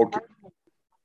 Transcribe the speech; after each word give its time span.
Okay. 0.00 0.20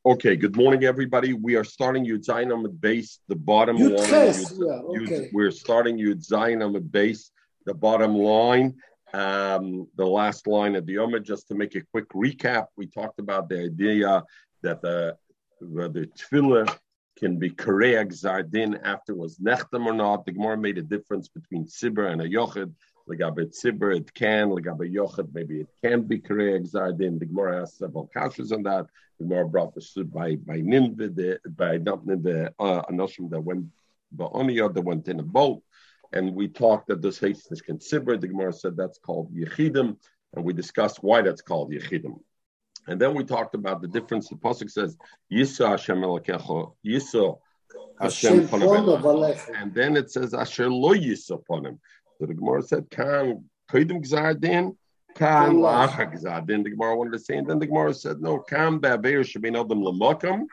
Okay, 0.06 0.36
good 0.38 0.56
morning, 0.56 0.86
everybody. 0.86 1.34
We 1.34 1.56
are 1.56 1.66
starting 1.66 2.06
Yud 2.06 2.26
Zayin 2.26 2.54
on 2.54 2.64
the 2.64 2.70
base, 2.70 3.20
the 3.28 3.36
bottom 3.36 3.76
Yud 3.76 3.98
line. 3.98 4.10
Yud- 4.10 5.08
yeah, 5.10 5.18
okay. 5.18 5.30
we're 5.34 5.52
starting 5.52 5.98
Yud 5.98 6.26
Zayin 6.26 6.64
on 6.64 6.72
the 6.72 6.80
base, 6.80 7.32
the 7.66 7.74
bottom 7.74 8.16
line, 8.16 8.76
um, 9.14 9.86
the 9.98 10.06
last 10.06 10.48
line 10.48 10.76
of 10.78 10.86
the 10.86 10.96
Yoma. 10.96 11.22
Just 11.22 11.50
to 11.50 11.56
make 11.56 11.76
a 11.76 11.82
quick 11.92 12.08
recap, 12.10 12.68
we 12.78 12.88
talked 12.88 13.20
about 13.20 13.50
the 13.50 13.66
idea 13.66 14.24
that 14.62 14.82
the 14.82 15.18
whether 15.60 16.06
tefillah 16.06 16.74
can 17.18 17.38
be 17.38 17.50
koreg 17.50 18.14
zardin 18.14 18.80
after 18.82 19.12
it 19.12 19.18
was 19.18 19.40
nechtam 19.40 19.86
or 19.88 19.94
not. 19.94 20.26
The 20.26 20.32
Gemara 20.32 20.58
made 20.58 20.78
a 20.78 20.84
difference 20.84 21.28
between 21.28 21.66
sibur 21.66 22.10
and 22.10 22.22
a 22.22 22.30
yochid. 22.30 22.72
Legabe 23.10 23.46
tzibur, 23.46 23.96
it 23.96 24.14
can. 24.14 24.50
Legabe 24.50 24.92
yochid, 24.92 25.30
maybe 25.34 25.62
it 25.62 25.70
can 25.84 26.02
be 26.04 26.20
koreg 26.20 26.70
zardin. 26.70 27.20
The 27.20 27.26
Gemara 27.26 27.60
has 27.62 27.74
several 27.74 28.10
kashas 28.16 28.52
on 28.52 28.64
that. 28.64 28.88
The 29.20 29.26
Gemara 29.26 29.48
brought 29.48 29.76
this 29.76 29.94
by 29.94 30.36
by 30.36 30.58
Ninveh, 30.58 31.38
by 31.56 31.78
not 31.78 32.06
Ninveh, 32.06 32.52
uh, 32.60 32.82
Anoshim 32.84 33.30
that 33.30 33.42
went 33.42 33.66
Ba'oniyah 34.16 34.74
that 34.74 34.82
went 34.82 35.08
in 35.08 35.20
a 35.20 35.24
boat. 35.24 35.62
And 36.14 36.34
we 36.34 36.48
talked 36.48 36.88
that 36.88 37.02
this 37.02 37.20
hates 37.20 37.52
is 37.52 37.62
considered. 37.62 38.22
The 38.22 38.28
Gemara 38.28 38.54
said 38.54 38.78
that's 38.78 38.98
called 39.00 39.34
Yechidim, 39.36 39.98
and 40.34 40.46
we 40.46 40.54
discussed 40.54 41.00
why 41.02 41.22
that's 41.22 41.42
called 41.42 41.72
Yechidim. 41.72 42.20
And 42.88 43.02
then 43.02 43.16
we 43.16 43.24
talked 43.24 43.56
about 43.56 43.82
the 43.82 43.88
difference. 43.88 44.30
The 44.30 44.36
pasuk 44.36 44.70
says 44.70 44.96
Yisa 45.32 45.70
Hashem 45.70 45.98
Elokecha, 45.98 46.74
Yisa 46.86 47.38
Hashem 48.00 48.48
Hashem 48.48 48.48
Panav 48.48 49.02
Panav 49.02 49.02
Alecha. 49.02 49.62
and 49.62 49.74
then 49.74 49.98
it 49.98 50.12
says 50.12 50.34
Asher 50.34 50.70
Lo 50.70 50.94
Yisa 50.94 51.32
upon 51.32 51.66
him. 51.66 51.80
So 52.20 52.26
the 52.26 52.34
Gemara 52.34 52.62
said 52.62 52.90
Kan 52.90 53.46
Kodim 53.70 54.04
Gzardin, 54.06 54.76
Kan 55.16 55.56
Lacha 55.56 56.12
Gzardin. 56.14 56.64
The 56.64 56.72
Gemara 56.72 56.96
wanted 56.96 57.14
to 57.14 57.20
say, 57.20 57.38
and 57.38 57.48
then 57.48 57.60
the 57.60 57.68
Gemara 57.68 57.94
said 57.94 58.22
no, 58.22 58.40
Kan 58.40 58.80
Be'aver 58.80 59.24
Shabin 59.24 59.60
Adam 59.60 59.82
Lamakam. 59.82 60.46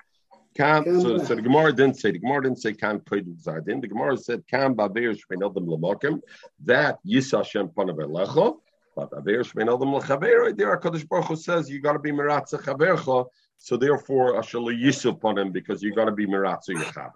Kan, 0.57 0.85
so, 1.01 1.17
so 1.19 1.35
the 1.35 1.43
Gemara 1.43 1.73
didn't 1.73 1.99
say 1.99 2.11
the 2.11 2.19
Gemara 2.19 2.43
didn't 2.43 2.61
say 2.61 2.73
Kan 2.73 3.01
Kodim 3.01 3.41
Gzardin. 3.43 3.81
The 3.81 3.89
Gemara 3.89 4.17
said 4.17 4.43
Kan 4.49 4.75
Be'aver 4.75 5.15
Shabin 5.15 5.49
Adam 5.49 5.67
Lamakam. 5.67 6.21
That 6.65 6.99
Yisa 7.07 7.39
Hashem 7.39 7.69
Panav 7.69 7.99
Elecha. 7.99 8.57
But 8.95 9.11
Aver 9.17 9.43
Shmein 9.43 9.75
Adam 9.75 9.95
L'Chaver, 9.95 10.55
there 10.55 10.77
Hakadosh 10.77 11.09
Baruch 11.09 11.25
Hu 11.29 11.37
says 11.37 11.71
you 11.71 11.81
got 11.81 11.95
to 11.95 11.99
be 11.99 12.13
Miratza 12.13 12.61
Chavercha. 12.61 13.27
So 13.57 13.77
therefore, 13.79 14.35
Yisa 14.35 15.11
upon 15.11 15.39
him 15.39 15.51
because 15.51 15.83
you 15.83 15.95
got 15.95 16.05
to 16.07 16.13
be 16.13 16.27
Miratza 16.27 16.71
Yechav. 16.71 17.13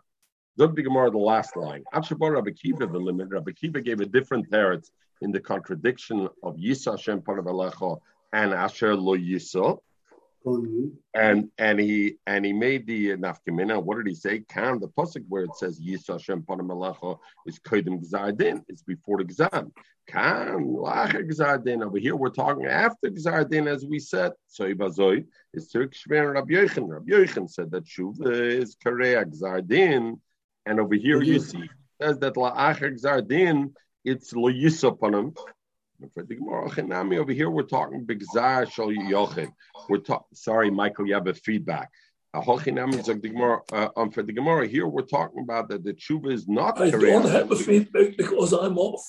Zog 0.58 0.74
the 0.74 0.82
Gemara, 0.82 1.10
the 1.10 1.18
last 1.18 1.56
line. 1.56 1.84
Akshabar 1.94 2.34
Rabbi 2.34 2.50
Kiva, 2.50 2.86
the 2.86 2.98
limit. 2.98 3.28
Rabbi 3.28 3.52
Kiva 3.52 3.80
gave 3.80 4.00
a 4.00 4.06
different 4.06 4.50
teretz 4.50 4.90
in 5.20 5.30
the 5.30 5.40
contradiction 5.40 6.28
of 6.42 6.56
Yisa 6.56 6.92
Hashem 6.92 7.20
Panav 7.20 7.44
Elecha 7.44 7.98
and 8.32 8.54
Asher 8.54 8.94
Lo 8.96 9.16
Yisa. 9.16 9.78
Mhm. 10.46 10.92
And 11.12 11.50
and 11.58 11.80
he 11.80 12.18
and 12.26 12.46
he 12.46 12.52
made 12.52 12.86
the 12.86 13.12
uh, 13.12 13.16
nafkamina. 13.16 13.82
What 13.82 13.96
did 13.96 14.06
he 14.06 14.14
say? 14.14 14.40
Kan 14.48 14.78
the 14.78 14.86
pasuk 14.86 15.24
where 15.28 15.42
it 15.42 15.56
says 15.56 15.80
Yisa 15.80 16.12
Hashem 16.12 16.42
Panam 16.42 16.68
Malacha 16.68 17.18
is 17.46 17.58
kodim 17.58 18.00
gzardin. 18.00 18.62
It's 18.68 18.82
before 18.82 19.24
the. 19.24 19.70
Kan 20.06 20.66
lacha 20.66 21.28
gzardin. 21.28 21.84
Over 21.84 21.98
here 21.98 22.14
we're 22.14 22.30
talking 22.30 22.66
after 22.66 23.10
gzardin, 23.10 23.66
as 23.66 23.84
we 23.84 23.98
said. 23.98 24.32
So 24.46 24.72
ibazoi 24.72 25.26
is 25.52 25.74
Rabbi 25.74 26.54
Yochanan. 26.54 26.90
Rabbi 26.90 27.10
Yochanan 27.10 27.50
said 27.50 27.72
that 27.72 27.84
shuv 27.84 28.24
is 28.24 28.76
kareya 28.76 29.24
gzardin, 29.24 30.20
and 30.66 30.80
over 30.80 30.94
here 30.94 31.22
you 31.22 31.38
see 31.40 31.58
it 31.62 31.70
says 32.00 32.18
that 32.18 32.34
la'acher 32.34 32.92
gzardin. 32.98 33.72
It's 34.04 34.32
lo 34.34 34.50
Yisa 34.52 34.96
Panam. 34.96 35.36
For 36.14 36.22
the 36.22 36.34
Gemara 36.36 36.70
over 37.18 37.32
here, 37.32 37.48
we're 37.48 37.62
talking 37.62 38.04
bigzar 38.06 38.70
shal 38.70 38.88
yochid. 38.88 39.48
We're 39.88 39.98
talking. 39.98 40.26
Sorry, 40.34 40.70
Michael, 40.70 41.06
you 41.06 41.14
have 41.14 41.26
a 41.26 41.32
feedback. 41.34 41.90
Uh, 42.34 42.42
Hochinami 42.42 42.98
is 43.00 43.08
like 43.08 43.22
the 43.22 43.30
Gemara. 43.30 43.60
Uh, 43.72 43.88
um, 43.96 44.10
for 44.10 44.22
the 44.22 44.32
Gemara 44.34 44.66
here, 44.68 44.86
we're 44.86 45.02
talking 45.02 45.42
about 45.42 45.70
that 45.70 45.82
the 45.84 45.94
tshuva 45.94 46.30
is 46.32 46.46
not 46.46 46.78
I 46.80 46.90
correct. 46.90 47.02
don't 47.24 47.30
have 47.30 47.50
a 47.50 47.56
feedback 47.56 48.16
because 48.18 48.52
I'm 48.52 48.76
off. 48.78 49.02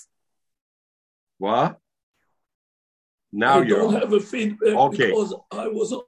What? 1.40 1.78
Now 3.34 3.60
I 3.60 3.64
you're 3.64 3.80
don't 3.80 3.96
on. 3.96 4.02
have 4.02 4.14
a 4.14 4.20
feedback 4.22 4.74
Okay. 4.74 5.08
because 5.10 5.36
I 5.52 5.68
was 5.68 5.92
off. 5.92 6.04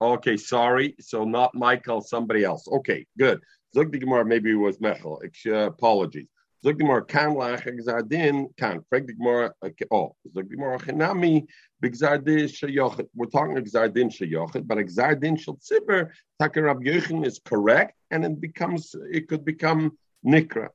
okay. 0.00 0.36
Sorry, 0.38 0.94
so 1.00 1.24
not 1.24 1.54
Michael, 1.54 2.00
somebody 2.00 2.44
else. 2.44 2.66
Okay, 2.66 3.06
good. 3.18 3.40
Zog 3.74 3.98
Gemara, 3.98 4.24
maybe 4.24 4.52
it 4.52 4.54
was 4.54 4.78
Mechel. 4.78 5.18
Uh, 5.46 5.66
apologies. 5.66 6.28
Zog 6.62 6.78
the 6.78 6.84
Gemara 6.84 7.04
kan 7.04 7.34
lach 7.34 7.66
gzardin 7.66 8.56
kan. 8.56 8.84
The 8.90 9.00
Gemara. 9.00 9.52
Oh, 9.90 10.14
zog 10.32 10.48
the 10.48 10.56
Gemara 10.56 10.78
Chinami 10.78 11.44
bigzardin 11.82 12.44
shayochid. 12.44 13.08
We're 13.14 13.26
talking 13.26 13.56
gzardin 13.56 14.10
shayochid, 14.16 14.66
but 14.68 14.78
gzardin 14.78 15.38
shal 15.38 15.56
tzibur 15.56 16.10
Taka 16.40 16.60
Yochanan 16.60 17.26
is 17.26 17.40
correct, 17.44 17.94
and 18.12 18.24
it 18.24 18.40
becomes 18.40 18.94
it 19.10 19.28
could 19.28 19.44
become 19.44 19.98
nikra. 20.24 20.68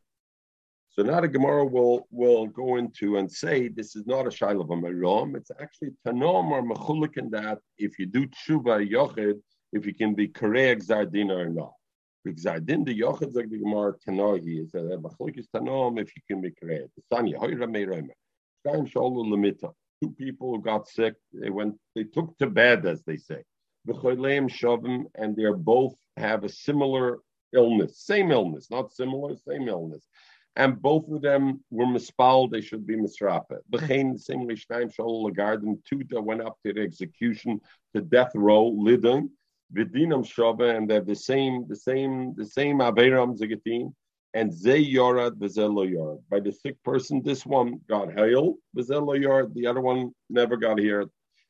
So 0.90 1.04
now 1.04 1.22
the 1.22 1.30
Gemara 1.30 1.66
will 1.66 2.06
will 2.12 2.48
go 2.48 2.76
into 2.76 3.16
and 3.16 3.31
say 3.31 3.70
this 3.70 3.96
is 3.96 4.06
not 4.06 4.28
a 4.28 4.30
shaila 4.30 4.66
of 4.66 4.72
a 4.72 4.76
merom. 4.76 5.38
It's 5.38 5.52
actually 5.62 5.92
tanom 6.06 6.52
or 6.52 6.62
mechulik 6.62 7.18
in 7.18 7.30
that 7.30 7.60
if 7.78 7.98
you 7.98 8.08
do 8.08 8.28
tshuva 8.28 8.88
yochid, 8.88 9.40
if 9.72 9.86
you 9.86 9.94
can 9.94 10.14
be 10.16 10.28
koreg 10.28 10.86
zardin 10.86 11.31
or 11.31 11.48
not. 11.48 11.72
Zardin 12.28 12.85
the 12.85 13.00
yochid 13.00 13.34
like 13.34 13.50
the 13.50 13.57
Gemara 13.57 13.94
is 13.94 14.72
that 14.72 15.02
mechulik 15.02 15.46
tanom 15.53 16.00
if 16.00 16.12
you 16.16 16.22
can 16.28 16.41
be 16.41 16.52
koreg. 16.52 16.90
Sanya 17.12 17.35
hoyra 17.35 17.66
meiromer. 17.66 18.09
Stam 18.59 18.85
sholu 18.85 19.25
lemita. 19.25 19.72
Two 20.02 20.12
people 20.12 20.52
who 20.52 20.62
got 20.62 20.88
sick, 20.88 21.16
they 21.34 21.50
went, 21.50 21.75
they 21.96 22.03
took 22.06 22.38
to 22.38 22.47
bed, 22.47 22.85
as 22.85 23.03
they 23.03 23.18
say. 23.18 23.44
V'choleim 23.88 24.50
shovim, 24.50 25.06
and 25.16 25.35
they're 25.35 25.56
both 25.56 25.96
have 26.16 26.44
a 26.44 26.50
similar 26.50 27.19
illness, 27.53 28.00
same 28.00 28.31
illness, 28.31 28.69
not 28.69 28.94
similar, 28.94 29.36
same 29.47 29.68
illness. 29.68 30.07
And 30.56 30.81
both 30.81 31.07
of 31.09 31.22
them 31.22 31.63
were 31.69 31.86
mispal, 31.86 32.50
they 32.50 32.62
should 32.62 32.86
be 32.86 32.96
misrapa. 32.96 33.59
B'chein, 33.72 34.19
same 34.19 34.47
Rishnaim 34.47 34.94
Shol 34.94 35.30
Lagarden, 35.30 35.84
two 35.86 36.03
that 36.09 36.22
went 36.22 36.41
up 36.41 36.57
to 36.66 36.74
the 36.74 36.81
execution, 36.81 37.59
to 37.94 38.01
death 38.01 38.31
row, 38.36 38.66
lidon, 38.66 39.30
Vidinam 39.74 40.25
Shava, 40.25 40.75
and 40.75 40.90
they're 40.90 41.02
the 41.02 41.16
same, 41.16 41.68
the 41.68 41.75
same, 41.75 42.34
the 42.35 42.46
same 42.46 42.80
Averam 42.80 43.38
Zigatin, 43.38 43.94
and 44.34 44.53
Zay 44.53 44.84
Yorad, 44.84 45.31
Vizelo 45.31 45.88
Yorad. 45.88 46.22
By 46.30 46.40
the 46.40 46.52
sick 46.52 46.81
person, 46.84 47.22
this 47.24 47.46
one 47.46 47.80
got 47.88 48.12
hail, 48.13 48.56
Vizelo 48.75 49.19
Yorad, 49.19 49.53
the 49.53 49.68
other 49.68 49.81
one 49.81 50.12
never 50.30 50.57
got 50.57 50.80
here. 50.80 51.06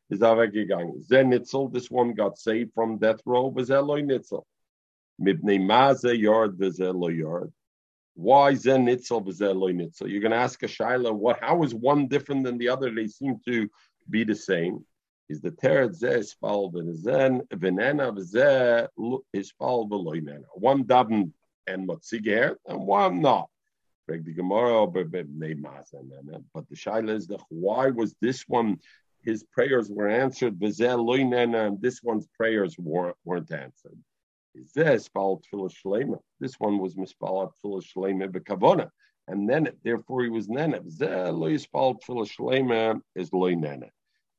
Is 0.10 0.22
Avegigang. 0.22 1.04
Zen 1.04 1.30
Nitzel, 1.30 1.72
this 1.72 1.92
one 1.92 2.16
got 2.16 2.36
saved 2.40 2.72
from 2.74 2.98
death 2.98 3.20
row, 3.26 3.52
Vizelo 3.52 4.02
Nitzel. 4.04 4.44
Mibnei 5.22 5.64
Maze 5.64 6.18
Yard, 6.18 6.58
Vizelo 6.58 7.16
Yard. 7.16 7.54
Why 8.16 8.56
Zen 8.56 8.88
Nitzel, 8.88 9.24
Vizelo 9.24 9.72
Nitzel? 9.72 10.10
You're 10.10 10.22
going 10.22 10.32
to 10.32 10.38
ask 10.38 10.64
a 10.64 10.66
Shaila, 10.66 11.14
what, 11.14 11.40
how 11.40 11.62
is 11.62 11.76
one 11.76 12.08
different 12.08 12.44
than 12.44 12.58
the 12.58 12.70
other? 12.70 12.90
They 12.90 13.06
seem 13.06 13.40
to 13.46 13.70
be 14.10 14.24
the 14.24 14.36
same. 14.36 14.84
Is 15.30 15.42
the 15.42 15.52
Teret 15.52 15.96
Zeh 16.00 16.26
Spal 16.26 16.72
Zen, 16.96 17.42
Venena 17.54 18.12
Zeh 18.14 18.88
Ispal 19.36 19.88
Veloinena. 19.88 20.46
One 20.56 20.84
davened 20.84 21.32
and 21.68 21.88
Motziger, 21.88 22.56
and 22.68 22.86
one 22.88 23.22
not. 23.22 23.50
But 24.08 24.26
the 24.26 24.34
Shaila 26.76 27.12
is 27.12 27.28
the 27.28 27.38
why 27.50 27.92
was 27.92 28.16
this 28.20 28.48
one? 28.48 28.80
His 29.22 29.44
prayers 29.44 29.92
were 29.92 30.08
answered, 30.08 30.60
and 30.60 31.82
this 31.82 32.02
one's 32.02 32.28
prayers 32.36 32.76
weren't, 32.80 33.18
weren't 33.24 33.52
answered. 33.52 34.00
Is 34.56 34.72
this? 34.72 35.10
This 35.12 36.56
one 36.58 36.80
was 36.80 36.96
Mispal 36.96 37.52
Tfilah 37.64 37.84
Shlema 37.84 38.30
Bekavona. 38.30 38.90
And 39.28 39.48
then, 39.48 39.70
therefore, 39.84 40.24
he 40.24 40.30
was 40.30 40.50
Nena. 40.50 40.80
Vizel 40.80 41.38
Loispal 41.38 42.02
Tfilah 42.02 42.28
Shlema 42.28 43.00
is 43.14 43.30
Loinena. 43.30 43.92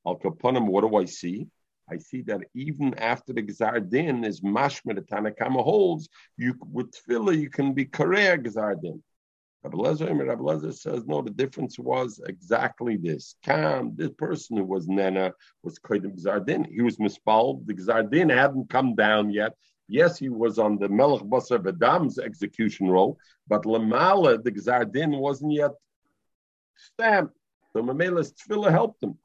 Al 0.07 0.19
Kaponim, 0.19 0.67
what 0.67 0.83
do 0.83 0.97
I 0.97 1.05
see? 1.05 1.47
I 1.91 1.99
see 1.99 2.23
that 2.23 2.41
even 2.55 2.95
after 2.95 3.33
the 3.33 3.43
Gzar 3.43 3.89
Din 3.89 4.25
is 4.25 4.41
mashma, 4.41 4.95
the 4.95 5.03
Tanakama 5.03 5.63
holds, 5.63 6.09
you 6.37 6.55
with 6.73 6.93
tefillah 6.93 7.39
you 7.39 7.51
can 7.51 7.75
be 7.75 7.85
koreh 7.85 8.39
Gzar 8.39 8.81
Din. 8.81 9.03
Rabbi 9.63 10.71
says 10.71 11.05
no. 11.07 11.21
The 11.21 11.31
difference 11.31 11.79
was 11.79 12.19
exactly 12.27 12.97
this. 12.97 13.35
Kam, 13.45 13.93
this 13.95 14.11
person 14.17 14.57
who 14.57 14.65
was 14.65 14.89
nena 14.89 15.33
was 15.63 15.79
kodim 15.79 16.19
Gzar 16.19 16.47
Din. 16.47 16.65
He 16.65 16.81
was 16.81 16.97
mispal. 16.97 17.67
The 17.67 17.75
Gzar 17.75 18.11
Din 18.11 18.31
hadn't 18.31 18.71
come 18.71 18.95
down 18.95 19.31
yet. 19.31 19.55
Yes, 19.87 20.19
he 20.19 20.29
was 20.29 20.59
on 20.59 20.79
the 20.79 20.89
Melech 20.89 21.23
Basar 21.23 21.59
Vadam's 21.59 22.19
execution 22.19 22.89
roll, 22.89 23.19
but 23.49 23.65
Lamala, 23.65 24.43
the 24.43 24.53
Gzar 24.53 24.91
Din, 24.91 25.11
wasn't 25.11 25.53
yet 25.53 25.73
stamped. 26.77 27.37
So 27.73 27.83
Mamela's 27.83 28.33
tefillah 28.33 28.71
helped 28.71 29.03
him. 29.03 29.19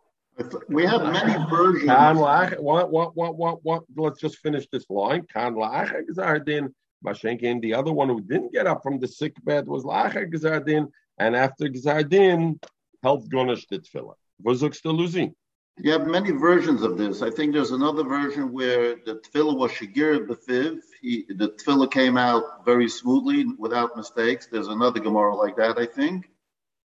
We 0.68 0.86
have 0.86 1.02
many 1.02 1.34
versions. 1.50 1.90
Kan 1.90 2.18
lach, 2.18 2.60
what, 2.60 2.92
what, 2.92 3.16
what, 3.16 3.38
what, 3.38 3.64
what? 3.64 3.84
Let's 3.96 4.20
just 4.20 4.40
finish 4.40 4.68
this 4.72 4.90
line. 4.90 5.26
Kan 5.32 5.56
lach 5.56 5.94
gzardin. 6.10 6.74
Mashenkin, 7.06 7.62
the 7.62 7.74
other 7.74 7.94
one 7.94 8.10
who 8.10 8.20
didn't 8.22 8.52
get 8.52 8.68
up 8.68 8.82
from 8.82 9.00
the 9.00 9.08
sick 9.08 9.36
bed 9.44 9.68
was 9.68 9.84
lach 9.84 10.14
gzardin, 10.32 10.90
and 11.20 11.36
after 11.36 11.66
gzardin, 11.66 12.60
helped 13.04 13.30
Gonish 13.30 13.68
the 13.70 13.80
tefillah. 13.80 14.16
Was 14.42 14.62
the 14.62 14.92
losing? 14.92 15.36
You 15.78 15.92
have 15.92 16.08
many 16.08 16.32
versions 16.32 16.82
of 16.82 16.98
this. 16.98 17.22
I 17.22 17.30
think 17.30 17.54
there's 17.54 17.72
another 17.72 18.04
version 18.04 18.52
where 18.52 18.96
the 19.06 19.22
tefillah 19.24 19.58
was 19.58 19.72
shigir 19.72 20.26
befiv. 20.26 20.80
He, 21.02 21.26
the 21.30 21.50
tefillah 21.50 21.92
came 21.92 22.18
out 22.18 22.66
very 22.66 22.90
smoothly 22.90 23.46
without 23.58 23.96
mistakes. 23.96 24.48
There's 24.48 24.70
another 24.70 25.00
Gemara 25.00 25.36
like 25.36 25.58
that, 25.58 25.78
I 25.78 25.86
think. 25.86 26.30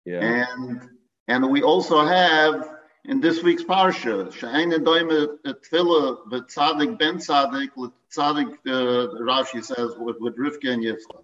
Yeah. 0.04 0.20
And 0.20 0.88
and 1.28 1.50
we 1.50 1.62
also 1.62 2.06
have 2.06 2.75
in 3.08 3.20
this 3.20 3.42
week's 3.42 3.62
parsha, 3.62 4.30
Sha'ayin 4.32 4.72
Doime 4.84 5.38
Tefillah, 5.44 6.18
but 6.30 6.48
Tzadik 6.48 6.98
Ben 6.98 7.16
Tzadik, 7.18 7.70
Tzadik, 8.14 8.52
uh, 8.66 9.14
Rashi 9.20 9.62
says, 9.64 9.90
with, 9.98 10.16
with 10.20 10.36
Rivka 10.36 10.70
and 10.72 10.82
Yitzchak. 10.84 11.22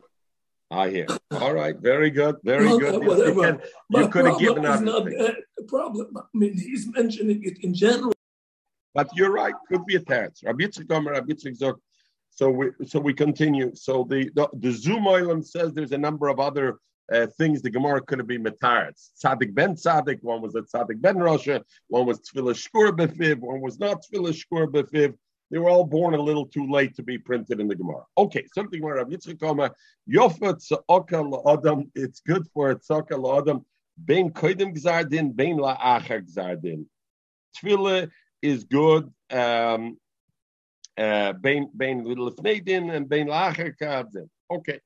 I 0.70 0.88
hear. 0.90 1.06
All 1.32 1.52
right. 1.52 1.76
Very 1.79 2.11
good. 2.11 2.37
Very 2.44 2.64
Well, 2.67 2.79
good. 2.79 2.94
uh, 2.94 3.00
You, 3.00 3.08
whatever. 3.08 3.43
can, 3.43 3.61
you 3.90 4.08
could 4.08 4.25
have 4.26 4.38
given 4.38 4.62
problem 4.62 4.88
out. 4.88 5.08
is 5.08 5.14
not 5.19 5.34
the 5.58 5.64
problem. 5.64 6.17
I 6.17 6.23
mean, 6.32 6.55
he's 6.55 6.87
mentioning 6.88 7.43
it 7.44 7.58
in 7.62 7.75
general. 7.75 8.12
But 8.94 9.08
you're 9.14 9.32
right. 9.32 9.55
Could 9.69 9.85
be 9.85 9.96
a 9.96 10.00
teretz. 10.00 10.44
Rabbi 10.44 10.64
Yitzchak 10.64 10.90
Omer, 10.90 11.12
Rabbi 11.12 11.32
Yitzchak 11.32 11.58
Zok. 11.58 11.76
So 12.31 12.49
we 12.49 12.70
so 12.87 12.99
we 12.99 13.12
continue. 13.12 13.75
So 13.75 14.06
the 14.08 14.31
the, 14.35 14.49
the 14.55 14.70
Zoom 14.73 15.05
Oilam 15.05 15.44
says 15.44 15.75
there's 15.75 15.93
a 15.93 15.99
number 15.99 16.28
of 16.28 16.40
other 16.40 16.78
uh, 17.10 17.26
things 17.38 17.62
the 17.62 17.70
Gemara 17.70 18.00
could 18.00 18.19
have 18.19 18.26
been 18.26 18.44
metaretz. 18.44 19.10
Tzaddik 19.22 19.54
ben 19.54 19.75
Tzaddik. 19.75 20.22
One 20.22 20.43
was 20.43 20.54
a 20.54 20.62
Tzaddik 20.62 21.00
ben 21.00 21.16
Rosha. 21.16 21.62
One 21.88 22.06
was 22.06 22.20
Tefillah 22.20 22.54
Shkur 22.54 22.93
befiv. 22.93 23.38
One 23.38 23.60
was 23.60 23.78
not 23.78 24.02
Tefillah 24.02 24.32
Shkur 24.32 24.66
befiv. 24.66 25.14
They 25.50 25.58
were 25.58 25.69
all 25.69 25.84
born 25.84 26.14
a 26.14 26.20
little 26.20 26.46
too 26.46 26.70
late 26.70 26.94
to 26.96 27.02
be 27.02 27.19
printed 27.19 27.60
in 27.60 27.69
the 27.69 27.75
Gemara. 27.75 28.04
Okay, 28.16 28.46
something 28.54 28.82
where 28.82 28.96
Rabbi 28.96 29.14
Yitzchak 29.14 29.43
Omer 29.43 29.70
Yofa 30.10 30.58
Tzaka 30.88 31.52
Adam. 31.52 31.90
It's 31.94 32.20
good 32.20 32.46
for 32.54 32.75
Tzaka 32.75 33.38
Adam. 33.38 33.64
Bein 34.02 34.31
koidim 34.31 34.75
gzardin, 34.75 35.37
bein 35.37 35.58
la'achar 35.58 36.26
gzardin. 36.26 36.87
Tefillah 37.56 38.10
is 38.40 38.64
good. 38.64 39.12
Um, 39.31 39.99
uh, 40.96 41.32
bein 41.34 41.70
bein 41.76 42.04
din 42.64 42.90
and 42.90 43.08
bein 43.08 43.26
la'achar 43.26 43.75
kavdin. 43.76 44.28
Okay. 44.50 44.81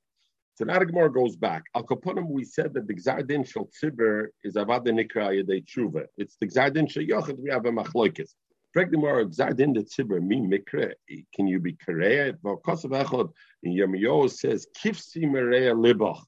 So 0.56 0.64
now 0.64 0.78
the 0.78 0.86
Gemara 0.86 1.12
goes 1.12 1.36
back. 1.36 1.64
Al 1.74 1.84
Kaponim, 1.84 2.28
we 2.28 2.42
said 2.42 2.72
that 2.72 2.88
the 2.88 2.94
Gzardin 2.94 3.46
Shal 3.46 3.68
Tzibur 3.76 4.28
is 4.42 4.54
Avad 4.54 4.86
Nikra 4.86 5.44
Yedei 5.44 5.62
Tshuva. 5.62 6.06
It's 6.16 6.38
the 6.40 6.46
Gzardin 6.46 6.90
Shal 6.90 7.02
Yochid, 7.02 7.38
we 7.38 7.50
have 7.50 7.66
a 7.66 7.70
Machloikis. 7.70 8.30
Frag 8.72 8.90
the 8.90 8.96
Gemara, 8.96 9.26
Gzardin 9.26 9.74
the 9.74 9.82
Tzibur, 9.82 10.22
mi 10.22 10.40
Mikra, 10.40 10.94
can 11.34 11.46
you 11.46 11.60
be 11.60 11.74
Kareya? 11.74 12.38
Well, 12.42 12.58
Kosav 12.66 12.90
Echad, 13.04 13.30
in 13.64 14.28
says, 14.30 14.66
Kifsi 14.82 15.24
Mereya 15.24 15.74
Libach, 15.76 16.22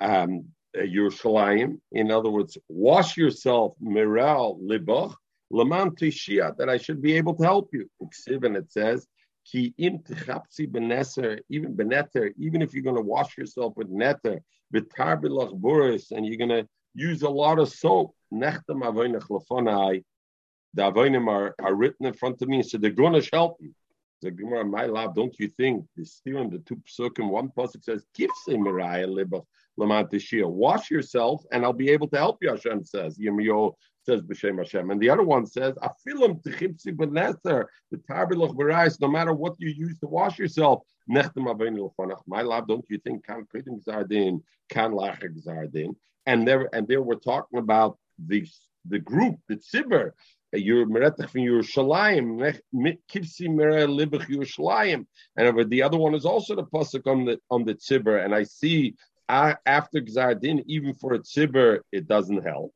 um, 0.00 0.44
Yerushalayim. 0.76 1.80
In 1.90 2.12
other 2.12 2.30
words, 2.30 2.56
wash 2.68 3.16
yourself, 3.16 3.74
Merel 3.80 4.60
Libach, 4.62 5.14
Laman 5.50 5.96
Tishia, 5.96 6.56
that 6.58 6.68
I 6.68 6.76
should 6.76 7.02
be 7.02 7.14
able 7.14 7.34
to 7.34 7.42
help 7.42 7.70
you. 7.72 7.90
And 8.00 8.56
it 8.56 8.70
says, 8.70 9.04
Beneser, 9.54 11.40
even 11.48 11.74
beneter, 11.74 12.32
even 12.38 12.62
if 12.62 12.74
you're 12.74 12.82
going 12.82 12.96
to 12.96 13.02
wash 13.02 13.36
yourself 13.36 13.76
with 13.76 13.88
neter, 13.88 14.40
vitar 14.74 15.20
bilach 15.20 15.58
buris, 15.60 16.10
and 16.10 16.26
you're 16.26 16.36
going 16.36 16.50
to 16.50 16.68
use 16.94 17.22
a 17.22 17.28
lot 17.28 17.58
of 17.58 17.68
soap, 17.68 18.14
nechtam 18.32 18.82
avoinach 18.82 19.28
lefonai, 19.28 20.04
the 20.74 20.82
avoinim 20.82 21.28
are, 21.28 21.54
are 21.62 21.74
written 21.74 22.06
in 22.06 22.12
front 22.12 22.42
of 22.42 22.48
me, 22.48 22.62
so 22.62 22.78
they're 22.78 22.90
going 22.90 23.20
to 23.20 23.28
help 23.32 23.56
you. 23.60 23.72
The 24.20 24.32
Gemara, 24.32 24.64
my 24.64 24.86
love, 24.86 25.14
don't 25.14 25.38
you 25.38 25.46
think 25.46 25.86
the 25.96 26.04
steering 26.04 26.50
the 26.50 26.58
two 26.58 26.82
psukim, 26.88 27.30
one 27.30 27.50
pasuk 27.50 27.84
says, 27.84 28.04
"Kifse 28.18 28.48
miraya 28.48 29.06
libach 29.06 29.44
lamantishia." 29.78 30.44
Wash 30.50 30.90
yourself, 30.90 31.44
and 31.52 31.64
I'll 31.64 31.72
be 31.72 31.90
able 31.90 32.08
to 32.08 32.16
help 32.16 32.38
you. 32.42 32.50
Hashem 32.50 32.84
says, 32.84 33.16
Yirmiyahu 33.16 33.74
says 34.08 34.22
b'shem 34.22 34.56
Hashem, 34.58 34.90
and 34.90 35.00
the 35.00 35.10
other 35.10 35.22
one 35.22 35.44
says, 35.46 35.74
"Afilim 35.88 36.42
tichipsi 36.42 36.96
beneser 36.96 37.66
the 37.90 37.98
tarbilach 38.08 38.54
berais." 38.56 38.98
No 39.00 39.08
matter 39.08 39.34
what 39.34 39.54
you 39.58 39.68
use 39.68 39.98
to 39.98 40.06
wash 40.06 40.38
yourself, 40.38 40.82
nechtem 41.10 41.44
avinu 41.52 41.80
lefanach. 41.86 42.22
My 42.26 42.42
love, 42.42 42.66
don't 42.66 42.86
you 42.88 42.98
think 42.98 43.26
kan 43.26 43.46
kritim 43.52 43.84
zardin, 43.84 44.42
kan 44.70 44.92
lachik 44.92 45.34
zardin, 45.46 45.94
and 46.24 46.48
there 46.48 46.68
and 46.74 46.88
there 46.88 47.02
we're 47.02 47.16
talking 47.16 47.58
about 47.58 47.98
the 48.18 48.46
the 48.86 48.98
group, 48.98 49.36
the 49.48 49.56
tzibur 49.56 50.12
you're 50.52 50.86
meretach 50.86 51.28
from 51.28 51.42
Yerushalayim, 51.42 52.26
kivsi 53.12 53.46
mereh 53.58 53.86
libach 53.86 54.26
Yerushalayim, 54.34 55.04
and 55.36 55.70
the 55.70 55.82
other 55.82 55.98
one 55.98 56.14
is 56.14 56.24
also 56.24 56.54
the 56.54 56.64
pasuk 56.64 57.06
on 57.06 57.26
the 57.26 57.38
on 57.50 57.64
the 57.64 57.74
tzibur, 57.74 58.24
and 58.24 58.34
I 58.34 58.44
see 58.44 58.94
after 59.28 60.00
Gzardin, 60.00 60.64
even 60.66 60.94
for 60.94 61.12
a 61.12 61.18
tzibur, 61.18 61.80
it 61.92 62.08
doesn't 62.08 62.42
help, 62.46 62.72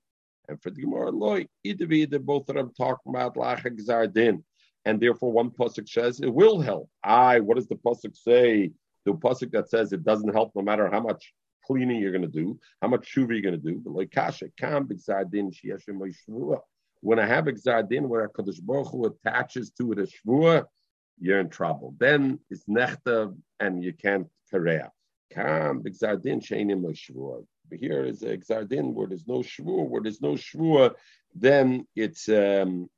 and 0.48 0.60
for 0.62 0.70
the 0.70 0.80
Gemara 0.80 1.10
loy, 1.10 1.46
either 1.64 1.86
be 1.86 2.00
either 2.00 2.18
both 2.18 2.48
of 2.48 2.56
them 2.56 2.72
talking 2.76 3.14
about 3.14 3.36
lacha 3.36 3.76
Gzardin, 3.76 4.42
and 4.84 5.00
therefore 5.00 5.32
one 5.32 5.50
pasuk 5.50 5.88
says 5.88 6.20
it 6.20 6.32
will 6.32 6.60
help. 6.60 6.88
I, 7.04 7.40
what 7.40 7.56
does 7.56 7.68
the 7.68 7.76
pasuk 7.76 8.16
say? 8.16 8.72
The 9.04 9.12
pasuk 9.12 9.52
that 9.52 9.70
says 9.70 9.92
it 9.92 10.04
doesn't 10.04 10.32
help 10.32 10.52
no 10.54 10.62
matter 10.62 10.88
how 10.90 11.00
much 11.00 11.32
cleaning 11.64 12.00
you're 12.00 12.12
going 12.12 12.22
to 12.22 12.28
do, 12.28 12.58
how 12.80 12.88
much 12.88 13.14
shuva 13.14 13.30
you're 13.30 13.40
going 13.40 13.60
to 13.60 13.70
do, 13.72 13.80
but 13.84 13.94
like 13.94 14.10
kasha 14.10 14.48
kam 14.58 14.88
shvua 14.88 16.60
when 17.02 17.18
I 17.18 17.26
have 17.26 17.46
Exardin 17.46 18.06
where 18.06 18.28
Kadosh 18.28 18.62
Baruch 18.62 18.88
Hu 18.88 19.06
attaches 19.06 19.70
to 19.72 19.92
it 19.92 19.98
a 19.98 20.06
shvua, 20.06 20.64
you're 21.18 21.40
in 21.40 21.50
trouble. 21.50 21.94
Then 21.98 22.38
it's 22.48 22.64
nechta 22.64 23.36
and 23.60 23.82
you 23.84 23.92
can't 23.92 24.28
kareah. 24.52 24.88
Kam 25.32 25.82
Exardin 25.82 26.40
sheinim 26.40 26.82
shvua. 26.94 27.44
Here 27.78 28.04
is 28.04 28.22
Exardin 28.22 28.92
where 28.92 29.06
there's 29.06 29.26
no 29.26 29.38
shvua, 29.38 29.88
where 29.88 30.02
there's 30.02 30.20
no 30.20 30.32
shvua, 30.34 30.94
then 31.34 31.86
it's 31.96 32.28
um, 32.28 32.88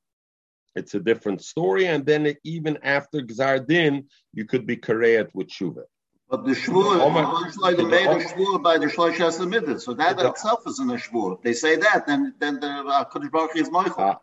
it's 0.74 0.94
a 0.94 1.00
different 1.00 1.42
story. 1.42 1.86
And 1.86 2.04
then 2.04 2.34
even 2.44 2.78
after 2.82 3.20
Exardin, 3.20 4.06
you 4.32 4.44
could 4.44 4.66
be 4.66 4.76
kareat 4.76 5.28
with 5.34 5.48
shuvah. 5.48 5.84
But 6.28 6.44
the 6.44 6.52
shvur, 6.52 7.00
Omar- 7.00 7.32
looks 7.32 7.56
like 7.58 7.76
they 7.76 7.84
made 7.84 8.06
a 8.06 8.18
shvur 8.18 8.62
by 8.62 8.78
the 8.78 8.86
Shlosh 8.86 9.14
Hasimitah. 9.16 9.80
So 9.80 9.94
that 9.94 10.16
The- 10.16 10.30
itself 10.30 10.62
isn't 10.66 10.90
a 10.90 10.94
shvur. 10.94 11.36
If 11.36 11.42
they 11.42 11.52
say 11.52 11.76
that, 11.76 12.06
then 12.06 12.34
then 12.38 12.60
the 12.60 12.68
uh, 12.68 13.04
Kodesh 13.04 13.30
Baruch 13.30 13.56
is 13.56 13.70
Moichel. 13.70 14.18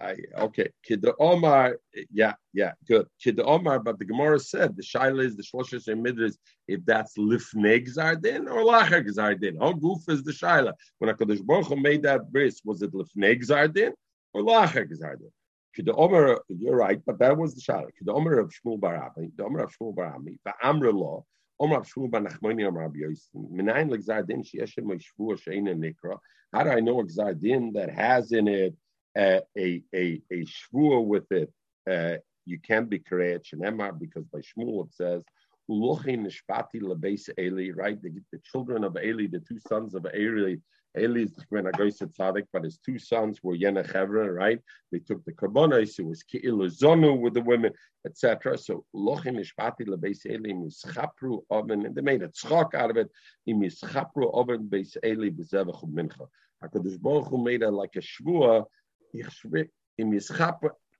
I, 0.00 0.16
okay, 0.38 0.70
Kid 0.84 1.04
Omar, 1.18 1.78
yeah, 2.10 2.34
yeah, 2.52 2.72
good. 2.86 3.06
Kid 3.22 3.40
Omar, 3.40 3.80
but 3.80 3.98
the 3.98 4.04
Gemara 4.04 4.38
said 4.38 4.76
the 4.76 4.82
Shaila 4.82 5.24
is 5.24 5.36
the 5.36 5.42
Shloshes 5.42 5.88
Midras, 5.88 6.36
if 6.66 6.84
that's 6.84 7.16
Lifnei 7.16 7.86
Gzardin 7.86 8.50
or 8.50 8.64
Lacher 8.64 9.02
Gzardin. 9.02 9.58
How 9.60 9.72
goof 9.72 10.08
is 10.08 10.22
the 10.22 10.32
Shaila? 10.32 10.72
When 10.98 11.14
HaKadosh 11.14 11.44
Baruch 11.44 11.66
Hu 11.66 11.76
made 11.76 12.02
that 12.04 12.30
bris, 12.30 12.60
was 12.64 12.82
it 12.82 12.92
Lifnei 12.92 13.40
Gzardin 13.40 13.92
or 14.32 14.42
Lacher 14.42 14.86
Gzardin? 14.86 15.30
Kid 15.74 15.90
Omar, 15.92 16.40
you're 16.48 16.76
right, 16.76 17.00
but 17.04 17.18
that 17.18 17.36
was 17.36 17.54
the 17.54 17.60
Shaila. 17.60 17.88
Kid 17.96 18.08
Omar 18.08 18.38
of 18.38 18.52
Shmuel 18.52 18.80
Barami, 18.80 19.30
the 19.36 19.44
Omar 19.44 19.64
of 19.64 19.74
Shmuel 19.76 19.94
Barami, 19.94 20.38
the 20.44 20.54
Amr 20.62 20.92
law, 20.92 21.24
Omar 21.60 21.80
of 21.80 21.88
Shmuel 21.88 22.10
Bar 22.10 22.22
Nachmani 22.22 22.66
Omar 22.66 22.82
Rabbi 22.82 23.00
Yosef, 23.00 23.28
Minayin 23.34 23.90
Gzardin, 23.90 24.46
Sheeshem 24.46 24.86
Shvua 24.86 25.38
Sheina 25.40 25.74
Nikra. 25.74 26.16
How 26.52 26.64
do 26.64 26.70
I 26.70 26.80
know 26.80 27.00
a 27.00 27.04
Gzardin 27.04 27.74
that 27.74 27.90
has 27.90 28.32
in 28.32 28.48
it 28.48 28.74
a 29.18 29.42
a 29.94 30.22
a 30.32 30.44
shvua 30.44 31.04
with 31.04 31.30
it, 31.32 31.52
uh, 31.90 32.18
you 32.46 32.58
can't 32.60 32.88
be 32.88 32.98
koreit 32.98 33.44
shenemar 33.44 33.98
because 33.98 34.24
by 34.26 34.38
Shmuel 34.38 34.86
it 34.86 34.94
says 34.94 35.24
right? 35.68 38.02
The, 38.02 38.20
the 38.32 38.40
children 38.50 38.84
of 38.84 38.96
Eli, 38.96 39.26
the 39.26 39.42
two 39.46 39.58
sons 39.68 39.94
of 39.94 40.06
Eli. 40.14 40.56
Eli 40.96 41.20
is 41.20 41.34
Agois 41.52 42.00
tzaddik, 42.00 42.46
but 42.52 42.64
his 42.64 42.78
two 42.78 42.98
sons 42.98 43.40
were 43.42 43.54
Yenechevra, 43.54 44.34
right? 44.34 44.58
They 44.90 45.00
took 45.00 45.22
the 45.26 45.32
karbonos. 45.32 45.98
It 45.98 46.06
was 46.06 46.24
ki'ilazonu 46.24 47.20
with 47.20 47.34
the 47.34 47.42
women, 47.42 47.74
etc. 48.06 48.56
So 48.56 48.86
lochin 48.96 49.36
nishpati 49.36 49.86
lebeis 49.86 50.24
Eli 50.24 50.54
mischapru 50.54 51.42
oven, 51.50 51.84
and 51.84 51.94
they 51.94 52.00
made 52.00 52.22
a 52.22 52.28
tzchok 52.28 52.74
out 52.74 52.90
of 52.90 52.96
it. 52.96 53.10
Imischapru 53.46 54.32
oven 54.32 54.66
beis 54.68 54.96
Eli 55.04 55.28
bezevach 55.28 55.84
mincha. 55.84 56.26
Hakadosh 56.64 57.00
Baruch 57.00 57.28
Hu 57.28 57.44
made 57.44 57.62
it 57.62 57.70
like 57.70 57.94
a 57.96 58.00
shvua 58.00 58.64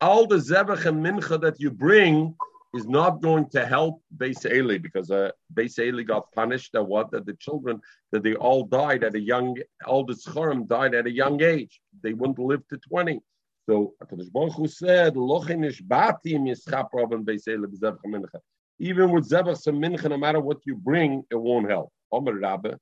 all 0.00 0.26
the 0.26 0.36
zebach 0.36 0.86
and 0.86 1.04
mincha 1.04 1.40
that 1.40 1.58
you 1.58 1.70
bring 1.70 2.34
is 2.74 2.86
not 2.86 3.22
going 3.22 3.48
to 3.50 3.64
help 3.64 4.02
Beis 4.16 4.44
Eli 4.50 4.78
because 4.78 5.10
uh, 5.10 5.30
Beis 5.54 5.78
Eli 5.78 6.02
got 6.02 6.30
punished 6.32 6.72
that 6.74 6.82
what 6.82 7.10
that 7.10 7.24
the 7.26 7.34
children 7.34 7.80
that 8.12 8.22
they 8.22 8.34
all 8.34 8.64
died 8.64 9.04
at 9.04 9.14
a 9.14 9.20
young 9.20 9.56
all 9.86 10.04
the 10.04 10.14
schorim 10.14 10.66
died 10.66 10.94
at 10.94 11.06
a 11.06 11.10
young 11.10 11.42
age. 11.42 11.80
They 12.02 12.12
wouldn't 12.12 12.38
live 12.38 12.66
to 12.68 12.78
twenty. 12.78 13.20
So 13.68 13.94
Hakadosh 14.02 14.32
Baruch 14.32 14.54
Hu 14.54 14.68
said, 14.68 15.14
"Lochinish 15.14 15.80
bati 15.86 16.34
mischap 16.34 16.88
robin 16.92 17.24
Beis 17.24 17.48
Eli 17.48 17.66
b'zebach 17.66 17.98
and 18.04 18.14
mincha." 18.14 18.40
Even 18.78 19.10
with 19.10 19.28
zebach 19.28 19.66
and 19.66 19.82
mincha, 19.82 20.08
no 20.10 20.18
matter 20.18 20.40
what 20.40 20.58
you 20.64 20.76
bring, 20.76 21.24
it 21.30 21.36
won't 21.36 21.70
help. 21.70 21.90
Omer 22.12 22.38
Rabbe. 22.38 22.76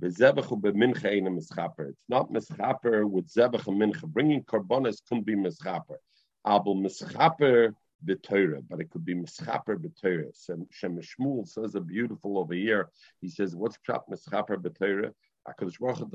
It's 0.00 0.20
not 0.20 0.36
mischaper 0.36 1.92
with 3.10 3.28
zebach 3.28 3.66
and 3.66 3.80
mincha. 3.80 4.06
Bringing 4.06 4.44
karbonas 4.44 5.02
couldn't 5.08 5.24
be 5.24 5.34
mischaper. 5.34 5.96
Abel 6.46 6.76
mischaper 6.76 7.74
b'torah, 8.06 8.62
but 8.68 8.80
it 8.80 8.90
could 8.90 9.04
be 9.04 9.16
mischaper 9.16 9.76
b'torah. 9.76 10.32
Shem 10.70 11.00
Shmuel 11.00 11.48
says 11.48 11.74
a 11.74 11.80
beautiful 11.80 12.38
over 12.38 12.54
here. 12.54 12.90
He 13.20 13.28
says, 13.28 13.56
"What's 13.56 13.76
pshat 13.78 14.02
mischaper 14.08 14.56
b'torah?" 14.56 15.12
Hakadosh 15.48 15.80
Baruch 15.80 15.98
Hu 15.98 16.06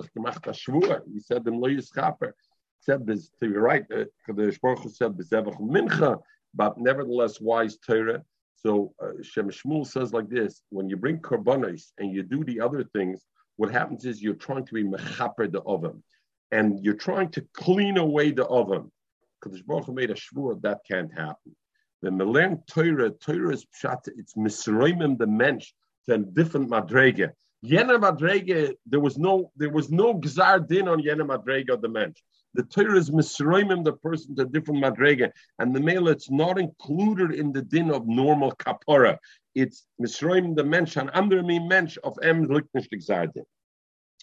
shvur. 0.54 1.02
He 1.12 1.20
said, 1.20 1.44
"Dem 1.44 1.60
lo 1.60 1.68
yischaper." 1.68 2.32
said 2.80 3.06
this 3.06 3.30
to 3.40 3.50
you 3.50 3.60
right. 3.60 3.86
Uh, 3.92 4.06
the 4.28 4.58
Baruch 4.62 4.90
said 4.92 5.14
bezevach 5.14 5.60
mincha, 5.60 6.22
but 6.54 6.78
nevertheless 6.78 7.42
wise 7.42 7.78
Torah. 7.78 8.24
So 8.56 8.94
uh, 9.02 9.22
Shem 9.22 9.50
Shmuel 9.50 9.86
says 9.86 10.14
like 10.14 10.30
this: 10.30 10.62
when 10.70 10.88
you 10.90 10.96
bring 10.96 11.20
korbanos 11.20 11.92
and 11.98 12.14
you 12.14 12.24
do 12.24 12.44
the 12.46 12.62
other 12.62 12.84
things, 12.84 13.26
what 13.58 13.72
happens 13.72 14.06
is 14.06 14.22
you're 14.22 14.34
trying 14.34 14.66
to 14.66 14.74
be 14.74 14.84
mechaper 14.84 15.52
the 15.52 15.62
oven, 15.62 16.04
and 16.52 16.84
you're 16.84 16.94
trying 16.94 17.30
to 17.30 17.46
clean 17.54 17.98
away 17.98 18.32
the 18.32 18.46
oven. 18.46 18.92
Because 19.42 19.62
Baruch 19.62 19.90
made 19.90 20.10
a 20.10 20.16
shvur 20.16 20.62
that 20.62 20.80
can't 20.90 21.12
happen. 21.12 21.56
When 22.00 22.18
we 22.18 22.26
learn 22.26 22.62
Torah, 22.68 23.12
Torah 23.12 23.54
is 23.54 23.66
pshat, 23.66 24.08
it's 24.18 24.36
misraimim 24.36 25.18
the 25.18 25.28
mensch 25.28 25.72
to 26.08 26.18
different 26.18 26.70
madrege. 26.70 27.30
Yena 27.64 27.98
madrege, 27.98 28.74
there 28.86 29.00
was 29.00 29.18
no 29.18 29.52
there 29.56 29.70
was 29.70 29.90
no 29.90 30.16
gzar 30.16 30.68
din 30.68 30.88
on 30.88 31.02
Yena 31.02 31.26
madrege 31.26 31.70
of 31.70 31.82
the 31.82 31.88
mensch. 31.88 32.18
The 32.56 32.64
Torah 32.64 32.98
is 32.98 33.10
misraimim 33.10 33.84
the 33.84 33.94
person 33.94 34.36
to 34.36 34.46
different 34.46 34.84
madrege, 34.84 35.32
and 35.60 35.74
the 35.74 35.80
male 35.80 36.10
it's 36.10 36.30
not 36.30 36.60
included 36.60 37.32
in 37.34 37.52
the 37.52 37.62
din 37.62 37.90
of 37.90 38.06
normal 38.06 38.52
kapora. 38.52 39.18
It's 39.56 39.86
misraimim 40.02 40.56
the 40.56 40.64
mensch 40.64 40.98
and 40.98 41.10
under 41.14 41.44
me 41.44 41.60
mensch 41.60 41.98
of 42.04 42.18
em 42.24 42.48
liknish 42.48 42.88
gzar 42.94 43.32
din. 43.34 43.46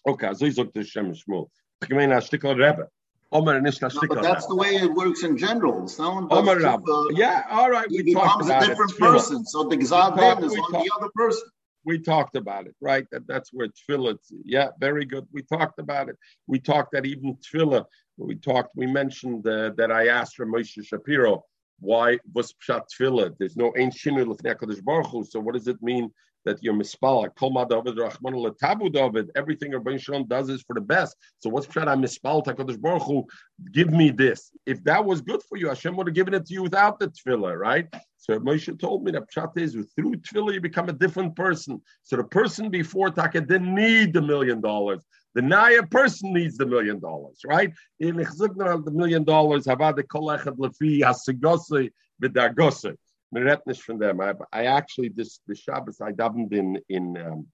Okay, 0.07 0.33
so 0.35 0.47
ich 0.47 0.57
sagte 0.57 0.85
Shem 0.85 1.13
Shmuel. 1.13 1.49
Ich 1.83 1.91
meine, 1.91 2.13
a 2.13 2.21
Stickel 2.21 2.57
Rebbe. 2.57 2.89
Omer 3.33 3.61
nicht 3.61 3.81
Stickel 3.81 4.09
but 4.09 4.23
that's 4.23 4.47
the 4.47 4.57
way 4.57 4.75
it 4.77 4.93
works 4.93 5.23
in 5.23 5.37
general. 5.37 5.87
Someone 5.87 6.27
Omer 6.31 6.59
Rab. 6.59 6.83
Yeah, 7.13 7.45
all 7.51 7.71
right, 7.71 7.87
we 7.89 8.13
talked 8.13 8.45
about 8.45 8.65
it. 8.65 8.65
becomes 8.65 8.65
a 8.65 8.67
different 8.67 8.99
person. 8.99 9.47
So 9.47 9.65
the 9.65 9.77
Gzad 9.77 10.43
is 10.43 10.53
we 10.53 10.59
on 10.59 10.73
the 10.73 10.91
other 10.97 11.11
person. 11.15 11.49
we 11.85 11.99
talked 11.99 12.37
about 12.37 12.67
it, 12.67 12.75
right? 12.81 13.07
That 13.11 13.27
that's 13.27 13.51
where 13.53 13.69
tefillah. 13.69 14.19
Yeah, 14.45 14.69
very 14.79 15.05
good. 15.05 15.27
We 15.33 15.43
talked 15.43 15.79
about 15.79 16.09
it. 16.09 16.17
We 16.47 16.59
talked 16.59 16.93
that 16.93 17.07
even 17.07 17.37
tefillah. 17.37 17.85
We 18.17 18.37
talked. 18.37 18.73
We 18.77 18.87
mentioned 18.87 19.47
uh, 19.47 19.71
that 19.77 19.91
I 19.91 20.09
asked 20.09 20.39
Ramosha 20.39 20.85
Shapiro 20.85 21.45
why 21.81 22.19
was 22.35 22.53
pshat 22.53 22.83
tefillah. 22.93 23.35
There's 23.39 23.57
no 23.57 23.73
ein 23.77 23.91
shinu 23.91 24.27
l'fnei 24.27 24.85
Baruch 24.85 25.07
Hu. 25.07 25.25
So 25.25 25.41
what 25.41 25.55
does 25.55 25.67
it 25.67 25.83
mean 25.83 26.11
that 26.45 26.63
you're 26.63 26.75
mispala? 26.75 27.29
Kol 27.37 27.51
ma 27.51 27.65
David 27.65 27.97
Rachman 27.97 28.35
letabu 28.35 28.93
David. 28.93 29.31
Everything 29.35 29.73
Rabbi 29.73 29.97
Shalom 29.97 30.27
does 30.27 30.49
is 30.49 30.63
for 30.63 30.75
the 30.75 30.81
best. 30.81 31.17
So 31.39 31.51
what's 31.51 31.67
pshat? 31.67 31.89
I 31.89 31.97
mispal 31.97 32.45
Hakadosh 32.45 32.81
Baruch 32.81 33.03
Hu. 33.03 33.25
Give 33.73 33.91
me 33.91 34.11
this. 34.11 34.51
If 34.67 34.85
that 34.85 35.05
was 35.05 35.21
good 35.21 35.43
for 35.49 35.57
you, 35.57 35.69
Hashem 35.69 35.97
would 35.97 36.07
have 36.07 36.15
given 36.15 36.35
it 36.35 36.47
to 36.47 36.55
you 36.55 36.63
without 36.63 36.99
the 36.99 37.09
tefillah, 37.09 37.59
right? 37.59 37.87
So 38.19 38.39
Moshe 38.39 38.79
told 38.79 39.05
me 39.05 39.13
that 39.13 39.31
pshat 39.35 39.57
is 39.57 39.75
through 39.97 40.17
tefillah 40.17 40.55
you 40.55 40.61
become 40.61 40.89
a 40.89 40.93
different 40.93 41.35
person. 41.35 41.81
So 42.03 42.17
the 42.17 42.25
person 42.25 42.71
before 42.71 43.11
Taka 43.11 43.41
didn't 43.41 43.75
need 43.75 44.13
the 44.13 44.23
million 44.23 44.61
dollars. 44.61 45.05
The 45.35 45.43
Naya 45.43 45.85
person 45.85 46.33
needs 46.33 46.57
the 46.57 46.67
million 46.67 46.99
dollars, 46.99 47.41
right? 47.47 47.73
In 48.01 48.17
the 48.17 48.91
million 48.93 49.25
dollars, 49.25 49.67
Havada 49.67 50.03
Kolechad 50.03 50.57
Lefi, 50.59 51.01
Hasigose, 51.01 51.91
Vidagose. 52.23 52.97
Meretnish 53.33 53.79
from 53.79 53.99
them. 53.99 54.21
I, 54.21 54.35
I 54.53 54.65
actually, 54.65 55.09
this, 55.11 55.41
the 55.47 55.55
Shabbos, 55.55 56.01
I 56.01 56.11
davened 56.11 56.53
in, 56.53 56.81
in 56.89 57.17
um, 57.17 57.47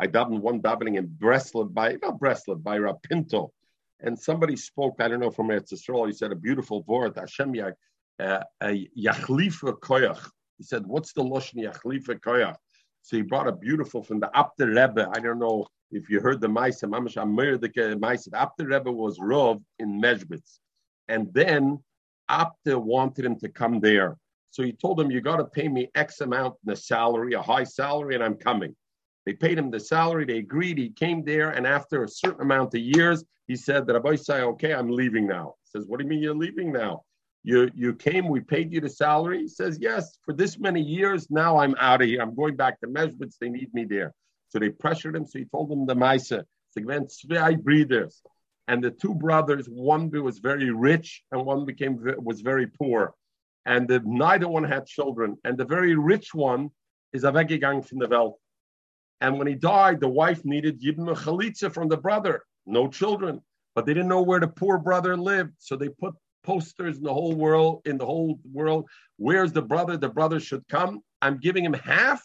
I 0.00 0.08
davened 0.08 0.40
one 0.40 0.60
davening 0.60 0.98
in 0.98 1.06
Breslov 1.06 1.72
by, 1.72 1.96
not 2.02 2.18
Breslov, 2.18 2.62
by 2.62 2.78
Rapinto. 2.78 3.50
And 4.00 4.18
somebody 4.18 4.56
spoke, 4.56 4.96
I 4.98 5.06
don't 5.06 5.20
know, 5.20 5.30
from 5.30 5.48
Eretz 5.48 5.72
Yisrael, 5.72 6.08
he 6.08 6.12
said 6.12 6.32
a 6.32 6.36
beautiful 6.36 6.82
word, 6.88 7.16
Hashem 7.16 7.54
Yach, 7.54 7.74
uh, 8.18 8.40
a 8.60 8.88
Yachlifa 8.98 9.78
Koyach. 9.78 10.28
He 10.58 10.64
said, 10.64 10.84
what's 10.86 11.12
the 11.12 11.22
Lashon 11.22 11.62
Yachlifa 11.64 12.18
Koyach? 12.20 12.56
So 13.02 13.16
he 13.16 13.22
brought 13.22 13.46
a 13.46 13.52
beautiful 13.52 14.02
from 14.02 14.18
the 14.18 14.30
Apter 14.36 14.66
Rebbe. 14.66 15.08
I 15.14 15.20
don't 15.20 15.38
know 15.38 15.68
if 15.94 16.10
you 16.10 16.20
heard 16.20 16.40
the 16.40 16.48
Maisa, 16.48 16.84
Mamash 16.84 17.16
Amir, 17.16 17.56
the 17.56 17.68
Maisa. 17.68 18.28
Apter 18.34 18.66
Rebbe 18.66 18.90
was 18.90 19.18
Rov 19.18 19.62
in 19.78 20.00
Mezhbitz. 20.00 20.58
And 21.08 21.32
then 21.32 21.78
Abder 22.30 22.82
wanted 22.82 23.24
him 23.24 23.38
to 23.40 23.48
come 23.48 23.80
there. 23.80 24.16
So 24.50 24.62
he 24.62 24.72
told 24.72 25.00
him, 25.00 25.10
you 25.10 25.20
got 25.20 25.36
to 25.36 25.44
pay 25.44 25.68
me 25.68 25.90
X 25.94 26.20
amount 26.20 26.54
in 26.64 26.72
the 26.72 26.76
salary, 26.76 27.34
a 27.34 27.42
high 27.42 27.64
salary, 27.64 28.14
and 28.14 28.24
I'm 28.24 28.36
coming. 28.36 28.74
They 29.24 29.32
paid 29.32 29.58
him 29.58 29.70
the 29.70 29.80
salary. 29.80 30.24
They 30.24 30.38
agreed. 30.38 30.78
He 30.78 30.90
came 30.90 31.24
there. 31.24 31.50
And 31.50 31.66
after 31.66 32.04
a 32.04 32.08
certain 32.08 32.42
amount 32.42 32.74
of 32.74 32.80
years, 32.80 33.24
he 33.46 33.56
said 33.56 33.86
that 33.86 33.94
Rabbi 33.94 34.16
say, 34.16 34.42
okay, 34.42 34.74
I'm 34.74 34.90
leaving 34.90 35.26
now. 35.26 35.54
He 35.62 35.78
says, 35.78 35.86
what 35.86 35.98
do 35.98 36.04
you 36.04 36.10
mean 36.10 36.22
you're 36.22 36.34
leaving 36.34 36.72
now? 36.72 37.02
You, 37.42 37.70
you 37.74 37.94
came, 37.94 38.28
we 38.28 38.40
paid 38.40 38.72
you 38.72 38.80
the 38.80 38.88
salary. 38.88 39.40
He 39.40 39.48
says, 39.48 39.78
yes, 39.80 40.18
for 40.24 40.32
this 40.32 40.58
many 40.58 40.80
years, 40.80 41.30
now 41.30 41.58
I'm 41.58 41.74
out 41.78 42.00
of 42.00 42.08
here. 42.08 42.22
I'm 42.22 42.34
going 42.34 42.56
back 42.56 42.80
to 42.80 42.86
Mezhbitz. 42.86 43.34
They 43.38 43.50
need 43.50 43.72
me 43.74 43.84
there. 43.84 44.14
So 44.54 44.60
they 44.60 44.70
pressured 44.70 45.16
him. 45.16 45.26
So 45.26 45.40
he 45.40 45.46
told 45.46 45.68
them 45.68 45.84
the 45.84 45.96
Maisa. 45.96 46.44
Zwei 46.72 47.56
breeders. 47.56 48.22
And 48.68 48.82
the 48.82 48.92
two 48.92 49.14
brothers, 49.14 49.66
one 49.66 50.10
was 50.10 50.38
very 50.38 50.70
rich 50.70 51.22
and 51.32 51.44
one 51.44 51.64
became 51.64 51.98
was 52.18 52.40
very 52.40 52.68
poor. 52.68 53.14
And 53.66 53.88
the, 53.88 54.00
neither 54.04 54.48
one 54.48 54.64
had 54.64 54.86
children. 54.86 55.36
And 55.44 55.58
the 55.58 55.64
very 55.64 55.96
rich 55.96 56.34
one 56.34 56.70
is 57.12 57.24
a 57.24 57.32
weggegangen 57.32 57.86
from 57.86 57.98
the 57.98 58.08
Welt. 58.08 58.38
And 59.20 59.38
when 59.38 59.48
he 59.48 59.54
died, 59.54 60.00
the 60.00 60.08
wife 60.08 60.44
needed 60.44 60.80
Yibn 60.80 61.14
Chalitza 61.16 61.72
from 61.72 61.88
the 61.88 61.96
brother. 61.96 62.44
No 62.64 62.88
children. 62.88 63.40
But 63.74 63.86
they 63.86 63.94
didn't 63.94 64.08
know 64.08 64.22
where 64.22 64.40
the 64.40 64.48
poor 64.48 64.78
brother 64.78 65.16
lived. 65.16 65.54
So 65.58 65.76
they 65.76 65.88
put 65.88 66.14
posters 66.44 66.98
in 66.98 67.02
the 67.02 67.12
whole 67.12 67.34
world, 67.34 67.82
in 67.86 67.98
the 67.98 68.06
whole 68.06 68.38
world. 68.52 68.88
Where's 69.16 69.52
the 69.52 69.62
brother? 69.62 69.96
The 69.96 70.10
brother 70.10 70.38
should 70.38 70.66
come. 70.68 71.00
I'm 71.20 71.38
giving 71.38 71.64
him 71.64 71.74
half 71.74 72.22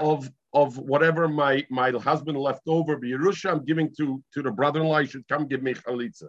of 0.00 0.30
of 0.52 0.78
whatever 0.78 1.28
my 1.28 1.66
my 1.70 1.90
husband 1.90 2.38
left 2.38 2.62
over, 2.66 2.96
Yerusha, 2.96 3.50
I'm 3.50 3.64
giving 3.64 3.90
to 3.98 4.22
to 4.34 4.42
the 4.42 4.50
brother-in-law. 4.50 5.00
He 5.00 5.06
should 5.06 5.28
come 5.28 5.46
give 5.46 5.62
me 5.62 5.74
chalitza. 5.74 6.28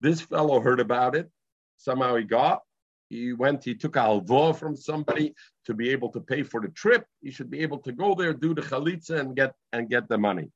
This 0.00 0.20
fellow 0.20 0.60
heard 0.60 0.80
about 0.80 1.14
it. 1.16 1.30
Somehow 1.76 2.16
he 2.16 2.24
got. 2.24 2.60
He 3.08 3.32
went. 3.32 3.64
He 3.64 3.74
took 3.74 3.96
a 3.96 4.54
from 4.54 4.76
somebody 4.76 5.34
to 5.66 5.74
be 5.74 5.90
able 5.90 6.10
to 6.12 6.20
pay 6.20 6.42
for 6.42 6.60
the 6.60 6.68
trip. 6.68 7.04
He 7.20 7.30
should 7.30 7.50
be 7.50 7.60
able 7.60 7.78
to 7.78 7.92
go 7.92 8.14
there, 8.14 8.32
do 8.32 8.54
the 8.54 8.62
chalitza, 8.62 9.20
and 9.20 9.36
get 9.36 9.54
and 9.72 9.90
get 9.90 10.08
the 10.08 10.18
money. 10.18 10.50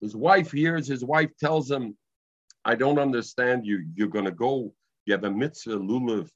His 0.00 0.16
wife 0.16 0.50
hears. 0.52 0.88
His 0.88 1.04
wife 1.04 1.30
tells 1.38 1.70
him, 1.70 1.96
"I 2.64 2.74
don't 2.74 2.98
understand 2.98 3.66
you. 3.66 3.86
You're 3.94 4.08
going 4.08 4.24
to 4.24 4.32
go. 4.32 4.74
You 5.04 5.12
have 5.12 5.24
a 5.24 5.30
mitzvah 5.30 5.78
lulav 5.78 6.30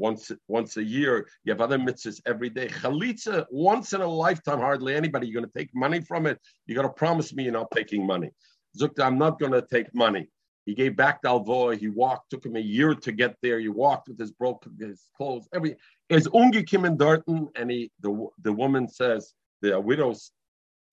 once 0.00 0.32
once 0.48 0.76
a 0.78 0.82
year. 0.82 1.28
You 1.44 1.52
have 1.52 1.60
other 1.60 1.78
mitzvahs 1.78 2.20
every 2.26 2.50
day. 2.50 2.68
Chalitza 2.68 3.46
once 3.50 3.92
in 3.92 4.00
a 4.00 4.06
lifetime. 4.06 4.58
Hardly 4.58 4.96
anybody. 4.96 5.26
You're 5.26 5.40
going 5.40 5.52
to 5.52 5.58
take 5.58 5.74
money 5.74 6.00
from 6.00 6.26
it. 6.26 6.40
You 6.66 6.74
got 6.74 6.82
to 6.82 6.88
promise 6.88 7.32
me 7.34 7.44
you're 7.44 7.52
not 7.52 7.70
taking 7.70 8.06
money. 8.06 8.30
Zukta, 8.78 9.04
I'm 9.04 9.18
not 9.18 9.38
going 9.38 9.52
to 9.52 9.62
take 9.62 9.94
money. 9.94 10.28
He 10.66 10.74
gave 10.74 10.96
back 10.96 11.22
the 11.22 11.28
alvoa. 11.28 11.76
He 11.76 11.88
walked. 11.88 12.30
Took 12.30 12.46
him 12.46 12.56
a 12.56 12.60
year 12.60 12.94
to 12.94 13.12
get 13.12 13.36
there. 13.42 13.60
He 13.60 13.68
walked 13.68 14.08
with 14.08 14.18
his 14.18 14.32
broken 14.32 14.76
his 14.80 15.08
clothes. 15.16 15.48
Every 15.54 15.76
is 16.08 16.26
unge 16.28 16.66
Kim 16.66 16.84
in 16.84 16.96
Darton, 16.96 17.48
and 17.54 17.70
he 17.70 17.90
the 18.00 18.28
the 18.42 18.52
woman 18.52 18.88
says 18.88 19.34
the 19.62 19.78
widow 19.78 20.14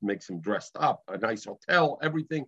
makes 0.02 0.30
him 0.30 0.40
dressed 0.42 0.76
up, 0.80 1.02
a 1.08 1.18
nice 1.18 1.46
hotel, 1.46 1.98
everything, 2.04 2.46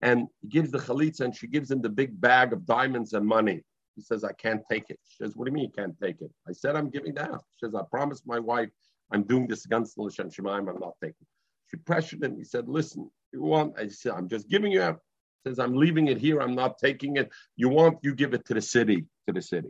and 0.00 0.28
he 0.42 0.48
gives 0.48 0.70
the 0.70 0.78
chalitza, 0.78 1.20
and 1.20 1.34
she 1.34 1.46
gives 1.46 1.70
him 1.70 1.80
the 1.80 1.88
big 1.88 2.20
bag 2.20 2.52
of 2.52 2.66
diamonds 2.66 3.12
and 3.14 3.26
money. 3.26 3.62
He 3.96 4.02
says, 4.02 4.24
I 4.24 4.32
can't 4.32 4.62
take 4.70 4.90
it. 4.90 4.98
She 5.06 5.22
says, 5.22 5.36
What 5.36 5.44
do 5.44 5.50
you 5.50 5.54
mean 5.54 5.64
you 5.64 5.70
can't 5.70 5.98
take 6.00 6.20
it? 6.20 6.30
I 6.48 6.52
said, 6.52 6.76
I'm 6.76 6.90
giving 6.90 7.14
that. 7.14 7.30
She 7.30 7.66
says, 7.66 7.74
I 7.74 7.82
promised 7.90 8.26
my 8.26 8.38
wife 8.38 8.70
I'm 9.10 9.22
doing 9.22 9.46
this 9.46 9.64
against 9.64 9.96
the 9.96 10.02
L'Shem 10.02 10.30
Shemaim, 10.30 10.68
I'm 10.68 10.80
not 10.80 10.94
taking 11.00 11.16
it. 11.20 11.28
She 11.70 11.76
pressured 11.76 12.22
him. 12.22 12.36
He 12.36 12.44
said, 12.44 12.68
Listen, 12.68 13.10
you 13.32 13.42
want? 13.42 13.78
I 13.78 13.88
said, 13.88 14.12
I'm 14.12 14.28
just 14.28 14.48
giving 14.48 14.72
you 14.72 14.82
out. 14.82 15.00
He 15.44 15.50
says, 15.50 15.58
I'm 15.58 15.76
leaving 15.76 16.08
it 16.08 16.18
here. 16.18 16.40
I'm 16.40 16.54
not 16.54 16.78
taking 16.78 17.16
it. 17.16 17.30
You 17.56 17.68
want, 17.68 17.98
you 18.02 18.14
give 18.14 18.34
it 18.34 18.44
to 18.46 18.54
the 18.54 18.62
city, 18.62 19.04
to 19.26 19.32
the 19.32 19.42
city. 19.42 19.68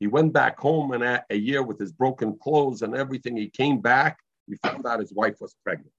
He 0.00 0.06
went 0.06 0.32
back 0.32 0.58
home 0.58 0.92
and 0.92 1.02
a, 1.02 1.24
a 1.30 1.36
year 1.36 1.62
with 1.62 1.78
his 1.78 1.92
broken 1.92 2.38
clothes 2.38 2.82
and 2.82 2.94
everything. 2.94 3.36
He 3.36 3.48
came 3.48 3.80
back. 3.80 4.18
He 4.46 4.56
found 4.56 4.86
out 4.86 5.00
his 5.00 5.12
wife 5.12 5.36
was 5.40 5.54
pregnant. 5.64 5.92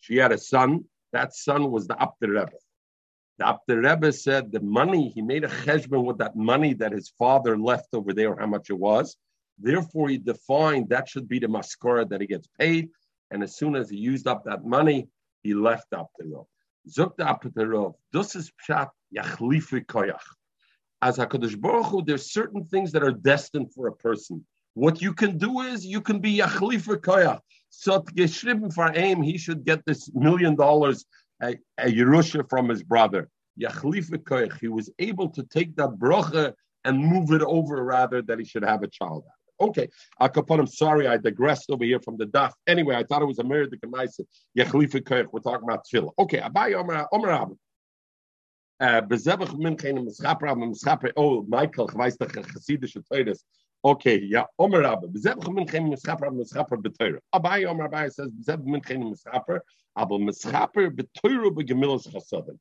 She 0.00 0.16
had 0.16 0.32
a 0.32 0.38
son. 0.38 0.84
That 1.12 1.34
son 1.34 1.70
was 1.70 1.86
the 1.86 2.00
Apter 2.00 2.28
Rebbe. 2.28 2.50
The 3.38 3.76
Rebbe 3.76 4.12
said 4.12 4.50
the 4.50 4.60
money, 4.60 5.10
he 5.10 5.20
made 5.20 5.44
a 5.44 5.48
cheshbon 5.48 6.04
with 6.04 6.18
that 6.18 6.36
money 6.36 6.72
that 6.74 6.92
his 6.92 7.10
father 7.18 7.58
left 7.58 7.88
over 7.92 8.14
there, 8.14 8.36
how 8.36 8.46
much 8.46 8.70
it 8.70 8.78
was. 8.78 9.16
Therefore, 9.58 10.08
he 10.08 10.18
defined 10.18 10.88
that 10.88 11.08
should 11.08 11.28
be 11.28 11.38
the 11.38 11.46
maskara 11.46 12.08
that 12.08 12.20
he 12.20 12.26
gets 12.26 12.48
paid. 12.58 12.90
And 13.30 13.42
as 13.42 13.56
soon 13.56 13.76
as 13.76 13.90
he 13.90 13.96
used 13.96 14.26
up 14.26 14.44
that 14.44 14.64
money, 14.64 15.08
he 15.42 15.54
left. 15.54 15.92
Zuk 15.92 17.16
the 17.16 17.28
Apter 17.28 17.50
Rebbe, 17.54 17.92
this 18.12 18.36
is 18.36 18.52
pshat 18.68 18.90
yachlifi 19.14 19.84
koyach. 19.84 20.20
As 21.02 21.18
HaKadosh 21.18 21.60
Baruch 21.60 21.86
Hu, 21.86 22.02
there's 22.02 22.32
certain 22.32 22.64
things 22.64 22.92
that 22.92 23.02
are 23.02 23.12
destined 23.12 23.72
for 23.74 23.88
a 23.88 23.92
person. 23.92 24.46
What 24.74 25.02
you 25.02 25.12
can 25.12 25.36
do 25.36 25.60
is 25.60 25.84
you 25.84 26.00
can 26.00 26.20
be 26.20 26.38
yachlifi 26.38 26.96
koyach. 26.98 27.40
So 27.70 28.00
geschrieben 28.00 28.72
for 28.72 28.92
aim, 28.94 29.22
he 29.22 29.36
should 29.36 29.64
get 29.64 29.84
this 29.84 30.10
million 30.14 30.54
dollars 30.54 31.04
a, 31.42 31.56
a 31.78 31.86
Yerusha 31.86 32.48
from 32.48 32.68
his 32.68 32.82
brother. 32.82 33.28
He 33.56 34.68
was 34.68 34.90
able 34.98 35.30
to 35.30 35.42
take 35.44 35.76
that 35.76 35.90
bracha 35.98 36.52
and 36.84 36.98
move 36.98 37.32
it 37.32 37.42
over 37.42 37.82
rather 37.82 38.22
that 38.22 38.38
he 38.38 38.44
should 38.44 38.62
have 38.62 38.82
a 38.82 38.88
child. 38.88 39.24
Okay, 39.58 39.88
Akapanim, 40.20 40.68
sorry, 40.68 41.08
I 41.08 41.16
digressed 41.16 41.70
over 41.70 41.84
here 41.84 42.00
from 42.00 42.18
the 42.18 42.26
daf. 42.26 42.52
Anyway, 42.66 42.94
I 42.94 43.04
thought 43.04 43.22
it 43.22 43.26
was 43.26 43.38
a 43.38 43.44
Meredith 43.44 43.80
Kamaisa. 43.80 44.24
Yachlifa 44.58 45.00
koich. 45.00 45.26
We're 45.32 45.40
talking 45.40 45.64
about 45.64 45.86
tefillah. 45.86 46.12
Okay, 46.18 46.38
Abai 46.38 46.74
Omer 46.74 47.06
Omer 47.10 47.56
Uh, 48.78 49.00
Bezebach. 49.00 49.52
Oh, 51.16 51.42
Michael, 51.48 51.88
ich 51.88 51.94
weiß 51.94 52.18
Teures. 53.10 53.44
Okay, 53.84 54.24
ja, 54.24 54.46
Omer 54.58 54.82
Rabbe. 54.82 55.08
Bezebach 55.08 55.48
Minchen 55.48 55.88
Mischaper 55.88 56.26
am 56.26 56.38
Mischaper 56.38 56.82
beteure. 56.82 57.20
Abai 57.34 57.66
Omer 57.66 57.88
Abai 57.88 58.12
says 58.12 58.30
Bezebach 58.30 58.64
Minchen 58.64 59.14
Mischaper, 59.14 59.60
aber 59.94 60.18
Mischaper 60.18 60.90
beteure 60.90 61.50
begemilas 61.50 62.08
chasadim. 62.08 62.58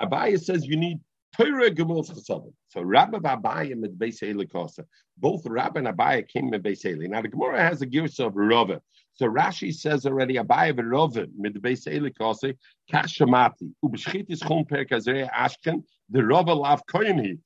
Abai 0.00 0.40
says 0.40 0.66
you 0.66 0.76
need 0.76 1.00
Torah 1.36 1.70
Gemil's 1.70 2.10
Chasadim. 2.10 2.52
So 2.68 2.82
Rabbi 2.82 3.18
Abaye 3.18 3.72
and 3.72 3.84
Beis 3.98 4.20
Kosa. 4.52 4.84
Both 5.18 5.46
Rabbi 5.46 5.80
and 5.80 5.88
Abaye 5.88 6.28
came 6.28 6.50
with 6.50 6.62
Beis 6.62 6.84
Now 7.08 7.22
the 7.22 7.28
Gemara 7.28 7.60
has 7.60 7.82
a 7.82 7.86
gears 7.86 8.20
of 8.20 8.36
Rava. 8.36 8.80
So 9.14 9.26
Rashi 9.26 9.74
says 9.74 10.06
already 10.06 10.36
and 10.36 10.48
Rava 10.48 11.26
with 11.36 11.60
Beis 11.62 11.86
Kosa 12.16 12.54
Kach 12.92 13.06
Shamati. 13.06 13.72
Ubeshchit 13.84 14.30
is 14.30 14.40
Chum 14.40 14.64
Per 14.64 14.84
Kazrei 14.84 15.28
Ashken. 15.30 15.82
The 16.10 16.24
Rava 16.24 16.54
lav 16.54 16.82
Koyni. 16.86 17.38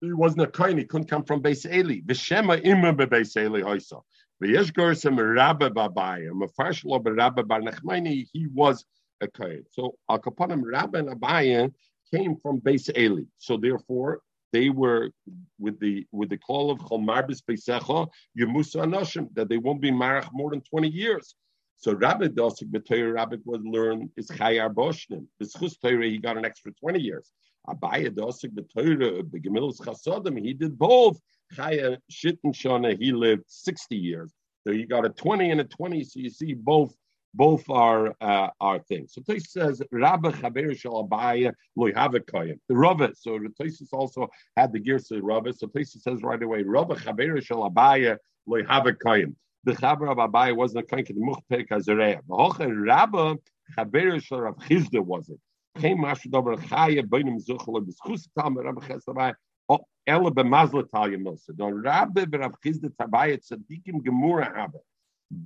He 0.00 0.12
wasn't 0.12 0.42
a 0.42 0.46
Kohen. 0.46 0.78
He 0.78 0.84
couldn't 0.84 1.08
come 1.08 1.24
from 1.24 1.42
Beis 1.42 1.70
Eli. 1.70 2.00
V'shema 2.02 2.64
imma 2.64 2.94
beBeis 2.94 3.36
Eli 3.36 3.62
hoisa. 3.62 4.00
V'yesh 4.42 4.72
gorsem 4.72 5.18
Rabbi 5.34 5.68
Abaye. 5.68 6.30
Mefarsh 6.30 6.84
lo 6.84 7.00
Rabbi 7.00 7.42
Bar 7.42 7.62
Nechmani. 7.62 8.26
He 8.32 8.46
was 8.46 8.84
a 9.20 9.26
Kohen. 9.28 9.64
So 9.72 9.96
Al 10.08 10.20
Kapanim 10.20 10.62
Rabbi 10.64 11.42
and 11.42 11.74
came 12.14 12.36
from 12.36 12.60
Beis 12.60 12.96
Eli. 12.96 13.24
So 13.38 13.56
therefore, 13.56 14.20
they 14.52 14.70
were 14.70 15.10
with 15.58 15.78
the 15.80 16.06
with 16.12 16.30
the 16.30 16.38
call 16.38 16.70
of 16.70 16.78
Cholmarbis 16.78 17.42
Beisecha 17.42 18.08
Yemusa 18.38 18.84
Anashim 18.84 19.28
that 19.34 19.48
they 19.48 19.58
won't 19.58 19.80
be 19.80 19.90
marach 19.90 20.28
more 20.32 20.50
than 20.50 20.62
twenty 20.62 20.88
years. 20.88 21.34
So 21.76 21.92
Rabbi 21.92 22.26
Dosik 22.26 22.70
B'Torah 22.70 23.14
Rabbi 23.14 23.36
was 23.44 23.60
learn 23.62 24.10
is 24.16 24.28
Chayar 24.28 24.72
Boshnim. 24.72 25.26
B'Schus 25.42 25.78
Torah 25.80 26.06
he 26.06 26.18
got 26.18 26.36
an 26.36 26.44
extra 26.44 26.72
twenty 26.72 27.00
years. 27.00 27.30
Abaya 27.74 28.10
Dosik 28.10 28.52
B'Torah 28.54 29.22
B'Gemilus 29.22 29.80
Chasadim 29.80 30.40
he 30.40 30.54
did 30.54 30.78
both. 30.78 31.20
Chaya 31.54 31.98
Shitten 32.10 32.52
Shana 32.52 32.96
he 32.98 33.12
lived 33.12 33.44
sixty 33.46 33.96
years. 33.96 34.32
So 34.66 34.72
he 34.72 34.84
got 34.84 35.06
a 35.06 35.10
twenty 35.10 35.50
and 35.50 35.60
a 35.60 35.64
twenty. 35.64 36.04
So 36.04 36.20
you 36.20 36.30
see 36.30 36.54
both 36.54 36.94
both 37.34 37.68
are 37.70 38.14
uh, 38.20 38.50
are 38.60 38.78
things. 38.80 39.14
So 39.14 39.22
Tais 39.22 39.50
says 39.50 39.82
Rabbi 39.92 40.30
Chaber 40.30 40.76
Shal 40.78 41.06
Abaya 41.08 41.52
Loyhavekayim. 41.78 42.58
The 42.68 42.76
Rabbi, 42.76 43.08
so 43.14 43.38
Tais 43.60 43.80
also 43.92 44.28
had 44.56 44.72
the 44.72 44.78
gears 44.78 45.10
of 45.10 45.22
Rabbi. 45.22 45.52
So 45.52 45.66
Tais 45.68 45.96
says 46.02 46.22
right 46.22 46.42
away 46.42 46.62
Rabbi 46.62 46.94
Chaber 46.96 47.42
Shal 47.42 47.70
Abaya 47.70 48.16
Loyhavekayim. 48.48 49.34
The 49.64 49.72
Chaber 49.72 50.10
of 50.10 50.18
Abaya 50.18 50.56
wasn't 50.56 50.84
a 50.84 50.96
kain 50.96 51.04
the 51.04 51.14
Muchpek 51.14 51.68
Azareya. 51.68 52.20
The 52.28 52.34
Hoche 52.34 52.86
Rabbi 52.86 53.34
Chaber 53.76 54.22
Shal 54.22 54.40
Rav 54.40 54.56
Chisda 54.56 55.00
was 55.00 55.28
it. 55.28 55.38
Came 55.78 55.98
mhm. 55.98 56.04
Mashu 56.04 56.30
Dober 56.30 56.56
Chaya 56.56 57.02
Beinim 57.02 57.38
Zuchel 57.44 57.86
B'Schus 57.86 58.28
Tam 58.36 58.58
Rabbi 58.58 58.86
Chesavai. 58.86 59.34
Oh, 59.68 59.80
Ela 60.06 60.30
b'mazla 60.30 60.84
talya 60.84 61.16
milsa. 61.16 61.56
Don 61.56 61.82
Rabbi 61.82 62.24
b'Rav 62.24 62.54
Chisda 62.64 62.90
Tabaya 63.00 63.38
Tzadikim 63.38 64.02
Gemura 64.02 64.54
Habe. 64.54 64.80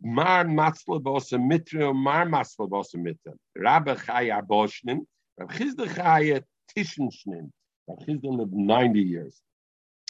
Mar 0.02 0.44
Matzle 0.44 1.02
Bosa 1.02 1.44
Mitra, 1.44 1.92
Mar 1.92 2.26
Matzle 2.26 2.68
Bosa 2.68 2.96
Mitra. 2.96 3.32
Rabbi 3.56 3.94
Chaya 3.94 4.42
Boshnin, 4.46 5.00
Rabbi 5.38 5.54
Chisda 5.54 5.86
Chaya 5.86 6.42
Tishenshnin. 6.74 7.50
Rabbi 7.88 8.04
Chisda 8.04 8.36
lived 8.38 8.54
90 8.54 9.00
years. 9.00 9.42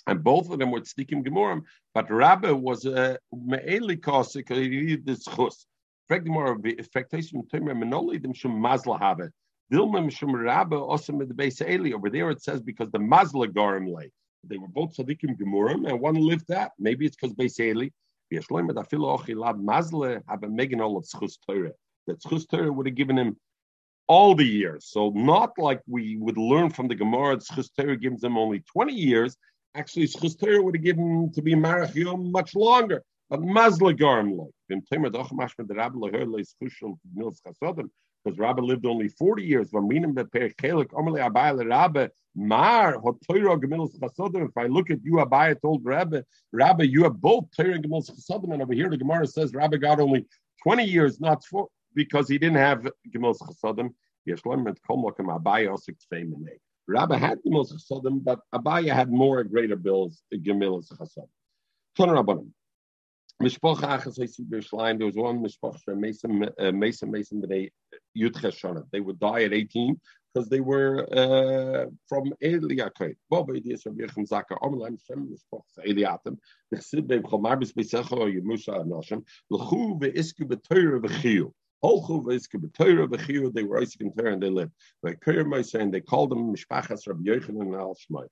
And 0.07 0.23
both 0.23 0.51
of 0.51 0.59
them 0.59 0.73
were 0.73 0.81
tzdikim 0.81 1.25
gemurim, 1.25 1.63
but 1.95 2.11
Rabbi 2.11 2.51
was 2.51 2.85
a 2.87 3.19
me'eli 3.33 3.97
kosik, 3.97 4.53
he 4.53 4.69
needed 4.69 5.07
this 5.07 5.25
chus. 5.25 5.65
Frag 6.09 6.27
more 6.27 6.51
of 6.51 6.63
the 6.63 6.77
expectation 6.77 7.47
timer 7.47 7.75
menoli 7.75 8.21
them 8.21 8.35
shum 8.35 8.61
mazla 8.61 8.99
have 8.99 9.21
it. 9.21 9.33
Dilma 9.73 10.11
shum 10.11 10.35
Rabbi 10.35 10.77
also 10.77 11.13
the 11.19 11.33
base 11.33 11.63
eli. 11.63 11.93
Over 11.93 12.11
there 12.11 12.31
it 12.31 12.43
says 12.43 12.61
because 12.61 12.91
the 12.91 12.99
mazla 12.99 13.49
garim 13.49 13.93
lay. 13.93 14.11
They 14.45 14.59
were 14.59 14.69
both 14.69 14.97
tzdikim 14.97 15.39
gemurim, 15.39 15.89
and 15.89 16.01
one 16.01 16.15
lived 16.17 16.49
that. 16.49 16.73
Maybe 16.79 17.07
it's 17.07 17.17
because 17.17 17.33
base 17.35 17.59
eli. 17.61 17.89
That 18.33 18.49
Tzchus 22.09 22.49
Torah 22.49 22.73
would 22.73 22.87
have 22.87 22.95
given 22.95 23.19
him 23.19 23.37
all 24.09 24.35
the 24.35 24.45
years. 24.45 24.87
So 24.87 25.11
not 25.11 25.53
like 25.59 25.81
we 25.87 26.17
would 26.17 26.39
learn 26.39 26.71
from 26.71 26.89
the 26.89 26.95
Gemara, 26.95 27.37
Tzchus 27.37 27.69
Torah 27.79 27.97
gives 27.97 28.25
him 28.25 28.39
only 28.39 28.61
20 28.73 28.95
years. 28.95 29.37
Actually, 29.75 30.07
Tzchus 30.07 30.39
Torah 30.39 30.63
would 30.63 30.77
have 30.77 30.85
given 30.85 31.25
him 31.25 31.33
to 31.33 31.43
be 31.43 31.55
Marach 31.55 31.95
much 32.31 32.55
longer. 32.55 33.03
But 33.29 33.41
Mazla 33.41 33.99
Garm 33.99 34.37
like. 34.37 34.51
Because 38.25 38.39
Rabbi 38.39 38.63
lived 38.63 38.87
only 38.87 39.09
40 39.09 39.43
years. 39.43 39.69
If 39.69 39.75
I 39.77 39.81
look 44.67 44.91
at 44.91 45.05
you, 45.05 45.13
Abaya 45.15 45.61
told 45.61 45.85
Rabbi, 45.85 46.21
Rabbi, 46.53 46.85
you 46.85 47.03
have 47.03 47.21
both 47.21 47.45
Torah 47.57 47.75
and 47.75 47.85
Chasodim, 47.85 48.53
and 48.53 48.63
over 48.63 48.73
here 48.73 48.89
the 48.89 48.97
Gemara 48.97 49.27
says 49.27 49.53
Rabbi 49.53 49.77
got 49.77 50.01
only 50.01 50.27
20 50.63 50.85
years, 50.85 51.21
not 51.21 51.45
four, 51.45 51.69
because 51.95 52.29
he 52.29 52.39
didn't 52.39 52.59
have 52.59 52.89
Gemilus 53.15 53.41
Chasodim. 53.41 53.93
Rabbi 56.89 57.17
had 57.17 57.39
Gemilus 57.45 57.73
Chasodim, 57.75 58.25
but 58.25 58.41
Abaya 58.55 58.95
had 58.95 59.11
more 59.11 59.45
greater 59.45 59.77
bills, 59.77 60.23
Gemilus 60.33 60.91
Chasodim. 60.93 61.29
Mishpocha 63.41 63.99
Achas 63.99 64.19
Bershlein, 64.49 64.99
there 64.99 65.07
was 65.07 65.17
one 65.17 65.45
Mishpocha 65.45 65.97
Mason 65.97 66.49
Mason 66.79 67.11
Mason 67.11 67.43
B'nei 67.43 67.71
Yud 68.17 68.85
They 68.93 69.01
would 69.01 69.19
die 69.19 69.45
at 69.45 69.53
18 69.53 70.01
because 70.33 70.49
they 70.49 70.61
were 70.61 71.07
uh, 71.13 71.87
from 72.09 72.33
Eliakoy. 72.43 73.17
Bob 73.31 73.51
ideas 73.51 73.83
from 73.83 73.99
Yechem 73.99 74.29
Zaka, 74.29 74.59
Omelam 74.63 74.99
Shem 75.07 75.29
Mishpoch 75.29 75.65
Eliatim, 75.87 76.39
the 76.71 76.79
Chsid 76.79 77.07
Beim 77.07 77.23
Chomarbis 77.23 77.73
Beisecha 77.73 78.13
or 78.13 78.29
Yemusha 78.29 78.85
Anoshim, 78.85 79.25
L'chu 79.51 79.99
ve'isku 79.99 80.43
b'toyra 80.43 81.01
v'chiyu. 81.01 81.51
Holchu 81.85 82.25
ve'isku 82.25 82.57
b'toyra 82.57 83.09
v'chiyu, 83.09 83.53
they 83.53 83.63
were 83.65 83.81
Isaac 83.81 84.03
and 84.03 84.17
Torah 84.17 84.33
and 84.33 84.43
they 84.43 84.51
lived. 84.51 84.73
They 85.03 85.15
called 85.15 86.31
them 86.31 86.55
Mishpachas 86.55 87.07
Rabbi 87.07 87.23
Yochanan 87.25 87.79
Al 87.79 87.97
Shmai. 87.97 88.27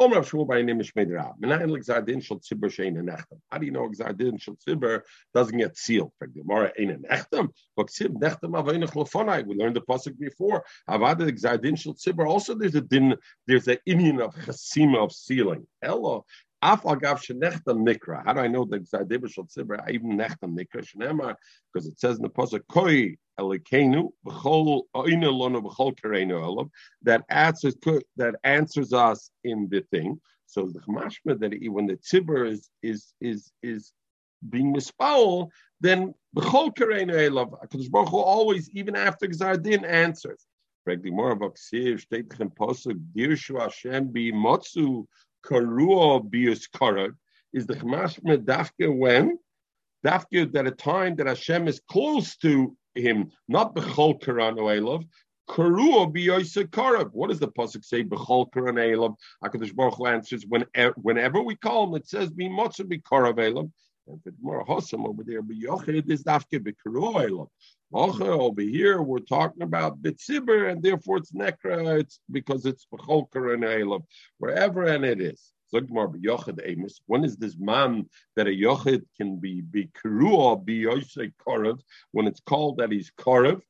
Om 0.00 0.14
Rav 0.14 0.26
Shmuel 0.26 0.48
by 0.48 0.62
name 0.62 0.80
is 0.80 0.90
Shmei 0.90 1.14
Rab. 1.14 1.38
Menayin 1.42 1.70
l'gzardin 1.70 2.24
shel 2.24 2.38
tzibur 2.40 2.70
shein 2.70 2.96
enechtem. 2.96 3.38
How 3.50 3.58
do 3.58 3.66
you 3.66 3.70
know 3.70 3.86
gzardin 3.86 4.40
shel 4.40 4.56
tzibur 4.56 5.02
doesn't 5.34 5.58
get 5.58 5.76
sealed? 5.76 6.10
For 6.18 6.26
Gemara 6.26 6.72
ein 6.80 7.02
enechtem, 7.02 7.50
but 7.76 7.88
tzib 7.88 8.18
nechtem 8.18 8.52
aveinach 8.52 8.94
lefonai. 8.94 9.44
We 9.44 9.56
learned 9.56 9.76
the 9.76 9.82
pasuk 9.82 10.18
before. 10.18 10.64
Avada 10.88 11.30
gzardin 11.30 11.78
shel 11.78 11.92
tzibur. 11.92 12.26
Also, 12.26 12.54
there's 12.54 12.76
a 12.76 12.80
din. 12.80 13.14
There's 13.46 13.68
an 13.68 13.76
Indian 13.84 14.22
of 14.22 14.34
chasima 14.36 15.04
of 15.04 15.12
sealing. 15.12 15.66
Hello. 15.82 16.24
Af 16.62 16.82
agav 16.84 17.18
shenechtam 17.18 17.86
nikra. 17.86 18.24
How 18.24 18.32
do 18.32 18.40
I 18.40 18.48
know 18.48 18.64
that 18.64 18.90
gzardin 18.90 19.30
shel 19.30 19.44
tzibur 19.44 19.86
even 19.90 20.12
nechtem 20.16 20.56
nikra 20.56 20.82
shenema? 20.82 21.34
Because 21.74 21.86
it 21.86 22.00
says 22.00 22.16
in 22.16 22.22
the 22.22 22.30
pasuk 22.30 22.62
koi 22.70 23.18
That 27.02 27.24
answers 27.30 27.76
that 28.16 28.34
answers 28.44 28.92
us 28.92 29.30
in 29.44 29.68
the 29.70 29.80
thing. 29.90 30.20
So 30.46 30.66
the 30.66 30.80
mashma 30.80 31.38
that 31.38 31.52
when 31.70 31.86
the 31.86 31.96
tzibur 31.96 32.48
is 32.48 32.70
is 32.82 33.14
is 33.20 33.52
is 33.62 33.92
being 34.48 34.74
misfoul, 34.74 35.48
then 35.80 36.14
b'chol 36.36 36.74
kareinu 36.74 37.30
olav 37.30 37.50
Hakadosh 37.50 37.90
Baruch 37.90 38.12
always 38.12 38.68
even 38.70 38.96
after 38.96 39.26
Gzardin 39.26 39.84
answers. 39.88 40.46
Frag 40.84 41.02
the 41.02 41.10
more 41.10 41.32
about 41.32 41.56
Ksiv 41.56 42.04
steht 42.06 42.40
in 42.40 42.50
Pasuk 42.50 42.98
Dirshu 43.14 43.60
Hashem 43.60 44.08
bi 44.08 44.32
motzu 44.32 45.06
karuo 45.44 46.28
bius 46.28 46.68
karad 46.68 47.14
is 47.52 47.66
the 47.66 47.74
mashma 47.74 48.38
dafke 48.38 48.96
when 48.96 49.38
dafke 50.04 50.52
that 50.52 50.66
a 50.66 50.70
time 50.70 51.16
that 51.16 51.26
Hashem 51.26 51.68
is 51.68 51.80
close 51.88 52.36
to 52.38 52.76
him, 52.94 53.30
not 53.48 53.74
bechol 53.74 54.20
karan 54.20 54.56
oelav. 54.56 55.06
Karua 55.48 56.12
biyoisa. 56.12 57.10
What 57.12 57.30
does 57.30 57.40
the 57.40 57.48
pasuk 57.48 57.84
say? 57.84 58.04
Bechol 58.04 58.52
karan 58.52 58.76
elav. 58.76 59.16
Hakadosh 59.42 59.74
Baruch 59.74 59.94
Hu 59.94 60.06
answers 60.06 60.46
whenever, 60.46 60.94
whenever 60.96 61.42
we 61.42 61.56
call 61.56 61.88
him, 61.88 61.94
it 61.96 62.06
says 62.06 62.30
be 62.30 62.48
motza 62.48 62.88
be 62.88 62.98
karav 62.98 63.34
elav. 63.34 63.70
And 64.06 64.20
it's 64.24 64.36
more 64.40 64.64
hosam 64.64 65.06
over 65.06 65.22
there, 65.24 65.42
be 65.42 65.60
yochid 65.60 66.10
is 66.10 66.24
dafke 66.24 66.62
be 66.62 66.72
karua 66.72 67.28
elav. 67.28 67.48
Over 67.92 68.62
here, 68.62 69.02
we're 69.02 69.18
talking 69.18 69.62
about 69.62 70.00
bitzibur, 70.00 70.70
and 70.70 70.80
therefore 70.80 71.16
it's 71.16 71.32
nekra. 71.32 71.98
It's 71.98 72.20
because 72.30 72.64
it's 72.64 72.86
bechol 72.92 73.30
karan 73.32 73.62
elav, 73.62 74.04
wherever 74.38 74.84
and 74.84 75.04
it 75.04 75.20
is. 75.20 75.52
When 75.70 77.24
is 77.24 77.36
this 77.36 77.56
man 77.58 78.08
that 78.36 78.46
a 78.46 78.50
yochid 78.50 79.04
can 79.16 79.36
be 79.38 79.60
be 79.60 79.88
kerua 80.02 80.64
be 80.64 80.82
yosei 80.82 81.32
korav 81.46 81.80
when 82.12 82.26
it's 82.26 82.40
called 82.40 82.78
that 82.78 82.90
he's 82.90 83.10
korav? 83.18 83.60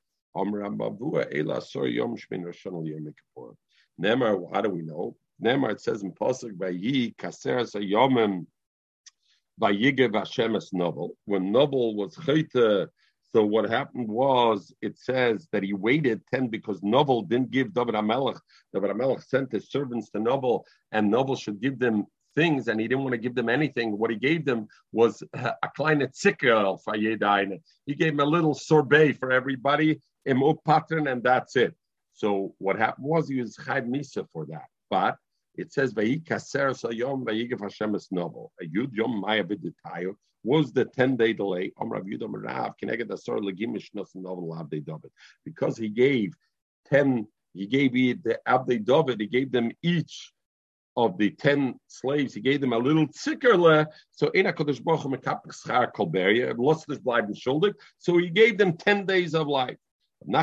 Nemar, 4.01 4.55
how 4.55 4.61
do 4.61 4.71
we 4.71 4.83
know? 4.83 5.17
Nemar, 5.43 5.73
it 5.73 5.81
says 5.81 6.03
in 6.03 6.13
Pasuk 6.13 6.57
by 6.57 6.69
Yi 6.69 7.15
Kaseras 7.19 7.75
Ayomim 7.75 8.47
by 9.59 9.73
Yigev 9.73 10.15
Hashem 10.15 10.57
Novel. 10.73 11.17
When 11.25 11.51
Novel 11.51 11.97
was 11.97 12.15
chayte 12.15 12.89
So 13.35 13.45
what 13.45 13.71
happened 13.71 14.09
was 14.09 14.73
it 14.83 14.99
says 14.99 15.47
that 15.53 15.63
he 15.63 15.73
waited 15.73 16.23
10 16.35 16.49
because 16.49 16.83
Novel 16.83 17.23
didn't 17.23 17.53
give 17.53 17.73
David 17.73 17.95
Amelech. 17.95 18.41
David 18.75 18.91
Amelech 18.91 19.23
sent 19.23 19.53
his 19.53 19.71
servants 19.71 20.11
to 20.11 20.19
Novel, 20.19 20.67
and 20.91 21.11
Novel 21.11 21.37
should 21.37 21.61
give 21.61 21.79
them 21.79 22.07
things, 22.35 22.69
and 22.69 22.81
he 22.81 22.89
didn't 22.89 23.05
want 23.05 23.13
to 23.13 23.19
give 23.19 23.35
them 23.37 23.49
anything. 23.49 23.97
What 23.97 24.11
he 24.11 24.17
gave 24.17 24.45
them 24.45 24.67
was 24.93 25.23
a 25.35 25.69
kleine 25.79 26.09
Zickel 26.13 26.83
for 26.83 26.95
Yedaine. 26.95 27.61
He 27.87 27.95
gave 27.95 28.17
them 28.17 28.27
a 28.27 28.31
little 28.31 28.55
sorbet 28.55 29.13
for 29.13 29.31
everybody, 29.31 30.01
im 30.27 30.43
pattern, 30.65 31.07
and 31.07 31.23
that's 31.23 31.55
it. 31.57 31.75
So 32.13 32.55
what 32.59 32.77
happened 32.77 33.07
was 33.07 33.29
he 33.29 33.41
was 33.41 33.57
Chayv 33.57 33.87
Misa 33.87 34.27
for 34.33 34.45
that. 34.47 34.67
But 34.91 35.17
it 35.57 35.73
says 35.73 35.95
Vayikaser 35.95 36.71
Sayom 36.71 37.25
Vayigav 37.25 37.61
Hashem 37.61 37.95
es 37.95 38.09
Novel. 38.11 38.53
Yud 38.63 38.91
Yom 38.93 39.21
Maya 39.21 39.45
Viditayo 39.45 40.15
was 40.43 40.73
the 40.73 40.85
10 40.85 41.17
day 41.17 41.33
delay. 41.33 41.73
Because 45.45 45.77
he 45.77 45.89
gave 45.89 46.35
10, 46.87 47.27
he 47.53 47.67
gave 47.67 48.23
the 48.23 48.39
Abdei 48.49 48.85
David, 48.85 49.21
he 49.21 49.27
gave 49.27 49.53
them 49.53 49.71
each 49.83 50.33
of 50.97 51.19
the 51.19 51.31
10 51.31 51.79
slaves, 51.89 52.35
he 52.35 52.41
gave 52.41 52.61
them 52.61 52.73
a 52.73 52.79
little 52.79 53.07
tzickerle. 53.09 53.87
So 54.13 54.29
in 54.29 54.47
HaKadosh 54.47 54.83
Baruch 54.83 55.97
Hu 55.97 56.63
lost 56.63 56.87
his 56.89 56.99
bleiben 56.99 57.37
schuldig. 57.37 57.75
So 57.99 58.17
he 58.19 58.31
gave 58.31 58.57
them 58.59 58.77
10 58.77 59.07
days 59.07 59.35
of 59.35 59.47
life. 59.47 59.77
Uh, 60.23 60.43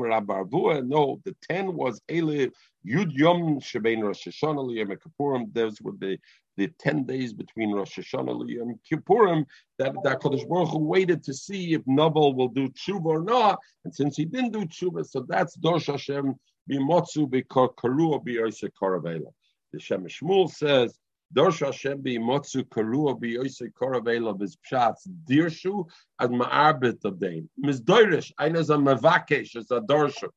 Rabavua, 0.00 0.86
no, 0.86 1.20
the 1.24 1.36
10 1.48 1.74
was 1.74 2.00
Ele 2.08 2.48
Yud 2.86 3.12
Yom 3.12 3.60
Shebein 3.60 4.02
Rosh 4.02 4.26
Hashanah 4.26 4.64
Liyam 4.68 4.96
Kippurim. 4.96 5.52
Those 5.52 5.80
were 5.80 5.92
the 5.98 6.18
the 6.56 6.68
10 6.78 7.04
days 7.04 7.32
between 7.32 7.72
Rosh 7.72 7.98
Hashanah 7.98 8.60
and 8.62 8.78
Kippurim 8.90 9.44
that, 9.78 9.94
that 10.04 10.20
Kodesh 10.20 10.48
Baruch 10.48 10.70
Hu 10.70 10.78
waited 10.78 11.22
to 11.24 11.34
see 11.34 11.74
if 11.74 11.82
Nabal 11.86 12.34
will 12.34 12.48
do 12.48 12.68
tshuva 12.70 13.04
or 13.04 13.22
not. 13.22 13.58
And 13.84 13.94
since 13.94 14.16
he 14.16 14.24
didn't 14.24 14.52
do 14.52 14.64
tshuva, 14.64 15.06
so 15.06 15.24
that's 15.28 15.54
Dosh 15.56 15.86
Hashem 15.86 16.34
b'motzu 16.70 17.28
b'kar 17.30 17.74
karua 17.74 18.24
b'yoyse 18.24 18.70
karavela. 18.80 19.32
The 19.72 19.80
Shem 19.80 20.06
Shmuel 20.06 20.50
says, 20.50 20.98
Dosh 21.32 21.60
Hashem 21.60 22.02
b'motzu 22.02 22.64
karua 22.64 23.18
b'yoyse 23.20 23.72
karavela 23.72 24.38
b'spshatz 24.38 25.08
dirshu 25.28 25.88
ad 26.20 26.30
ma'arbet 26.30 27.04
of 27.04 27.18
dain. 27.18 27.48
Mizdoirish, 27.62 28.32
einas 28.40 28.70
a 28.70 28.78
mavakesh, 28.78 29.56
as 29.56 29.70
a 29.70 29.80
dorshu, 29.80 30.28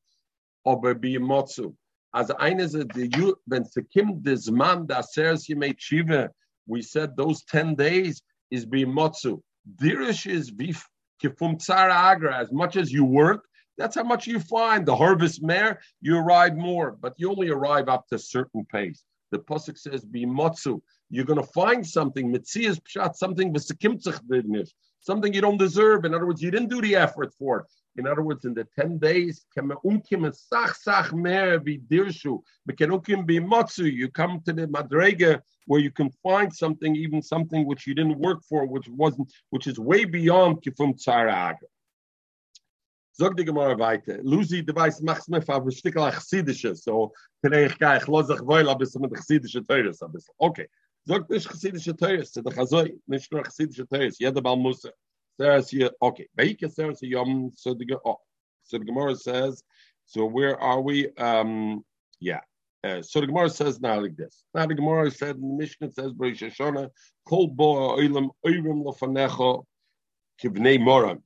aber 0.66 0.94
b'motzu. 0.94 1.74
As 2.12 2.30
eines 2.40 2.72
the 2.72 3.36
when 3.46 3.64
sekim 3.64 4.22
this 4.24 4.50
man 4.50 4.88
he 5.46 5.54
made 5.54 5.80
shiva, 5.80 6.30
we 6.66 6.82
said 6.82 7.16
those 7.16 7.44
ten 7.44 7.76
days 7.76 8.20
is 8.50 8.66
bimotzu. 8.66 9.40
Dirish 9.76 10.28
is 10.28 10.50
vif 10.50 10.88
kifum 11.22 11.56
tsara 11.56 11.94
agra. 11.94 12.36
As 12.36 12.50
much 12.50 12.76
as 12.76 12.92
you 12.92 13.04
work, 13.04 13.44
that's 13.78 13.94
how 13.94 14.02
much 14.02 14.26
you 14.26 14.40
find. 14.40 14.84
The 14.84 14.96
harvest 14.96 15.42
mare, 15.42 15.80
you 16.00 16.18
arrive 16.18 16.56
more, 16.56 16.92
but 17.00 17.14
you 17.16 17.30
only 17.30 17.48
arrive 17.48 17.88
up 17.88 18.08
to 18.08 18.16
a 18.16 18.18
certain 18.18 18.64
pace. 18.64 19.04
The 19.30 19.38
pasuk 19.38 19.78
says 19.78 20.04
bimotzu. 20.04 20.82
You're 21.08 21.24
going 21.24 21.40
to 21.40 21.46
find 21.46 21.86
something. 21.86 22.30
Mitzi 22.30 22.66
is 22.66 22.78
pshat 22.80 23.16
something 23.16 23.54
something 25.02 25.32
you 25.32 25.40
don't 25.40 25.56
deserve. 25.56 26.04
In 26.04 26.14
other 26.14 26.26
words, 26.26 26.42
you 26.42 26.50
didn't 26.50 26.68
do 26.68 26.80
the 26.80 26.96
effort 26.96 27.32
for 27.38 27.60
it. 27.60 27.66
In 27.96 28.06
other 28.06 28.22
words, 28.22 28.44
in 28.44 28.54
the 28.54 28.66
10 28.78 28.98
days, 28.98 29.44
you 29.56 29.62
come 29.62 29.70
to 34.40 34.52
the 34.52 34.68
madrega 34.68 35.40
where 35.66 35.80
you 35.80 35.90
can 35.90 36.10
find 36.22 36.54
something, 36.54 36.94
even 36.96 37.22
something 37.22 37.66
which 37.66 37.86
you 37.86 37.94
didn't 37.94 38.18
work 38.18 38.42
for, 38.48 38.64
which 38.64 38.88
wasn't, 38.88 39.32
which 39.50 39.66
is 39.66 39.78
way 39.78 40.04
beyond 40.04 40.62
kifum 40.62 40.94
tzara 40.94 41.54
Weiter. 43.78 44.20
Lucy, 44.22 44.62
Chassidische. 46.12 46.74
So, 46.74 47.12
kann 47.42 47.52
ich 47.52 47.78
gar 47.78 47.98
bisschen 48.78 49.02
mit 49.02 49.68
Teures. 49.68 50.00
Okay. 50.38 50.68
Teures. 51.06 52.36
Nicht 53.06 53.32
nur 53.32 53.42
Teures. 53.42 54.18
Jeder 54.18 54.56
muss 54.56 54.84
er. 54.84 54.94
Says 55.40 55.72
okay. 56.00 56.28
says 56.68 57.00
yom. 57.02 57.50
So 57.54 57.74
the 57.74 57.98
oh, 58.04 58.18
so 58.62 58.78
Gemara 58.78 59.16
says. 59.16 59.64
So 60.04 60.26
where 60.26 60.60
are 60.60 60.80
we? 60.82 61.08
Um, 61.16 61.84
yeah. 62.20 62.40
Uh, 62.82 63.02
so 63.02 63.20
the 63.20 63.26
Gemara 63.26 63.48
says 63.48 63.80
now 63.80 64.00
like 64.00 64.16
this. 64.16 64.44
Now 64.54 64.66
the 64.66 64.74
Gemara 64.74 65.10
said, 65.10 65.36
the 65.36 65.46
Mishnah 65.46 65.92
says, 65.92 66.12
Kol 67.26 67.48
bo 67.48 67.96
oirim 67.96 68.30
moram. 70.78 71.22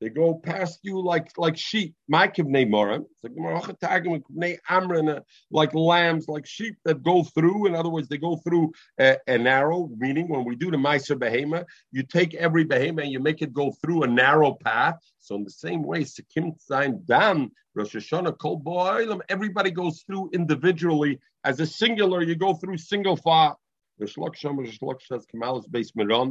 They 0.00 0.10
go 0.10 0.34
past 0.34 0.78
you 0.82 1.00
like 1.02 1.36
like 1.36 1.56
sheep. 1.56 1.94
My 2.08 2.28
kivnei 2.28 2.68
morim. 2.68 3.04
Like 5.50 5.74
lambs, 5.74 6.28
like 6.28 6.46
sheep 6.46 6.76
that 6.84 7.02
go 7.02 7.24
through. 7.24 7.66
In 7.66 7.74
other 7.74 7.88
words, 7.88 8.08
they 8.08 8.18
go 8.18 8.36
through 8.36 8.72
a, 9.00 9.16
a 9.26 9.38
narrow. 9.38 9.88
Meaning, 9.96 10.28
when 10.28 10.44
we 10.44 10.54
do 10.54 10.70
the 10.70 10.76
meiser 10.76 11.18
behema, 11.18 11.64
you 11.90 12.04
take 12.04 12.34
every 12.34 12.64
behema 12.64 13.02
and 13.02 13.10
you 13.10 13.18
make 13.18 13.42
it 13.42 13.52
go 13.52 13.72
through 13.82 14.04
a 14.04 14.06
narrow 14.06 14.52
path. 14.54 14.94
So 15.18 15.34
in 15.34 15.44
the 15.44 15.50
same 15.50 15.82
way, 15.82 16.04
Sikim 16.04 16.52
Tzayin 16.58 17.04
Dan 17.04 17.50
Rosh 17.74 17.96
Hashanah 17.96 18.38
Kol 18.38 18.60
Bo'olam, 18.60 19.20
everybody 19.28 19.70
goes 19.72 20.02
through 20.06 20.30
individually 20.32 21.18
as 21.44 21.58
a 21.58 21.66
singular. 21.66 22.22
You 22.22 22.36
go 22.36 22.54
through 22.54 22.78
single 22.78 23.16
file. 23.16 23.58
Shlok 24.06 24.36
Shlok 24.36 25.00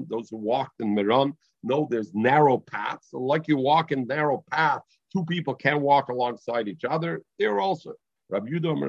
those 0.09 0.29
who 0.29 0.37
walked 0.37 0.81
in 0.81 0.95
Miran, 0.95 1.33
know 1.63 1.87
there's 1.89 2.13
narrow 2.13 2.57
paths. 2.57 3.09
Like 3.13 3.47
you 3.47 3.57
walk 3.57 3.91
in 3.91 4.07
narrow 4.07 4.43
path, 4.49 4.81
two 5.13 5.25
people 5.25 5.55
can 5.55 5.81
walk 5.81 6.09
alongside 6.09 6.67
each 6.67 6.85
other. 6.85 7.21
There 7.39 7.59
also. 7.59 7.93
Rabbi 8.29 8.49
Yudom 8.49 8.81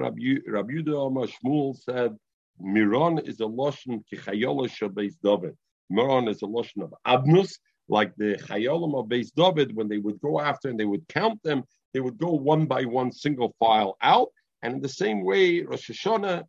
Shmuel 1.45 1.77
said, 1.77 2.17
Miran 2.61 3.19
is 3.19 3.41
a 3.41 3.47
lotion 3.47 4.05
kichayola 4.13 4.69
shabeis 4.69 5.15
David. 5.23 5.57
Miran 5.91 6.29
is 6.29 6.43
a 6.43 6.47
lotion 6.47 6.83
of 6.83 6.93
abnus, 7.07 7.59
like 7.89 8.15
the 8.17 8.37
chayolim 8.37 8.99
of 8.99 9.07
Beis 9.07 9.33
David, 9.35 9.75
when 9.75 9.89
they 9.89 9.99
would 9.99 10.21
go 10.21 10.41
after 10.41 10.69
and 10.69 10.79
they 10.79 10.85
would 10.85 11.07
count 11.09 11.43
them, 11.43 11.63
they 11.95 12.01
would 12.01 12.19
go 12.19 12.33
one 12.33 12.67
by 12.67 12.85
one, 12.85 13.11
single 13.13 13.55
file 13.59 13.97
out. 14.03 14.29
And 14.63 14.75
in 14.75 14.81
the 14.81 14.89
same 14.89 15.25
way, 15.25 15.63
Rosh 15.63 15.91
Hashanah, 15.91 16.45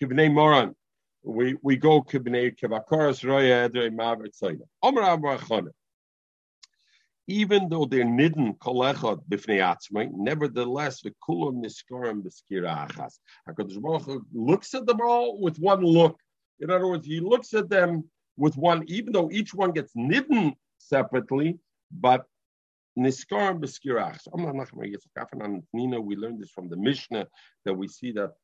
Kivnei 0.00 0.32
Moran, 0.32 0.74
we 1.24 1.56
we 1.62 1.76
go 1.76 2.02
kibnei 2.02 2.54
roya 3.24 3.68
edrei. 3.68 3.90
Even 7.26 7.68
though 7.70 7.86
they're 7.86 8.04
nidden 8.04 8.58
kolechot 8.58 9.22
b'fnei 9.28 9.58
atzmai, 9.58 10.10
nevertheless 10.12 11.00
the 11.00 11.10
kulam 11.26 11.64
niskarim 11.64 12.22
b'skira 12.22 12.86
achas. 12.86 13.18
Hakadosh 13.48 13.80
Baruch 13.80 14.22
looks 14.34 14.74
at 14.74 14.84
them 14.84 15.00
all 15.00 15.40
with 15.40 15.58
one 15.58 15.80
look. 15.80 16.20
In 16.60 16.70
other 16.70 16.86
words, 16.86 17.06
he 17.06 17.20
looks 17.20 17.54
at 17.54 17.70
them 17.70 18.04
with 18.36 18.56
one, 18.58 18.84
even 18.88 19.12
though 19.14 19.30
each 19.30 19.54
one 19.54 19.72
gets 19.72 19.94
nidden 19.96 20.54
separately, 20.76 21.58
but 21.90 22.26
niskarim 22.98 23.58
b'skira 23.58 24.14
achas. 24.14 24.28
We 26.04 26.16
learned 26.16 26.42
this 26.42 26.50
from 26.50 26.68
the 26.68 26.76
Mishnah 26.76 27.26
that 27.64 27.72
we 27.72 27.88
see 27.88 28.12
that 28.12 28.34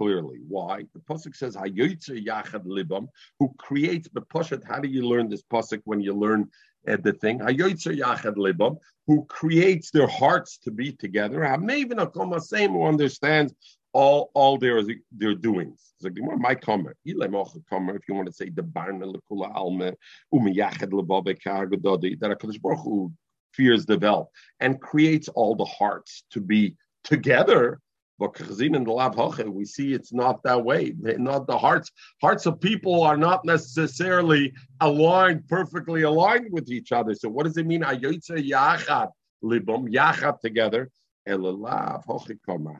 clearly. 0.00 0.38
Why? 0.48 0.84
The 0.94 1.00
pasuk 1.00 1.36
says 1.36 1.54
Hayotzer 1.56 2.24
Yachad 2.24 2.64
Libam, 2.64 3.08
who 3.38 3.52
creates 3.58 4.08
the 4.14 4.22
pasuk. 4.22 4.64
How 4.66 4.80
do 4.80 4.88
you 4.88 5.02
learn 5.06 5.28
this 5.28 5.42
pasuk 5.42 5.82
when 5.84 6.00
you 6.00 6.14
learn 6.14 6.48
uh, 6.88 6.96
the 7.02 7.12
thing? 7.12 7.40
Hayotzer 7.40 7.94
Yachad 7.98 8.36
Libam, 8.36 8.78
who 9.06 9.26
creates 9.26 9.90
their 9.90 10.06
hearts 10.06 10.56
to 10.64 10.70
be 10.70 10.92
together. 10.92 11.38
Maybe 11.58 11.94
a 11.94 12.40
same 12.40 12.70
who 12.70 12.84
understands 12.86 13.54
all 13.92 14.30
all 14.34 14.56
their 14.56 14.80
their 15.12 15.34
doings. 15.34 15.92
So 16.00 16.08
my 16.48 16.54
comment, 16.54 16.96
if 17.04 18.08
you 18.08 18.14
want 18.14 18.28
to 18.28 18.32
say 18.32 18.48
the 18.48 18.62
barna 18.62 19.14
lekula 19.14 19.54
alme 19.54 19.92
umiyachad 20.32 20.92
lebabe 20.92 21.36
kargadodi 21.44 22.18
that 22.20 22.30
Hakadosh 22.30 22.62
Baruch 22.62 22.84
Hu 22.84 23.12
fears 23.52 23.84
the 23.84 23.98
vel 23.98 24.30
and 24.60 24.80
creates 24.80 25.28
all 25.28 25.54
the 25.56 25.66
hearts 25.66 26.24
to 26.30 26.40
be 26.40 26.76
together. 27.04 27.80
We 28.20 29.64
see 29.64 29.94
it's 29.94 30.12
not 30.12 30.42
that 30.42 30.62
way. 30.62 30.94
Not 30.98 31.46
the 31.46 31.56
hearts. 31.56 31.90
Hearts 32.20 32.44
of 32.44 32.60
people 32.60 33.02
are 33.02 33.16
not 33.16 33.44
necessarily 33.46 34.52
aligned, 34.80 35.48
perfectly 35.48 36.02
aligned 36.02 36.52
with 36.52 36.70
each 36.70 36.92
other. 36.92 37.14
So 37.14 37.30
what 37.30 37.44
does 37.44 37.56
it 37.56 37.66
mean? 37.66 37.80
Yachad 37.82 39.08
libum 39.42 39.88
yachad 39.90 40.40
together. 40.40 40.90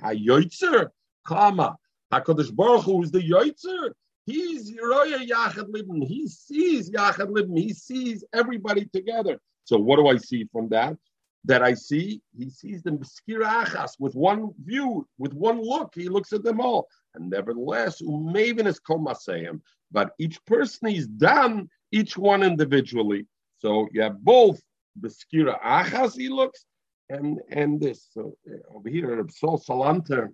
Hayoytzer 0.03 0.89
kama. 1.27 1.77
Hakadosh 2.13 2.55
Baruch 2.55 2.85
Hu 2.85 3.03
is 3.03 3.11
the 3.11 3.21
yoytzer. 3.21 3.93
He's 4.27 4.71
Yeroya 4.71 5.27
Yachad 5.27 5.71
Libim. 5.71 6.05
He 6.07 6.29
sees 6.29 6.91
Yachad 6.91 7.31
Libim. 7.31 7.57
He 7.59 7.73
sees 7.73 8.25
everybody 8.35 8.85
together. 8.87 9.41
So 9.65 9.79
what 9.79 9.97
do 9.97 10.09
I 10.09 10.19
see 10.19 10.47
from 10.53 10.69
that? 10.69 10.97
That 11.45 11.63
I 11.63 11.75
see, 11.75 12.21
he 12.37 12.51
sees 12.51 12.83
them 12.83 12.99
achas 12.99 13.93
with 13.99 14.15
one 14.15 14.51
view, 14.63 15.07
with 15.19 15.33
one 15.33 15.63
look. 15.63 15.93
He 15.95 16.09
looks 16.09 16.33
at 16.33 16.43
them 16.43 16.61
all. 16.61 16.87
And 17.15 17.31
nevertheless, 17.31 18.03
umavin 18.03 18.67
is 18.67 18.81
komasayim. 18.81 19.61
But 19.91 20.11
each 20.19 20.45
person 20.45 20.89
is 20.89 21.07
done, 21.07 21.69
each 21.93 22.17
one 22.17 22.43
individually. 22.43 23.27
So 23.59 23.89
you 23.93 24.03
have 24.03 24.23
both 24.23 24.61
the 25.01 25.09
skira 25.09 25.61
achas 25.63 26.17
he 26.17 26.29
looks 26.29 26.65
and 27.09 27.41
and 27.51 27.81
this. 27.81 28.09
So 28.13 28.37
uh, 28.49 28.77
over 28.77 28.89
here, 28.89 29.25
Psal 29.25 29.65
Salanter, 29.65 30.29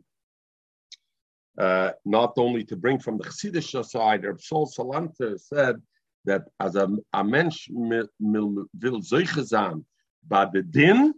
uh, 1.59 1.92
not 2.05 2.35
only 2.37 2.64
to 2.64 2.77
bring 2.77 2.99
from 2.99 3.19
the 3.19 3.25
Chassidish 3.25 3.85
side, 3.87 4.23
Psal 4.23 4.69
Salanter 4.77 5.40
said 5.40 5.77
that 6.25 6.42
as 6.61 6.75
a, 6.75 6.88
a 7.12 7.25
mensch 7.25 7.69
will 7.71 8.09
zeiche 9.01 9.45
by 10.29 10.47
the 10.53 10.62
din, 10.62 11.15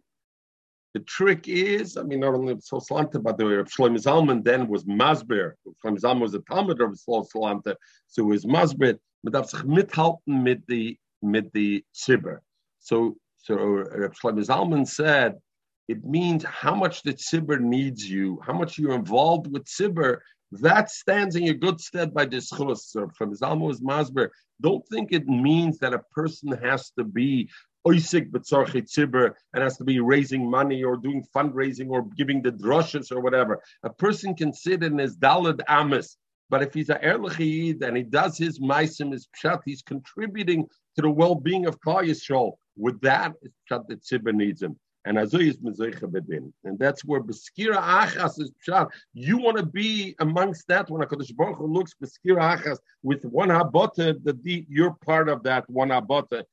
the 0.94 1.00
trick 1.00 1.48
is, 1.48 1.96
I 1.96 2.02
mean, 2.02 2.20
not 2.20 2.34
only 2.34 2.54
Psal 2.54 2.82
Salanter, 2.86 3.22
but 3.22 3.36
the 3.36 3.44
Shlomo 3.44 3.98
Zalman 4.02 4.42
then 4.42 4.68
was 4.68 4.84
Masber. 4.84 5.52
Shlomo 5.84 6.00
Zalman 6.00 6.20
was 6.20 6.34
a 6.34 6.40
Talmud 6.40 6.80
of 6.80 6.98
Salanter, 6.98 7.74
so 8.06 8.22
it 8.22 8.26
was 8.26 8.44
Masber. 8.44 8.98
Man 9.22 9.32
darf 9.32 9.50
sich 9.50 9.64
mit 9.64 9.90
the 10.68 10.96
mit 11.22 11.52
the 11.52 11.84
Tzibber. 11.94 12.38
So 12.80 13.16
so 13.36 13.54
Reb 13.54 14.14
Shlomo 14.14 14.44
Zalman 14.44 14.86
said 14.86 15.36
it 15.88 16.04
means 16.04 16.44
how 16.44 16.74
much 16.74 17.02
the 17.02 17.14
tzibur 17.14 17.58
needs 17.60 18.08
you, 18.08 18.38
how 18.46 18.52
much 18.52 18.78
you're 18.78 18.94
involved 18.94 19.50
with 19.50 19.64
tzibur. 19.64 20.18
That 20.52 20.90
stands 20.90 21.34
in 21.34 21.42
your 21.42 21.54
good 21.54 21.80
stead 21.80 22.14
by 22.14 22.26
this 22.26 22.50
chus. 22.50 22.94
From 23.16 23.34
Zalmo's 23.34 23.80
Masber, 23.80 24.28
don't 24.60 24.86
think 24.88 25.12
it 25.12 25.26
means 25.26 25.78
that 25.78 25.94
a 25.94 26.02
person 26.14 26.52
has 26.52 26.90
to 26.98 27.04
be 27.04 27.50
oisik 27.86 28.30
tzibur 28.30 29.32
and 29.52 29.62
has 29.62 29.76
to 29.76 29.84
be 29.84 30.00
raising 30.00 30.50
money 30.50 30.82
or 30.82 30.96
doing 30.96 31.24
fundraising 31.34 31.90
or 31.90 32.02
giving 32.16 32.42
the 32.42 32.52
drushes 32.52 33.12
or 33.12 33.20
whatever. 33.20 33.60
A 33.82 33.90
person 33.90 34.34
can 34.34 34.52
sit 34.52 34.82
in 34.82 34.98
his 34.98 35.16
dalad 35.16 35.60
amis, 35.68 36.16
but 36.50 36.62
if 36.62 36.74
he's 36.74 36.90
a 36.90 36.98
erlich 37.04 37.82
and 37.82 37.96
he 37.96 38.02
does 38.02 38.38
his 38.38 38.58
maisim, 38.60 39.12
his 39.12 39.28
pshat, 39.36 39.60
he's 39.64 39.82
contributing 39.82 40.66
to 40.96 41.02
the 41.02 41.10
well-being 41.10 41.66
of 41.66 41.80
Klal 41.80 42.04
Yisrael. 42.08 42.52
With 42.76 43.00
that, 43.02 43.32
it's 43.42 43.54
pshat 43.70 43.88
that 43.88 44.02
tzibur 44.02 44.34
needs 44.34 44.62
him. 44.62 44.78
And 45.04 45.16
Azoy 45.16 45.48
is 45.48 45.56
Mezoicha 45.58 46.02
Bedin. 46.02 46.52
And 46.64 46.78
that's 46.78 47.02
where 47.02 47.22
Beskira 47.22 47.76
Achas 47.76 48.38
is 48.40 48.52
Pshat. 48.66 48.88
You 49.14 49.38
want 49.38 49.56
to 49.56 49.64
be 49.64 50.14
amongst 50.20 50.68
that 50.68 50.90
when 50.90 51.00
HaKadosh 51.00 51.34
Baruch 51.34 51.56
Hu 51.56 51.66
looks 51.66 51.94
Beskira 52.02 52.58
Achas 52.58 52.76
with 53.02 53.24
one 53.24 53.48
Habota, 53.48 54.18
the 54.22 54.66
you're 54.68 54.96
part 55.06 55.30
of 55.30 55.44
that 55.44 55.64
one 55.70 55.90
Habota, 55.90 56.44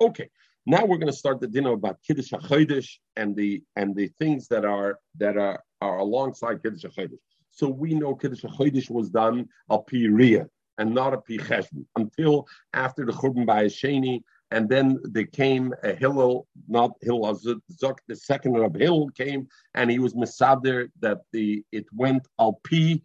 Okay. 0.00 0.28
Now 0.66 0.84
we're 0.84 0.98
going 0.98 1.12
to 1.12 1.18
start 1.18 1.40
the 1.40 1.46
dinner 1.46 1.72
about 1.72 1.98
Kiddush 2.06 2.32
HaChodesh 2.32 2.88
and 3.16 3.36
the 3.36 3.62
and 3.76 3.94
the 3.94 4.08
things 4.18 4.48
that 4.48 4.64
are 4.64 4.98
that 5.18 5.36
are, 5.36 5.62
are 5.80 5.98
alongside 5.98 6.62
Kiddush 6.62 6.84
HaChodesh. 6.84 7.18
So 7.50 7.68
we 7.68 7.94
know 7.94 8.14
Kiddush 8.14 8.42
HaChodesh 8.42 8.90
was 8.90 9.10
done 9.10 9.48
al 9.70 9.82
Pi 9.82 9.98
Riyah 9.98 10.48
and 10.78 10.94
not 10.94 11.12
a 11.12 11.18
Pi 11.18 11.62
until 11.96 12.46
after 12.72 13.04
the 13.04 13.12
Churban 13.12 13.46
Bayesheni 13.46 14.22
and 14.54 14.68
then 14.68 15.00
there 15.02 15.26
came 15.26 15.74
a 15.82 15.92
Hillel, 15.92 16.46
not 16.68 16.92
Hillel 17.02 17.34
Zuk, 17.36 17.98
the 18.06 18.14
second 18.14 18.56
of 18.56 18.74
Hillel 18.74 19.10
came, 19.10 19.48
and 19.74 19.90
he 19.90 19.98
was 19.98 20.14
Misader 20.14 20.90
that 21.00 21.22
the 21.32 21.64
it 21.72 21.86
went 21.92 22.28
al 22.38 22.60
pi, 22.68 23.00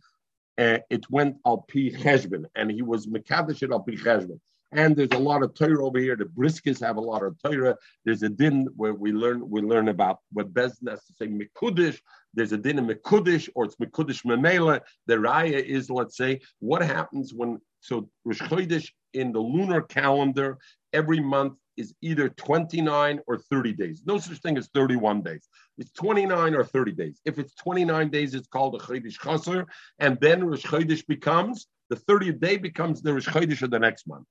uh, 0.59 0.77
it 0.91 1.09
went 1.09 1.37
al 1.47 1.65
pi 1.71 1.89
cheshbon, 1.89 2.45
and 2.55 2.69
he 2.69 2.83
was 2.83 3.07
Mekadesh 3.07 3.67
al 3.71 3.79
pi 3.79 3.93
cheshbon. 3.93 4.39
And 4.71 4.95
there's 4.95 5.09
a 5.13 5.17
lot 5.17 5.41
of 5.41 5.55
Torah 5.55 5.83
over 5.83 5.97
here. 5.97 6.15
The 6.15 6.25
Briskes 6.25 6.79
have 6.81 6.97
a 6.97 7.01
lot 7.01 7.23
of 7.23 7.35
Torah. 7.41 7.75
There's 8.05 8.21
a 8.21 8.29
din 8.29 8.67
where 8.75 8.93
we 8.93 9.11
learn 9.11 9.49
we 9.49 9.61
learn 9.61 9.87
about 9.87 10.19
what 10.31 10.53
Bezdin 10.53 10.89
has 10.89 11.03
to 11.05 11.13
say 11.13 11.27
Mikudish. 11.27 11.99
There's 12.35 12.51
a 12.51 12.57
din 12.57 12.77
in 12.77 12.87
Mikudish 12.87 13.49
or 13.55 13.65
it's 13.65 13.77
Mikudish 13.77 14.23
Memela. 14.25 14.81
The 15.07 15.15
Raya 15.15 15.63
is, 15.63 15.89
let's 15.89 16.15
say, 16.15 16.41
what 16.59 16.83
happens 16.83 17.33
when 17.33 17.59
so 17.81 18.09
Rosh 18.25 18.41
Chodesh 18.41 18.89
in 19.13 19.31
the 19.31 19.39
lunar 19.39 19.81
calendar 19.81 20.57
every 20.93 21.19
month 21.19 21.53
is 21.77 21.93
either 22.01 22.29
29 22.29 23.21
or 23.25 23.37
30 23.37 23.73
days. 23.73 24.03
No 24.05 24.17
such 24.19 24.39
thing 24.39 24.57
as 24.57 24.69
31 24.73 25.21
days. 25.21 25.47
It's 25.77 25.91
29 25.93 26.53
or 26.55 26.63
30 26.63 26.91
days. 26.91 27.21
If 27.25 27.39
it's 27.39 27.55
29 27.55 28.09
days, 28.09 28.35
it's 28.35 28.47
called 28.47 28.75
a 28.75 28.79
Chodesh 28.79 29.17
Chaser, 29.17 29.65
and 29.97 30.19
then 30.19 30.45
Rosh 30.45 30.65
Chodesh 30.65 31.07
becomes, 31.07 31.67
the 31.89 31.95
30th 31.95 32.41
day 32.41 32.57
becomes 32.57 33.01
the 33.01 33.13
Rosh 33.13 33.27
Chodesh 33.29 33.61
of 33.61 33.71
the 33.71 33.79
next 33.79 34.07
month. 34.07 34.25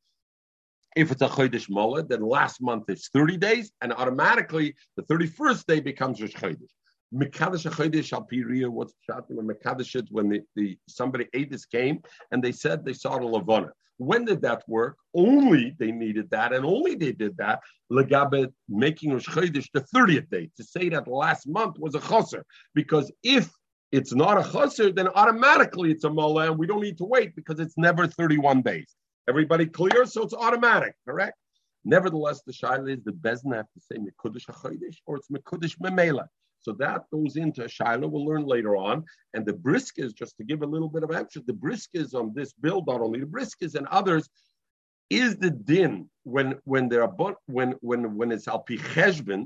If 0.97 1.13
it's 1.13 1.23
a 1.23 1.29
Chodesh 1.29 1.69
Mullah, 1.71 2.05
then 2.05 2.23
last 2.23 2.61
month 2.61 2.89
is 2.89 3.09
30 3.13 3.37
days, 3.37 3.73
and 3.81 3.93
automatically 3.93 4.75
the 4.97 5.03
31st 5.05 5.67
day 5.67 5.81
becomes 5.81 6.21
Rosh 6.21 6.35
Chodesh. 6.35 6.71
Mekadesh 7.15 7.71
Chodesh 7.71 8.13
Alpiria, 8.13 8.69
what's 8.69 8.95
shot 9.09 9.25
when 9.29 9.47
Mekadesh 9.47 10.07
when 10.11 10.43
the, 10.57 10.79
somebody 10.89 11.27
ate 11.33 11.51
this 11.51 11.65
came 11.65 12.03
and 12.33 12.43
they 12.43 12.53
said 12.53 12.85
they 12.85 12.93
saw 12.93 13.19
the 13.19 13.25
Lavana. 13.25 13.71
When 13.99 14.25
did 14.25 14.43
that 14.43 14.63
work? 14.69 14.97
Only 15.15 15.75
they 15.79 15.91
needed 15.91 16.31
that, 16.31 16.53
and 16.53 16.65
only 16.65 16.95
they 16.95 17.13
did 17.13 17.37
that. 17.39 17.61
Legabe 17.91 18.53
making 18.69 19.13
Rosh 19.13 19.27
Chodesh 19.27 19.67
the 19.73 19.81
30th 19.95 20.31
day 20.31 20.51
to 20.57 20.65
say 20.65 20.89
that 20.91 21.09
last 21.09 21.49
month 21.49 21.79
was 21.79 21.95
a 21.95 22.01
chaser. 22.01 22.45
Because 22.75 23.11
if 23.23 23.51
it's 23.91 24.15
not 24.15 24.39
a 24.39 24.53
chaser, 24.53 24.93
then 24.93 25.09
automatically 25.09 25.91
it's 25.91 26.05
a 26.05 26.11
mullah, 26.11 26.51
and 26.51 26.59
we 26.59 26.67
don't 26.67 26.83
need 26.83 26.99
to 26.99 27.05
wait 27.05 27.35
because 27.35 27.59
it's 27.59 27.77
never 27.77 28.07
31 28.07 28.63
days. 28.63 28.95
Everybody 29.29 29.67
clear? 29.67 30.07
So 30.07 30.23
it's 30.23 30.35
automatic, 30.35 30.95
correct? 31.07 31.37
Nevertheless, 31.85 32.43
the 32.47 32.53
shaila 32.53 32.97
is 32.97 33.05
the 33.05 33.13
bezna 33.13 33.57
have 33.57 33.67
to 33.75 33.81
say 33.81 33.99
mekudesh 33.99 34.47
chodesh 34.47 34.97
or 35.07 35.17
it's 35.17 35.29
mekudesh 35.29 35.77
memela. 35.79 36.27
So 36.61 36.73
that 36.75 37.05
goes 37.13 37.37
into 37.37 37.65
a 37.65 37.69
Shiloh, 37.69 38.09
we'll 38.09 38.27
learn 38.27 38.45
later 38.45 38.77
on. 38.77 39.05
And 39.35 39.47
the 39.47 39.53
brisk 39.53 39.99
is 39.99 40.13
just 40.13 40.37
to 40.39 40.45
give 40.45 40.63
a 40.63 40.67
little 40.67 40.89
bit 40.89 41.03
of 41.03 41.11
emphasis, 41.11 41.43
the 41.47 41.53
brisk 41.53 41.91
is 41.95 42.15
on 42.15 42.33
this 42.35 42.53
bill, 42.53 42.83
not 42.87 43.01
only 43.01 43.21
the 43.21 43.27
brisk 43.27 43.59
is 43.61 43.75
and 43.75 43.87
others, 43.89 44.29
is 45.11 45.37
the 45.37 45.51
din 45.51 46.11
when 46.25 46.57
when 46.65 46.89
there 46.89 47.03
are 47.03 47.37
when 47.47 47.75
when 47.81 48.17
when 48.17 48.33
it's 48.33 48.49
al 48.49 48.65
cheshbon, 48.65 49.45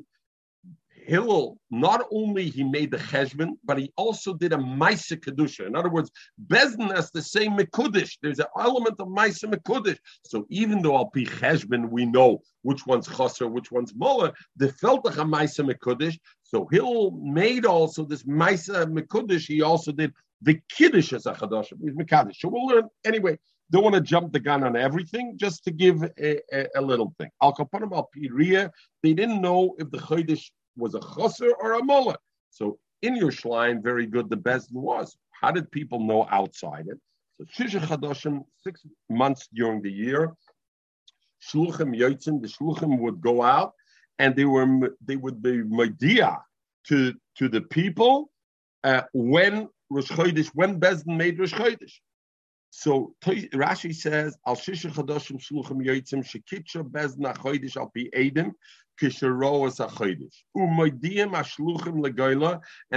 Hillel, 1.05 1.59
not 1.71 2.07
only 2.12 2.49
he 2.49 2.65
made 2.65 2.91
the 2.91 2.99
cheshbon, 2.99 3.53
but 3.65 3.79
he 3.79 3.93
also 3.97 4.35
did 4.35 4.53
a 4.53 4.57
Maisa 4.57 5.17
Kedusha. 5.19 5.67
In 5.67 5.77
other 5.77 5.91
words, 5.91 6.11
Bezdin 6.47 6.95
has 6.95 7.11
the 7.11 7.23
same 7.23 7.57
Mekudish. 7.57 8.19
There's 8.23 8.38
an 8.38 8.47
element 8.59 8.97
of 9.01 9.09
Maisa 9.09 9.53
Mekudish. 9.53 9.99
So 10.25 10.47
even 10.49 10.83
though 10.83 10.97
Al 10.97 11.07
Pi 11.07 11.25
cheshbon 11.25 11.91
we 11.91 12.07
know 12.07 12.41
which 12.62 12.87
one's 12.87 13.09
Chaser, 13.09 13.49
which 13.49 13.73
one's 13.73 13.95
Mullah, 13.95 14.33
the 14.57 14.69
Feltach 14.69 15.17
Maisa 15.29 15.69
Mekudish. 15.69 16.19
So 16.43 16.69
Hillel 16.71 17.12
made 17.23 17.67
also 17.67 18.05
this 18.05 18.23
Maisa 18.25 18.87
Mekudish. 18.87 19.47
He 19.47 19.62
also 19.62 19.93
did 19.93 20.12
the 20.43 20.61
Kiddush 20.69 21.12
as 21.12 21.27
a 21.27 21.33
Chadash. 21.33 21.73
He's. 21.81 22.41
So 22.41 22.49
we'll 22.49 22.67
learn 22.67 22.88
anyway. 23.05 23.38
Don't 23.71 23.85
want 23.85 23.95
to 23.95 24.03
jump 24.03 24.33
the 24.33 24.41
gun 24.41 24.65
on 24.65 24.77
everything, 24.77 25.38
just 25.38 25.65
to 25.65 25.71
give 25.71 26.03
a, 26.03 26.41
a, 26.53 26.67
a 26.77 26.81
little 26.83 27.15
thing. 27.19 27.31
Al 27.41 27.55
Kapanim 27.55 27.93
Al 27.93 28.11
Piriya, 28.15 28.71
they 29.03 29.15
didn't 29.15 29.41
know 29.41 29.75
if 29.79 29.91
the 29.91 29.99
Chodesh 29.99 30.51
was 30.77 30.95
a 30.95 31.01
chaser 31.01 31.53
or 31.61 31.75
a 31.75 31.85
mullah. 31.85 32.17
So 32.51 32.79
in 33.03 33.17
your 33.17 33.33
shrine, 33.33 33.83
very 33.83 34.07
good, 34.07 34.31
the 34.31 34.37
best 34.37 34.73
was. 34.73 35.17
How 35.31 35.51
did 35.51 35.71
people 35.71 36.01
know 36.01 36.27
outside 36.31 36.87
it? 36.89 36.99
So 37.37 37.45
Shisha 37.45 37.81
Chadoshim, 37.81 38.45
six 38.63 38.83
months 39.11 39.49
during 39.53 39.83
the 39.83 39.91
year, 39.91 40.33
Shluchim 41.43 41.97
Yotzim, 41.97 42.41
the 42.41 42.49
Shluchim 42.49 42.99
would 43.01 43.21
go 43.21 43.43
out 43.43 43.73
and 44.19 44.37
they 44.37 44.45
were 44.45 44.97
they 45.05 45.17
would 45.17 45.43
be 45.43 45.63
media 45.65 46.39
to 46.89 47.15
to 47.37 47.49
the 47.49 47.63
people 47.63 48.31
uh, 48.85 49.03
when 49.13 49.69
Rosh 49.91 50.11
Chodesh, 50.11 50.51
when 50.55 50.79
Bezdin 50.81 51.17
made 51.17 51.39
Rosh 51.39 51.55
Chodesh. 51.55 51.95
So 52.71 53.15
Rashi 53.25 53.95
says, 53.95 54.37
Al 54.47 54.57
Shisha 54.57 54.91
Chadoshim 54.93 55.43
Shluchim 55.45 55.85
Yotzim 55.85 56.25
Shekitcha 56.25 56.89
Bezdin 56.89 57.35
Chodesh 57.35 57.77
Al 57.77 57.91
Pi 57.95 58.09
Edim 58.17 58.53
and 59.03 59.11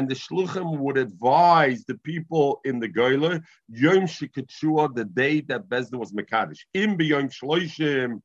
the 0.07 0.15
shluchim 0.15 0.77
would 0.77 0.97
advise 0.97 1.83
the 1.85 1.97
people 2.03 2.59
in 2.63 2.79
the 2.79 2.87
goila 2.87 3.41
yom 3.69 4.01
shikachua, 4.01 4.93
the 4.93 5.05
day 5.05 5.41
that 5.41 5.67
Bezdin 5.67 5.97
was 5.97 6.11
mekadosh. 6.11 6.59
Im 6.73 6.97
biyom 6.97 7.33
shloishim, 7.33 8.21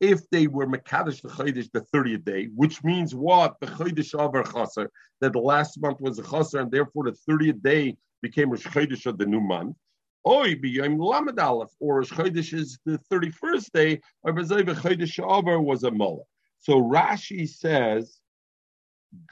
if 0.00 0.28
they 0.30 0.46
were 0.46 0.66
mekadosh 0.66 1.20
the 1.20 1.28
chodesh 1.28 1.70
the 1.72 1.82
thirtieth 1.92 2.24
day, 2.24 2.48
which 2.54 2.82
means 2.82 3.14
what 3.14 3.56
the 3.60 3.66
chodesh 3.66 4.14
over 4.18 4.42
chaser, 4.42 4.90
that 5.20 5.32
the 5.32 5.38
last 5.38 5.80
month 5.80 6.00
was 6.00 6.18
a 6.18 6.22
chaser, 6.22 6.60
and 6.60 6.70
therefore 6.70 7.04
the 7.04 7.12
thirtieth 7.12 7.62
day 7.62 7.96
became 8.22 8.50
Rosh 8.50 8.66
Chodesh 8.66 9.04
of 9.06 9.18
the 9.18 9.26
new 9.26 9.40
month. 9.40 9.76
Oy 10.26 10.54
biyom 10.54 10.98
lamed 10.98 11.38
aleph, 11.38 11.70
or 11.80 11.98
Rosh 11.98 12.12
Chodesh 12.12 12.54
is 12.54 12.78
the 12.86 12.98
thirty-first 13.10 13.72
day, 13.74 14.00
or 14.22 14.32
Bezdin 14.32 14.64
Chodesh 14.74 15.18
over 15.22 15.60
was 15.60 15.82
a 15.84 15.90
mullah. 15.90 16.24
So 16.60 16.80
Rashi 16.80 17.48
says, 17.48 18.20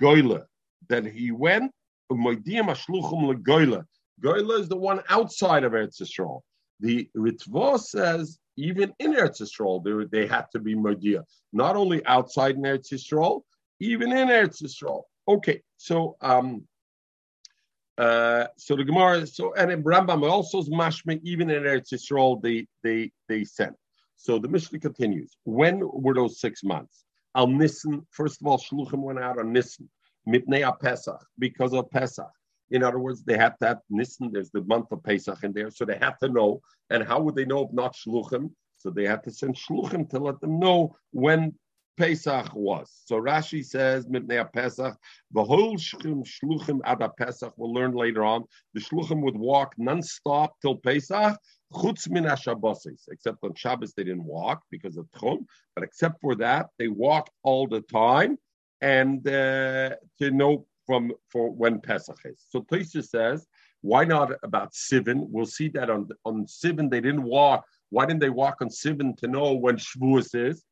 Goila, 0.01 0.45
that 0.89 1.07
he 1.07 1.31
went, 1.31 1.73
Goila. 2.11 3.85
Goila 4.21 4.61
is 4.61 4.69
the 4.69 4.77
one 4.77 5.03
outside 5.09 5.65
of 5.65 5.73
Eretz 5.73 6.01
Yisrael. 6.01 6.41
The 6.81 7.09
Ritva 7.17 7.79
says, 7.79 8.39
even 8.57 8.93
in 8.99 9.15
Eretz 9.15 9.41
Yisrael, 9.43 9.85
they, 9.85 10.21
they 10.21 10.27
had 10.27 10.47
to 10.53 10.59
be 10.59 10.75
Modia. 10.75 11.23
Not 11.53 11.77
only 11.77 12.05
outside 12.07 12.57
in 12.57 12.63
Eretz 12.63 12.93
Yisrael, 12.93 13.43
even 13.81 14.11
in 14.13 14.29
Eretz 14.29 14.63
Yisrael. 14.63 15.03
Okay, 15.29 15.61
so 15.77 16.17
um, 16.23 16.67
uh, 17.99 18.47
so 18.57 18.75
the 18.77 18.85
Gemara, 18.85 19.27
so 19.27 19.53
and 19.55 19.71
in 19.71 19.83
Rambam 19.85 20.29
also 20.29 20.61
is 20.61 20.71
mashme, 20.71 21.21
even 21.23 21.51
in 21.51 21.65
Eretz 21.65 21.93
Yisrael, 21.93 22.41
they 22.41 22.67
they 22.83 23.11
they 23.29 23.45
sent. 23.45 23.77
So 24.17 24.39
the 24.39 24.49
Mishnah 24.49 24.81
continues. 24.81 25.37
When 25.45 25.81
were 25.83 26.15
those 26.15 26.41
six 26.41 26.65
months? 26.65 27.05
Al 27.35 27.47
Nissen, 27.47 28.07
first 28.11 28.41
of 28.41 28.47
all, 28.47 28.59
Shluchim 28.59 29.01
went 29.01 29.19
out 29.19 29.39
on 29.39 29.53
Nissen, 29.53 29.89
Mipnei 30.29 30.79
Pesach, 30.81 31.25
because 31.39 31.73
of 31.73 31.91
Pesach. 31.91 32.31
In 32.71 32.83
other 32.83 32.99
words, 32.99 33.23
they 33.25 33.39
have 33.39 33.59
to 33.59 33.67
have 33.69 33.79
Nissen, 33.89 34.31
there's 34.33 34.51
the 34.51 34.63
month 34.63 34.93
of 34.93 35.03
Pesach 35.03 35.43
in 35.43 35.53
there, 35.53 35.71
so 35.71 35.85
they 35.85 35.99
have 35.99 36.19
to 36.19 36.29
know. 36.29 36.61
And 36.91 37.03
how 37.03 37.21
would 37.21 37.35
they 37.35 37.45
know 37.45 37.65
if 37.65 37.73
not 37.73 37.95
Shluchim? 37.97 38.51
So 38.77 38.91
they 38.91 39.07
have 39.07 39.23
to 39.23 39.31
send 39.31 39.57
Shluchim 39.57 40.09
to 40.11 40.19
let 40.19 40.41
them 40.41 40.59
know 40.59 40.97
when 41.13 41.55
Pesach 41.99 42.55
was. 42.55 43.03
So 43.07 43.17
Rashi 43.17 43.65
says, 43.65 44.07
Mitnei 44.07 44.51
Pesach, 44.53 44.97
the 45.33 45.43
whole 45.43 45.77
Shluchim 45.77 46.79
Ada 46.87 47.11
Pesach, 47.19 47.53
we'll 47.57 47.75
learn 47.75 47.93
later 47.93 48.25
on, 48.25 48.45
the 48.73 48.81
Shluchim 48.81 49.21
would 49.23 49.37
walk 49.37 49.75
non-stop 49.77 50.55
till 50.63 50.77
Pesach, 50.77 51.37
Chutz 51.73 52.09
min 52.09 52.25
except 52.25 53.39
on 53.43 53.55
Shabbos 53.55 53.93
they 53.95 54.05
didn't 54.05 54.25
walk 54.25 54.63
because 54.71 54.97
of 54.97 55.07
Tchum, 55.17 55.45
but 55.75 55.85
except 55.85 56.21
for 56.21 56.35
that, 56.37 56.69
they 56.79 56.89
walked 56.89 57.31
all 57.43 57.67
the 57.67 57.83
time 57.83 58.39
and 58.81 59.27
uh, 59.27 59.97
to 60.19 60.31
know 60.31 60.67
from 60.87 61.13
for 61.29 61.51
when 61.51 61.81
Pesach 61.81 62.21
is. 62.25 62.47
So 62.49 62.63
Tosha 62.63 63.05
says, 63.05 63.47
why 63.83 64.05
not 64.05 64.33
about 64.43 64.73
Sivan? 64.73 65.27
We'll 65.29 65.47
see 65.47 65.69
that 65.71 65.91
on 65.91 66.09
on 66.25 66.47
Sivan 66.47 66.91
they 66.91 67.01
didn't 67.01 67.25
walk. 67.25 67.65
Why 67.91 68.07
didn't 68.07 68.21
they 68.21 68.31
walk 68.31 68.57
on 68.63 68.69
Sivan 68.69 69.17
to 69.19 69.27
know 69.27 69.53
when 69.53 69.77
Shavuos 69.77 70.35
is? 70.35 70.65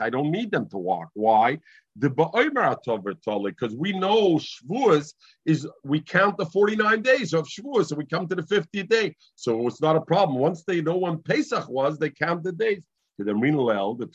I 0.00 0.10
don't 0.10 0.30
need 0.30 0.50
them 0.50 0.68
to 0.70 0.78
walk. 0.78 1.10
Why? 1.14 1.58
The 1.96 2.10
ba'omer 2.10 3.44
because 3.44 3.76
we 3.76 3.92
know 3.92 4.36
Shavuos 4.36 5.14
is 5.44 5.68
we 5.84 6.00
count 6.00 6.38
the 6.38 6.46
49 6.46 7.02
days 7.02 7.34
of 7.34 7.46
Shavuos, 7.46 7.90
and 7.90 7.98
we 7.98 8.06
come 8.06 8.26
to 8.28 8.34
the 8.34 8.42
50th 8.42 8.88
day. 8.88 9.14
So 9.34 9.66
it's 9.66 9.80
not 9.80 9.96
a 9.96 10.00
problem. 10.00 10.38
Once 10.38 10.64
they 10.64 10.80
know 10.80 10.96
when 10.96 11.22
Pesach 11.22 11.68
was, 11.68 11.98
they 11.98 12.10
count 12.10 12.42
the 12.42 12.52
days. 12.52 12.82
The 13.18 13.32
of 13.32 14.08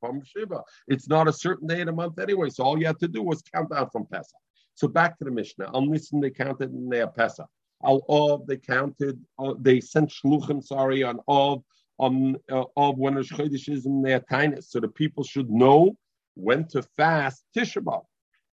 Pom 0.00 0.22
Shiva. 0.24 0.62
It's 0.86 1.08
not 1.08 1.26
a 1.26 1.32
certain 1.32 1.66
day 1.66 1.80
in 1.80 1.88
a 1.88 1.92
month 1.92 2.20
anyway, 2.20 2.50
so 2.50 2.62
all 2.62 2.78
you 2.78 2.86
have 2.86 2.98
to 2.98 3.08
do 3.08 3.20
was 3.20 3.42
count 3.52 3.72
out 3.72 3.90
from 3.90 4.06
Pesach. 4.06 4.38
So 4.74 4.86
back 4.86 5.18
to 5.18 5.24
the 5.24 5.32
Mishnah. 5.32 5.74
Al 5.74 5.86
Nissen, 5.86 6.20
they 6.20 6.30
counted 6.30 6.72
in 6.72 6.88
their 6.88 7.08
Pesach. 7.08 7.48
Al 7.84 8.02
Ov, 8.08 8.46
they 8.46 8.56
counted, 8.56 9.18
uh, 9.38 9.54
they 9.58 9.80
sent 9.80 10.10
Shluchim, 10.10 10.62
sorry, 10.62 11.02
on 11.02 11.20
Ov, 11.26 11.62
on 11.98 12.36
uh, 12.50 12.64
Ov 12.76 12.98
when 12.98 13.14
Rosh 13.14 13.32
Chodesh 13.32 13.68
is 13.68 13.86
in 13.86 14.02
their 14.02 14.20
tinus. 14.20 14.70
So 14.70 14.80
the 14.80 14.88
people 14.88 15.24
should 15.24 15.50
know 15.50 15.96
when 16.34 16.66
to 16.68 16.82
fast 16.96 17.44
Tisha. 17.56 18.02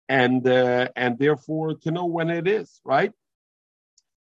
And, 0.09 0.45
uh, 0.47 0.89
and 0.95 1.17
therefore 1.17 1.75
to 1.75 1.91
know 1.91 2.05
when 2.05 2.29
it 2.29 2.47
is, 2.47 2.81
right? 2.83 3.11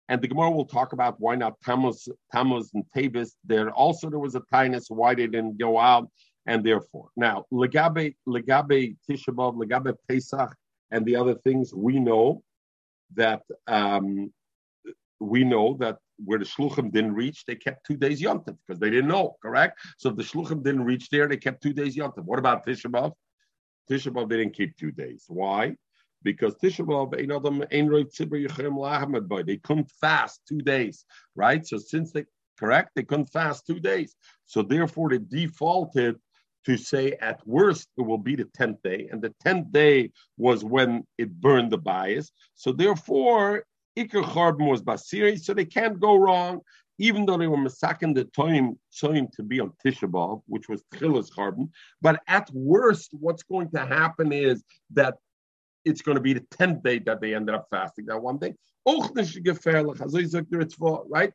And 0.09 0.21
the 0.21 0.27
Gemara 0.27 0.51
will 0.51 0.65
talk 0.65 0.93
about 0.93 1.19
why 1.19 1.35
not 1.35 1.59
Tammuz, 1.61 2.07
Tammuz 2.31 2.69
and 2.73 2.83
Tavis. 2.95 3.31
There 3.43 3.71
also 3.71 4.09
there 4.09 4.19
was 4.19 4.35
a 4.35 4.41
tinus, 4.53 4.89
why 4.89 5.15
they 5.15 5.27
didn't 5.27 5.57
go 5.57 5.79
out, 5.79 6.09
and 6.45 6.63
therefore. 6.63 7.09
Now, 7.15 7.45
Legabe, 7.51 8.15
Legabe 8.27 8.95
Tisha 9.09 9.33
Legabe 9.33 9.95
Pesach, 10.07 10.55
and 10.91 11.05
the 11.05 11.15
other 11.15 11.35
things, 11.35 11.73
we 11.73 11.99
know 11.99 12.43
that 13.15 13.41
um, 13.67 14.31
we 15.23 15.43
know 15.43 15.75
that 15.79 15.97
where 16.23 16.39
the 16.39 16.45
shluchim 16.45 16.91
didn't 16.91 17.13
reach, 17.13 17.45
they 17.45 17.55
kept 17.55 17.85
two 17.85 17.97
days 17.97 18.21
yontif 18.21 18.57
because 18.65 18.79
they 18.79 18.89
didn't 18.89 19.07
know, 19.07 19.35
correct? 19.41 19.79
So 19.97 20.09
if 20.09 20.15
the 20.15 20.23
shluchim 20.23 20.63
didn't 20.63 20.83
reach 20.83 21.09
there, 21.09 21.27
they 21.27 21.37
kept 21.37 21.61
two 21.61 21.73
days 21.73 21.95
yontif. 21.95 22.23
What 22.25 22.39
about 22.39 22.65
Tisha 22.65 22.91
B'av? 22.91 23.13
B'av 23.89 24.29
they 24.29 24.37
didn't 24.37 24.53
keep 24.53 24.77
two 24.77 24.91
days. 24.91 25.25
Why? 25.27 25.75
Because 26.23 26.55
Tisha 26.55 26.85
B'av 26.85 27.11
They 29.45 29.57
couldn't 29.57 29.91
fast 30.01 30.41
two 30.47 30.61
days, 30.61 31.05
right? 31.35 31.65
So 31.65 31.77
since 31.77 32.11
they 32.11 32.25
correct, 32.59 32.91
they 32.95 33.03
couldn't 33.03 33.27
fast 33.27 33.65
two 33.65 33.79
days. 33.79 34.15
So 34.45 34.61
therefore, 34.61 35.09
they 35.09 35.17
defaulted 35.17 36.19
to 36.65 36.77
say 36.77 37.13
at 37.21 37.45
worst 37.45 37.89
it 37.97 38.01
will 38.01 38.17
be 38.17 38.35
the 38.35 38.45
10th 38.45 38.81
day 38.83 39.09
and 39.11 39.21
the 39.21 39.33
10th 39.45 39.71
day 39.71 40.11
was 40.37 40.63
when 40.63 41.05
it 41.17 41.29
burned 41.41 41.71
the 41.71 41.77
bias 41.77 42.31
so 42.55 42.71
therefore 42.71 43.63
Iker 43.97 44.23
Charbon 44.23 44.69
was 44.69 44.81
Basiri, 44.81 45.39
so 45.39 45.53
they 45.53 45.65
can't 45.65 45.99
go 45.99 46.15
wrong, 46.15 46.61
even 46.97 47.25
though 47.25 47.37
they 47.37 47.47
were 47.47 47.57
masakin 47.57 48.15
the 48.15 48.25
time 48.25 48.79
time 48.99 49.27
to 49.35 49.43
be 49.43 49.59
on 49.59 49.71
Tisha 49.85 50.09
B'Av, 50.09 50.41
which 50.47 50.67
was 50.67 50.83
Tchilas 50.93 51.31
Charbon. 51.31 51.69
But 52.01 52.21
at 52.27 52.49
worst, 52.53 53.11
what's 53.13 53.43
going 53.43 53.69
to 53.71 53.85
happen 53.85 54.31
is 54.31 54.63
that 54.91 55.15
it's 55.85 56.01
going 56.01 56.15
to 56.15 56.21
be 56.21 56.33
the 56.33 56.41
10th 56.41 56.83
day 56.83 56.99
that 56.99 57.21
they 57.21 57.35
ended 57.35 57.55
up 57.55 57.67
fasting 57.69 58.05
that 58.05 58.21
one 58.21 58.37
day. 58.37 58.53
Right? 58.85 59.09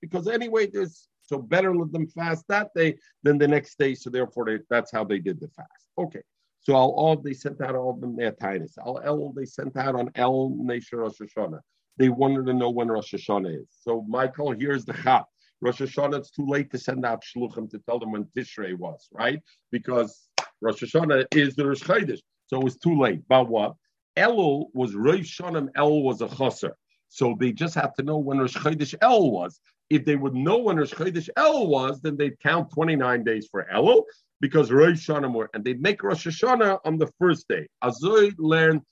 Because 0.01 0.29
anyway, 0.29 0.67
there's 0.67 1.09
so 1.23 1.39
better 1.39 1.77
let 1.77 1.93
them 1.93 2.09
fast 2.09 2.45
that 2.49 2.71
day 2.75 2.97
than 3.23 3.39
the 3.39 3.47
next 3.47 3.79
day. 3.79 3.95
So 3.95 4.11
therefore, 4.11 4.47
they, 4.47 4.59
that's 4.71 4.91
how 4.91 5.05
they 5.05 5.19
did 5.19 5.41
the 5.41 5.49
fast. 5.49 5.69
Okay. 5.99 6.23
So 6.61 6.75
all, 6.75 6.91
all 6.91 7.17
they 7.17 7.35
sent 7.35 7.61
out 7.61 7.77
all 7.77 7.91
of 7.91 8.01
them 8.01 8.17
their 8.17 8.33
tinus. 8.33 8.79
Al 8.79 9.01
El 9.05 9.33
they 9.33 9.45
sent 9.45 9.77
out 9.77 9.95
on 9.95 10.11
El 10.15 10.51
Nation 10.51 10.99
Rosh 10.99 11.21
Hashanah 11.21 11.61
they 11.99 12.09
wanted 12.09 12.47
to 12.47 12.55
know 12.55 12.71
when 12.71 12.89
Rosh 12.89 13.15
Hashanah 13.15 13.63
is. 13.63 13.69
So, 13.81 14.05
Michael, 14.09 14.53
here's 14.53 14.85
the 14.85 14.95
chat. 14.95 15.25
Rosh 15.61 15.81
Hashanah, 15.81 16.19
it's 16.19 16.31
too 16.31 16.47
late 16.47 16.71
to 16.71 16.79
send 16.79 17.05
out 17.05 17.25
shluchim 17.25 17.69
to 17.71 17.79
tell 17.81 17.99
them 17.99 18.13
when 18.13 18.25
Tishrei 18.37 18.77
was, 18.77 19.09
right? 19.13 19.41
Because 19.73 20.29
Rosh 20.61 20.83
Hashanah 20.83 21.27
is 21.35 21.57
the 21.57 21.67
Rosh 21.67 21.83
Chodesh. 21.83 22.21
So 22.47 22.61
it 22.61 22.65
was 22.65 22.77
too 22.77 22.99
late. 22.99 23.23
But 23.29 23.49
what? 23.49 23.75
Elul 24.17 24.67
was 24.73 24.95
Rosh 24.95 25.41
Hashanah, 25.41 25.69
El 25.77 26.03
was 26.03 26.23
a 26.23 26.29
chaser. 26.29 26.77
So 27.09 27.37
they 27.39 27.53
just 27.53 27.75
had 27.75 27.95
to 27.97 28.03
know 28.03 28.19
when 28.19 28.39
Rosh 28.39 28.57
Chodesh 28.57 28.95
El 29.01 29.31
was. 29.31 29.61
If 29.91 30.05
they 30.05 30.17
would 30.17 30.35
know 30.35 30.59
when 30.59 30.77
Rosh 30.77 30.93
Chodesh 30.93 31.29
El 31.37 31.67
was, 31.67 32.01
then 32.01 32.17
they'd 32.17 32.39
count 32.41 32.71
29 32.73 33.25
days 33.25 33.49
for 33.51 33.67
Elul 33.73 34.05
because 34.41 34.71
Rosh 34.71 35.09
Hashanah 35.09 35.33
were, 35.33 35.51
and 35.55 35.65
they'd 35.65 35.81
make 35.81 36.03
Rosh 36.03 36.27
Hashanah 36.27 36.79
on 36.85 36.99
the 36.99 37.11
first 37.19 37.49
day. 37.49 37.67
Azoy 37.83 38.35
learned 38.39 38.83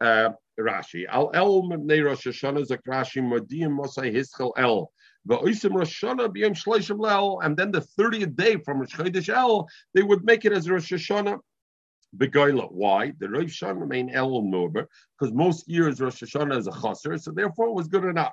uh, 0.00 0.30
Rashi. 0.58 1.06
Al 1.08 1.30
El 1.34 1.62
Mebnei 1.62 2.04
Rosh 2.04 2.26
Hashanah 2.26 2.66
Zak 2.66 2.80
Rashi 2.86 3.22
Modiyim 3.22 3.78
Mosai 3.78 4.14
Hischel 4.14 4.52
El. 4.56 4.90
Va'osim 5.28 5.74
Rosh 5.74 6.02
Hashanah 6.02 6.28
B'Yom 6.28 6.52
Shloishim 6.52 6.98
Lel, 6.98 7.40
and 7.42 7.56
then 7.56 7.70
the 7.70 7.86
30th 7.98 8.36
day 8.36 8.56
from 8.64 8.80
Rosh 8.80 8.94
Chodesh 8.94 9.28
El, 9.28 9.68
they 9.94 10.02
would 10.02 10.24
make 10.24 10.44
it 10.44 10.52
as 10.52 10.68
Rosh 10.68 10.92
Hashanah. 10.92 11.38
Begoila. 12.16 12.72
Why? 12.72 13.12
The 13.18 13.28
Rosh 13.28 13.62
Hashanah 13.62 13.80
remain 13.80 14.10
El 14.10 14.42
Nober, 14.42 14.88
because 15.18 15.34
most 15.34 15.68
years 15.68 16.00
Rosh 16.00 16.22
Hashanah 16.22 16.58
is 16.58 16.66
a 16.66 16.72
chaser, 16.72 17.18
so 17.18 17.30
therefore 17.30 17.68
it 17.68 17.74
was 17.74 17.88
good 17.88 18.04
enough. 18.04 18.32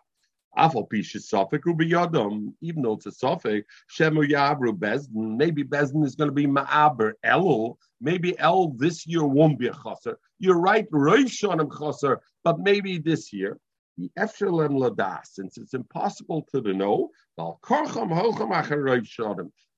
Even 2.62 2.82
though 2.82 2.94
it's 2.94 3.06
a 3.06 3.12
Suffolk, 3.12 3.66
Shemu 3.92 4.28
Yabru 4.30 4.78
Bezdin, 4.78 5.38
maybe 5.38 5.64
Bezdin 5.64 6.04
is 6.06 6.16
going 6.16 6.30
to 6.30 6.34
be 6.34 6.48
Ma'aber 6.48 7.14
Elul, 7.26 7.76
maybe 8.02 8.38
El 8.40 8.70
this 8.70 9.06
year 9.08 9.26
won't 9.26 9.60
be 9.60 9.68
a 9.68 9.74
chaser. 9.74 10.18
You're 10.40 10.60
right, 10.60 10.88
Rosh 10.92 11.42
chaser, 11.42 12.22
but 12.44 12.60
maybe 12.60 13.00
this 13.00 13.34
year. 13.34 13.60
The 13.98 14.12
Efshalem 14.20 14.78
Ladas, 14.78 15.28
since 15.32 15.58
it's 15.58 15.74
impossible 15.74 16.46
to 16.54 16.62
know, 16.74 17.12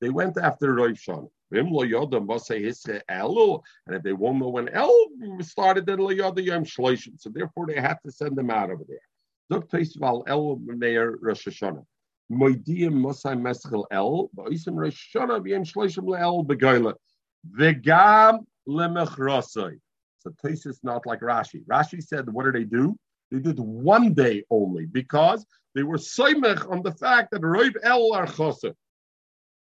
they 0.02 0.10
went 0.10 0.38
after 0.38 0.74
Rosh 0.74 1.08
And 1.08 1.30
if 1.52 1.66
they 4.04 4.14
won't 4.14 4.40
know 4.40 4.50
when 4.50 4.70
El 4.70 4.92
started, 5.42 5.86
then 5.86 6.00
So 6.00 7.30
therefore, 7.30 7.68
they 7.68 7.80
have 7.80 8.02
to 8.02 8.12
send 8.12 8.36
them 8.36 8.50
out 8.50 8.72
over 8.72 8.84
there. 8.88 8.98
Dok 9.50 9.70
Teisval 9.70 10.24
El 10.28 10.58
Meir 10.66 11.18
Rosh 11.22 11.48
Hashanah. 11.48 11.86
Moidiyim 12.32 12.94
Mosai 12.94 13.36
Meschel 13.40 13.86
El, 13.92 14.30
Ba'isim 14.36 14.76
Rosh 14.76 15.16
Hashanah 15.16 15.42
B'yem 15.42 15.66
Shloishim 15.66 16.04
Le'el 16.04 16.46
Begoyle. 16.46 16.94
V'gam 17.58 18.46
Lemechrosoi. 18.68 19.80
So 20.20 20.34
is 20.44 20.80
not 20.84 21.06
like 21.06 21.22
Rashi. 21.22 21.64
Rashi 21.66 22.04
said, 22.04 22.30
what 22.30 22.46
did 22.46 22.56
they 22.56 22.64
do? 22.64 22.98
They 23.32 23.40
did 23.40 23.60
one 23.60 24.14
day 24.14 24.44
only 24.50 24.86
because 24.86 25.46
they 25.76 25.84
were 25.84 25.98
soymech 25.98 26.70
on 26.70 26.82
the 26.82 26.94
fact 26.94 27.32
that 27.32 27.42
Roiv 27.42 27.76
El 27.84 28.14
are 28.14 28.26
choser. 28.26 28.74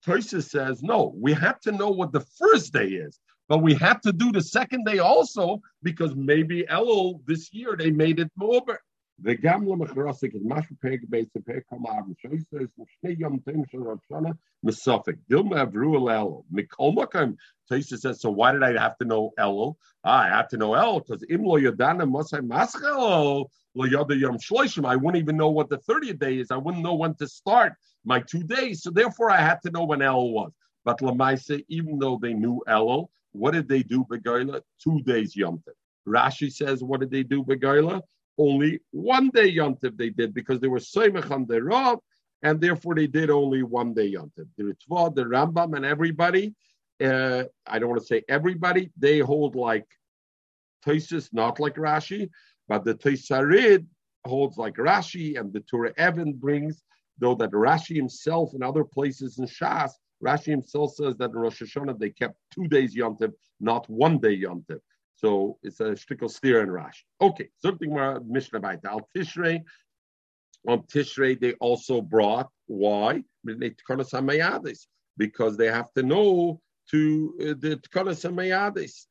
Tosis 0.07 0.49
says, 0.49 0.83
no, 0.83 1.13
we 1.17 1.33
have 1.33 1.61
to 1.61 1.73
know 1.73 1.91
what 1.91 2.13
the 2.13 2.25
first 2.39 2.73
day 2.73 2.87
is, 2.87 3.19
but 3.49 3.59
we 3.59 3.75
have 3.75 4.01
to 4.03 4.13
do 4.13 4.31
the 4.31 4.41
second 4.41 4.85
day 4.85 4.99
also 4.99 5.61
because 5.83 6.15
maybe 6.15 6.65
Elul 6.71 7.21
this 7.27 7.53
year 7.53 7.75
they 7.77 7.91
made 7.91 8.21
it 8.21 8.31
more. 8.37 8.63
וגם 9.24 9.64
למחרוסק 9.64 10.36
את 10.36 10.42
משהו 10.44 10.76
פרק 10.80 11.00
בית 11.10 11.30
פרק 11.46 11.64
כמה 11.70 11.90
ארבע 11.90 12.14
שויסס 12.18 12.80
ושני 12.80 13.16
יום 13.20 13.40
תאים 13.40 13.66
של 13.66 13.78
ראש 13.78 14.00
שנה 14.10 14.30
מסופק. 14.64 15.16
דילמה 15.30 15.62
עברו 15.62 16.10
אל 16.10 16.16
אלו. 16.16 16.44
מכל 16.52 16.92
מקום, 16.96 17.34
Taisa 17.70 17.98
says, 17.98 18.20
so 18.20 18.30
why 18.30 18.52
did 18.52 18.62
I 18.64 18.74
have 18.78 18.98
to 18.98 19.06
know 19.06 19.32
Elul? 19.40 19.76
Ah, 20.04 20.24
I 20.24 20.30
have 20.30 20.50
to 20.50 20.58
know 20.58 20.72
Elul 20.72 21.00
because 21.06 21.24
im 21.30 21.44
lo 21.44 21.58
yadana 21.58 22.06
mosai 22.06 22.42
maschel 22.42 23.46
lo 23.76 23.86
yada 23.86 24.16
yom 24.16 24.38
shloishim. 24.38 24.86
I 24.86 24.98
wouldn't 24.98 25.22
even 25.24 25.38
know 25.38 25.50
what 25.50 25.70
the 25.70 25.78
30th 25.78 26.20
day 26.20 26.40
is. 26.40 26.52
I 26.52 26.58
wouldn't 26.58 26.84
know 26.84 26.96
when 26.96 27.16
to 27.16 27.28
start 27.28 27.74
my 28.04 28.20
two 28.20 28.44
days. 28.44 28.84
So 28.84 28.92
therefore, 28.92 29.32
I 29.32 29.40
had 29.40 29.62
to 29.62 29.72
know 29.72 29.86
when 29.86 30.00
Elul 30.00 30.34
was. 30.34 30.52
But 30.84 31.00
Lamaisa, 31.00 31.64
even 31.70 32.00
though 32.00 32.20
they 32.22 32.34
knew 32.34 32.62
Elul, 32.68 33.08
what 33.32 33.52
did 33.52 33.70
they 33.70 33.82
do, 33.82 34.06
Begoila? 34.12 34.62
Two 34.84 35.02
days 35.02 35.36
Yom 35.36 35.64
Rashi 36.08 36.52
says, 36.52 36.84
what 36.84 37.00
did 37.00 37.12
they 37.12 37.24
do, 37.24 37.44
Begoila? 37.44 38.02
Only 38.39 38.81
one 38.91 39.31
day 39.31 39.55
yontiv 39.55 39.97
they 39.97 40.11
did 40.11 40.33
because 40.33 40.61
they 40.61 40.69
were 40.69 40.79
soymech 40.79 41.31
on 41.31 41.47
Rav, 41.47 41.99
and 42.43 42.61
therefore 42.61 42.95
they 42.95 43.07
did 43.07 43.31
only 43.31 43.63
one 43.63 43.95
day 43.95 44.13
yontiv. 44.13 44.47
The 44.57 44.65
Ritva, 44.65 45.15
the 45.15 45.25
Rambam, 45.25 45.77
and 45.77 45.85
everybody. 45.85 46.55
Uh, 47.03 47.45
I 47.67 47.79
don't 47.79 47.91
want 47.91 48.01
to 48.01 48.07
say 48.07 48.23
everybody. 48.29 48.91
They 48.97 49.19
hold 49.19 49.55
like 49.55 49.87
Toisus, 50.85 51.33
not 51.33 51.61
like 51.61 51.77
Rashi, 51.77 52.31
but 52.69 52.85
the 52.85 52.95
Toisarid 52.95 53.87
holds 54.27 54.57
like 54.57 54.75
Rashi, 54.75 55.39
and 55.39 55.53
the 55.53 55.61
Torah 55.61 55.93
Evan 55.97 56.33
brings, 56.33 56.83
though 57.19 57.35
that 57.37 57.51
Rashi 57.51 57.97
himself 57.97 58.55
in 58.55 58.63
other 58.63 58.85
places 58.85 59.39
in 59.39 59.47
Shas, 59.47 59.93
Rashi 60.25 60.47
himself 60.47 60.95
says 60.95 61.17
that 61.19 61.31
in 61.31 61.37
Rosh 61.37 61.63
Hashanah 61.63 61.99
they 61.99 62.11
kept 62.11 62.37
two 62.53 62.67
days 62.67 62.97
Yontiv, 62.97 63.33
not 63.61 63.89
one 63.89 64.19
day 64.19 64.37
Yontiv. 64.37 64.81
So 65.19 65.59
it's 65.65 65.81
a 65.81 65.95
shtickle 65.95 66.31
steer 66.31 66.63
in 66.63 66.69
Rashi. 66.69 67.03
Okay, 67.21 67.49
something 67.59 67.91
more 67.91 68.23
Mishnah 68.25 68.61
by 68.61 68.79
Al 68.85 69.09
Tishrei. 69.15 69.65
On 70.69 70.83
Tishrei, 70.83 71.41
they 71.41 71.55
also 71.55 72.01
brought 72.01 72.49
why? 72.67 73.25
Because 73.45 74.13
they 75.57 75.67
have 75.67 75.93
to 75.95 76.03
know 76.03 76.61
to 76.91 77.35
uh, 77.41 77.55
the 77.59 77.77
Tkanas 77.77 78.25
Hamayadis 78.25 79.07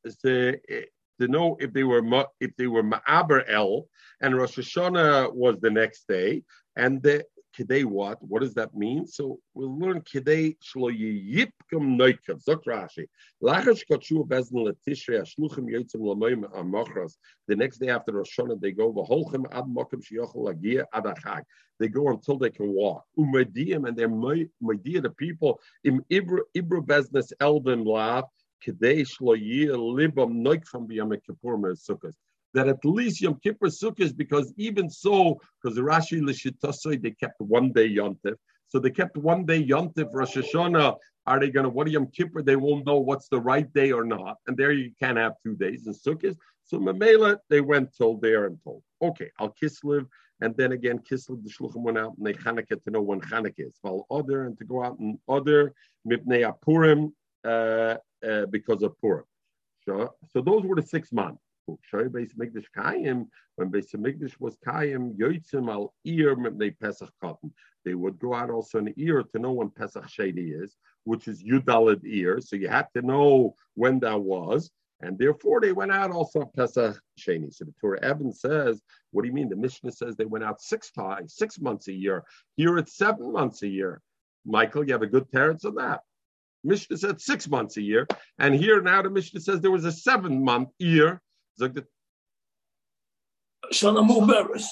to 1.19 1.27
know 1.27 1.57
if 1.59 1.73
they 1.73 1.83
were 1.83 2.03
if 2.39 2.55
they 2.57 2.67
were 2.67 2.83
Ma'aber 2.83 3.43
El 3.49 3.87
and 4.21 4.37
Rosh 4.37 4.57
Hashanah 4.57 5.33
was 5.33 5.59
the 5.59 5.71
next 5.71 6.07
day, 6.07 6.43
and 6.75 7.01
the 7.01 7.25
Kidei 7.57 7.85
what? 7.85 8.21
What 8.21 8.41
does 8.41 8.53
that 8.55 8.75
mean? 8.75 9.07
So 9.07 9.39
we'll 9.53 9.77
learn 9.77 10.01
Kidei 10.01 10.57
Shlo 10.61 10.91
Yipkum 10.91 11.97
Noikav. 11.97 12.43
Zok 12.43 12.63
Rashi. 12.67 13.05
Lachash 13.41 13.83
Katshu 13.89 14.27
Bezdin 14.27 14.67
Letishrei 14.67 15.21
Ashluchim 15.21 15.65
Yotzim 15.69 16.01
Lamoyim 16.01 16.43
Amachras. 16.53 17.13
The 17.47 17.55
next 17.55 17.79
day 17.79 17.89
after 17.89 18.11
Rosh 18.11 18.37
Hashanah, 18.37 18.61
they 18.61 18.71
go 18.71 18.93
V'holchem 18.93 19.45
Ad 19.51 19.65
Mokim 19.65 20.03
Shiyochel 20.03 20.35
Lagia 20.35 20.85
Ad 20.93 21.05
Achag. 21.05 21.41
They 21.79 21.87
go 21.87 22.09
until 22.09 22.37
they 22.37 22.49
can 22.49 22.69
walk. 22.69 23.03
Umediyim 23.17 23.87
and 23.87 23.97
they're 23.97 24.07
Media 24.07 25.01
the 25.01 25.09
people 25.11 25.59
im 25.83 26.03
Ibru 26.11 26.39
Ibru 26.55 26.85
Beznes 26.85 27.31
Elden 27.39 27.83
Lav 27.85 28.25
Kidei 28.65 29.05
Shlo 29.05 29.35
Libam 29.37 30.43
Noikvam 30.43 30.87
B'Yom 30.87 31.17
Kippur 31.25 31.57
Sukkot 31.75 32.13
that 32.53 32.67
at 32.67 32.83
least 32.83 33.21
Yom 33.21 33.39
Kippur 33.43 33.67
Sukkot, 33.67 34.15
because 34.17 34.53
even 34.57 34.89
so, 34.89 35.39
because 35.61 35.75
the 35.75 35.81
Rashi 35.81 36.21
Lishitasoi, 36.21 37.01
they 37.01 37.11
kept 37.11 37.39
one 37.39 37.71
day 37.71 37.89
Yontif. 37.89 38.35
So 38.67 38.79
they 38.79 38.89
kept 38.89 39.17
one 39.17 39.45
day 39.45 39.63
Yontif, 39.63 40.09
Rosh 40.11 40.37
Hashanah. 40.37 40.95
Are 41.25 41.39
they 41.39 41.49
going 41.49 41.65
to, 41.65 41.69
what 41.69 41.89
Yom 41.89 42.07
Kippur? 42.07 42.41
They 42.41 42.55
won't 42.55 42.85
know 42.85 42.97
what's 42.97 43.27
the 43.27 43.39
right 43.39 43.71
day 43.73 43.91
or 43.91 44.05
not. 44.05 44.37
And 44.47 44.55
there 44.55 44.71
you 44.71 44.91
can't 44.99 45.17
have 45.17 45.33
two 45.43 45.55
days 45.55 45.87
in 45.87 45.93
Sukkot. 45.93 46.37
So 46.63 46.79
Mamela, 46.79 47.37
they 47.49 47.61
went 47.61 47.95
till 47.95 48.17
there 48.17 48.45
and 48.45 48.57
told. 48.63 48.83
Okay, 49.01 49.29
I'll 49.39 49.53
Kislev. 49.61 50.07
And 50.41 50.55
then 50.55 50.71
again, 50.71 50.99
Kislev, 50.99 51.43
the 51.43 51.49
Shluchim 51.49 51.81
went 51.81 51.97
out 51.97 52.13
and 52.17 52.25
they 52.25 52.33
Chanukah 52.33 52.81
to 52.83 52.91
know 52.91 53.01
when 53.01 53.21
Chanukah 53.21 53.67
is. 53.67 53.77
While 53.81 54.05
other 54.11 54.45
and 54.45 54.57
to 54.59 54.65
go 54.65 54.83
out 54.83 54.99
and 54.99 55.17
other, 55.27 55.73
Mipnei 56.07 56.49
Apurim, 56.51 57.11
uh, 57.45 57.97
uh, 58.27 58.45
because 58.47 58.83
of 58.83 58.97
Purim. 58.99 59.23
So, 59.85 60.13
so 60.31 60.41
those 60.41 60.63
were 60.63 60.75
the 60.75 60.81
six 60.81 61.11
months. 61.11 61.41
Shoy 61.68 62.09
Beis 62.09 62.36
Mikdash 62.36 62.65
Kayim, 62.76 63.28
when 63.55 63.72
Beis 63.72 63.93
Mikdash 63.95 64.34
was 64.39 64.57
Kayim, 64.65 65.15
Yoitzim 65.18 65.70
al 65.70 65.93
Ir 66.05 66.36
they 66.51 66.72
Pesach 66.72 67.11
Cotton. 67.22 67.53
They 67.86 67.93
would 67.93 68.20
go 68.20 68.34
out 68.34 68.49
also 68.49 68.80
an 68.80 68.93
ear 68.97 69.24
to 69.24 69.39
know 69.39 69.53
when 69.53 69.70
Pesach 69.70 70.07
Sheni 70.07 70.61
is, 70.61 70.76
which 71.05 71.28
is 71.28 71.43
Yudalid 71.43 72.01
ear. 72.05 72.41
So 72.41 72.55
you 72.55 72.68
have 72.68 72.91
to 72.93 73.01
know 73.01 73.55
when 73.76 73.99
that 73.99 74.20
was. 74.20 74.72
And 74.99 75.18
therefore 75.18 75.61
they 75.61 75.72
went 75.74 75.91
out 75.91 76.11
also 76.11 76.51
Pesach 76.55 76.99
Sheni. 77.20 77.53
So 77.53 77.65
the 77.65 77.74
Torah 77.80 78.01
Evan 78.01 78.34
says, 78.34 78.82
what 79.11 79.22
do 79.22 79.28
you 79.28 79.34
mean? 79.34 79.49
The 79.49 79.55
Mishnah 79.55 79.91
says 79.91 80.15
they 80.15 80.26
went 80.26 80.43
out 80.43 80.59
six 80.59 80.91
times, 80.91 81.36
six 81.36 81.59
months 81.59 81.88
a 81.88 81.93
year. 81.93 82.24
Here 82.55 82.78
it's 82.78 82.97
seven 82.97 83.32
months 83.32 83.61
a 83.61 83.68
year. 83.68 84.01
Michael, 84.45 84.86
you 84.86 84.93
have 84.93 85.03
a 85.03 85.07
good 85.07 85.32
parents 85.32 85.65
on 85.65 85.76
that. 85.76 86.01
Mishnah 86.63 86.97
said 86.97 87.22
six 87.22 87.47
months 87.47 87.78
a 87.78 87.82
year. 87.82 88.07
And 88.39 88.55
here 88.55 88.82
now 88.82 89.01
the 89.01 89.09
Mishnah 89.09 89.41
says 89.41 89.61
there 89.61 89.72
was 89.72 89.86
a 89.86 89.91
seven 89.91 90.43
month 90.43 90.70
year. 90.80 91.22
Sagt 91.59 91.79
Shana 93.73 94.07
Muberes. 94.07 94.65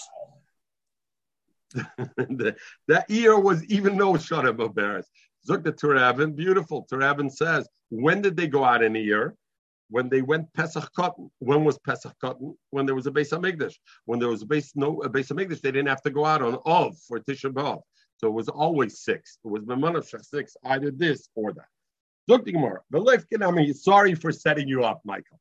that 2.88 3.10
year 3.10 3.40
was 3.40 3.64
even 3.66 3.98
no 3.98 4.14
Shana 4.14 4.56
Muberes. 4.56 5.06
Zuk 5.48 5.64
the 5.64 5.74
Turabin, 5.74 6.36
beautiful. 6.36 6.88
Turabin 6.92 7.32
says, 7.32 7.68
when 7.90 8.22
did 8.22 8.36
they 8.36 8.48
go 8.48 8.64
out 8.64 8.84
in 8.84 8.96
a 8.96 9.00
year? 9.00 9.36
When 9.90 10.10
they 10.10 10.22
went 10.22 10.52
Pesach 10.54 10.90
Cotton. 10.96 11.30
When 11.40 11.64
was 11.64 11.78
Pesach 11.80 12.14
Cotton? 12.20 12.56
When 12.72 12.86
there 12.86 12.96
was 12.96 13.06
a 13.06 13.12
base 13.12 13.32
of 13.32 13.42
Migdash. 13.42 13.76
When 14.06 14.20
there 14.20 14.30
was 14.30 14.42
a 14.42 14.46
base 14.46 14.72
no 14.76 15.02
a 15.04 15.10
base 15.10 15.30
of 15.30 15.38
Migdash, 15.38 15.62
they 15.62 15.72
didn't 15.72 15.90
have 15.90 16.02
to 16.04 16.10
go 16.10 16.26
out 16.26 16.42
on 16.42 16.58
Ov 16.66 16.98
for 17.08 17.20
Tisha 17.20 17.52
B'Av. 17.52 17.82
So 18.18 18.28
it 18.28 18.34
was 18.34 18.50
always 18.50 19.02
six. 19.02 19.38
It 19.46 19.48
was 19.48 19.64
Memanav 19.64 20.06
six, 20.26 20.58
either 20.64 20.90
this 20.90 21.30
or 21.36 21.54
that. 21.54 21.68
Zuk 22.30 22.46
the 22.46 22.54
Gemara. 22.54 22.82
Sorry 23.76 24.16
for 24.16 24.32
setting 24.32 24.68
you 24.68 24.84
up, 24.84 25.02
Michael. 25.04 25.40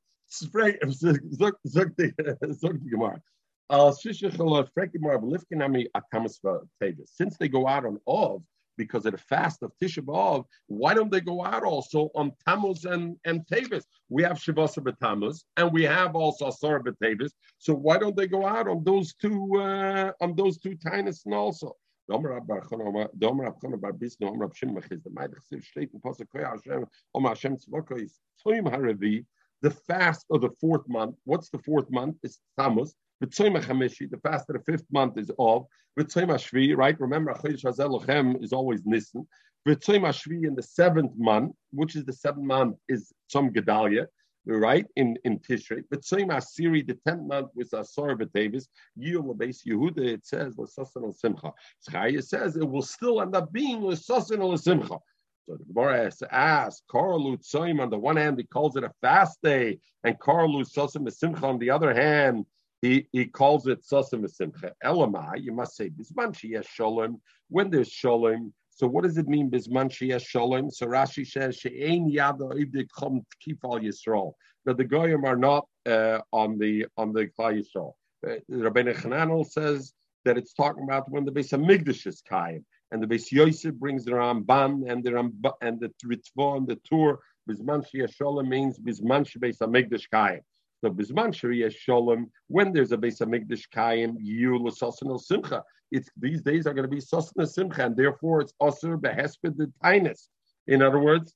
Since 7.06 7.36
they 7.38 7.48
go 7.48 7.66
out 7.66 7.86
on 7.86 7.98
Ov 8.06 8.42
because 8.76 9.06
of 9.06 9.12
the 9.12 9.18
fast 9.18 9.62
of 9.62 9.72
Tisha 9.80 10.02
B'Av, 10.02 10.44
why 10.66 10.94
don't 10.94 11.10
they 11.10 11.20
go 11.20 11.44
out 11.44 11.62
also 11.62 12.10
on 12.14 12.32
Tammuz 12.46 12.84
and, 12.84 13.16
and 13.24 13.46
Tavis? 13.46 13.84
We 14.08 14.24
have 14.24 14.38
Shavasa 14.38 14.78
B'Tammuz 14.78 15.44
and 15.56 15.72
we 15.72 15.84
have 15.84 16.16
also 16.16 16.48
Asar 16.48 16.80
B'Tavis. 16.80 17.30
So 17.58 17.72
why 17.72 17.98
don't 17.98 18.16
they 18.16 18.26
go 18.26 18.46
out 18.46 18.68
on 18.68 18.82
those 18.84 19.14
two 19.14 19.60
uh, 19.60 20.12
on 20.20 20.34
those 20.34 20.58
two 20.58 20.74
tiniest 20.74 21.26
and 21.26 21.34
also? 21.34 21.76
The 29.64 29.70
fast 29.70 30.26
of 30.30 30.42
the 30.42 30.50
fourth 30.60 30.86
month. 30.88 31.16
What's 31.24 31.48
the 31.48 31.58
fourth 31.58 31.90
month? 31.90 32.16
It's 32.22 32.38
Tammuz. 32.58 32.94
The 33.20 34.20
fast 34.22 34.50
of 34.50 34.56
the 34.56 34.62
fifth 34.66 34.84
month 34.92 35.16
is 35.16 35.30
of. 35.38 35.64
Right? 35.96 37.00
Remember, 37.00 37.34
is 38.42 38.52
always 38.52 38.82
Nisan. 38.84 39.26
In 39.66 40.54
the 40.54 40.66
seventh 40.80 41.12
month, 41.16 41.52
which 41.70 41.96
is 41.96 42.04
the 42.04 42.12
seventh 42.12 42.44
month, 42.44 42.76
is 42.90 43.10
some 43.28 43.48
Gedalia, 43.50 44.06
right? 44.44 44.86
In 44.96 45.16
in 45.24 45.38
Tishrei. 45.38 45.82
B'tzoyim 45.90 46.28
Asiri, 46.38 46.86
the 46.86 46.98
tenth 47.06 47.26
month 47.26 47.48
was 47.54 47.72
Asar 47.72 48.16
B'Tevis. 48.16 48.66
Yom 48.96 49.28
Yehuda, 49.38 50.04
it 50.16 50.26
says 50.26 50.58
L'sasan 50.58 51.04
al 51.04 51.12
Simcha. 51.12 51.50
Chaya 51.88 52.22
says 52.22 52.56
it 52.56 52.68
will 52.68 52.82
still 52.82 53.22
end 53.22 53.34
up 53.34 53.50
being 53.50 53.82
L'sasan 53.82 54.42
al 54.42 54.58
Simcha. 54.58 54.98
So 55.46 55.56
the 55.56 55.64
Gemara 55.64 56.10
asks, 56.30 56.82
Karlu 56.90 57.38
Tzoim, 57.38 57.80
on 57.80 57.90
the 57.90 57.98
one 57.98 58.16
hand, 58.16 58.38
he 58.38 58.44
calls 58.44 58.76
it 58.76 58.84
a 58.84 58.92
fast 59.02 59.42
day, 59.42 59.78
and 60.02 60.18
Karlu 60.18 60.64
Sosim 60.64 61.10
Simcha 61.12 61.46
on 61.46 61.58
the 61.58 61.70
other 61.70 61.92
hand, 61.92 62.46
he, 62.80 63.06
he 63.12 63.26
calls 63.26 63.66
it 63.66 63.84
Sosim 63.84 64.28
Simcha. 64.28 64.72
Elamai, 64.82 65.42
you 65.42 65.52
must 65.52 65.76
say, 65.76 65.90
Bisman 65.90 66.32
Shiyah 66.32 66.66
Shalom, 66.66 67.20
when 67.48 67.70
there's 67.70 67.90
Shalom. 67.90 68.54
So 68.70 68.86
what 68.86 69.04
does 69.04 69.18
it 69.18 69.28
mean, 69.28 69.50
Bisman 69.50 69.90
Shiyah 69.90 70.24
Shalom? 70.24 70.70
So 70.70 70.86
Rashi 70.86 71.26
says, 71.26 71.56
She'ein 71.56 72.08
Yada 72.08 72.44
Ibdik 72.44 72.88
Chom 72.98 73.22
Kifal 73.46 73.82
Yisrael. 73.82 74.32
That 74.64 74.78
the 74.78 74.84
Goyim 74.84 75.26
are 75.26 75.36
not 75.36 75.66
uh, 75.84 76.20
on 76.32 76.58
the 76.58 76.86
on 76.96 77.12
the 77.12 77.28
Klal 77.38 77.62
Yisrael. 77.62 77.92
Uh, 78.26 78.40
Rabbeinu 78.50 78.96
Chananel 78.96 79.46
says 79.46 79.92
that 80.24 80.38
it's 80.38 80.54
talking 80.54 80.84
about 80.84 81.10
when 81.10 81.26
the 81.26 81.30
base 81.30 81.52
of 81.52 81.60
Migdash 81.60 82.06
is 82.06 82.22
Kaim 82.26 82.64
and 82.90 83.02
the 83.02 83.06
Beis 83.06 83.32
Yosef 83.32 83.74
brings 83.74 84.04
the 84.04 84.12
Ramban 84.12 84.90
and 84.90 85.02
the 85.02 85.10
Ramban 85.10 85.52
and 85.60 85.80
the 85.80 85.90
Ritva 86.04 86.56
and 86.56 86.66
the 86.66 86.76
Tur. 86.76 87.18
Bisman 87.48 87.84
Shalom 88.12 88.48
means 88.48 88.78
Bisman 88.78 89.26
Beis 89.38 89.58
Hamikdash 89.58 90.08
Kayim. 90.12 90.40
So 90.80 90.90
Bisman 90.90 91.34
Shalom, 91.72 92.30
when 92.48 92.72
there's 92.72 92.92
a 92.92 92.96
Beis 92.96 93.20
Hamikdash 93.20 93.68
Kayim, 93.74 94.16
you 94.18 94.58
l'sosin 94.58 95.18
simcha. 95.20 95.62
It's 95.90 96.08
these 96.16 96.42
days 96.42 96.66
are 96.66 96.74
going 96.74 96.88
to 96.88 96.96
be 96.96 97.00
sosin 97.00 97.46
simcha, 97.48 97.84
and 97.84 97.96
therefore 97.96 98.40
it's 98.40 98.54
also 98.58 98.96
behesped 98.96 99.56
the 99.56 99.72
tinus. 99.82 100.28
In 100.66 100.82
other 100.82 100.98
words, 100.98 101.34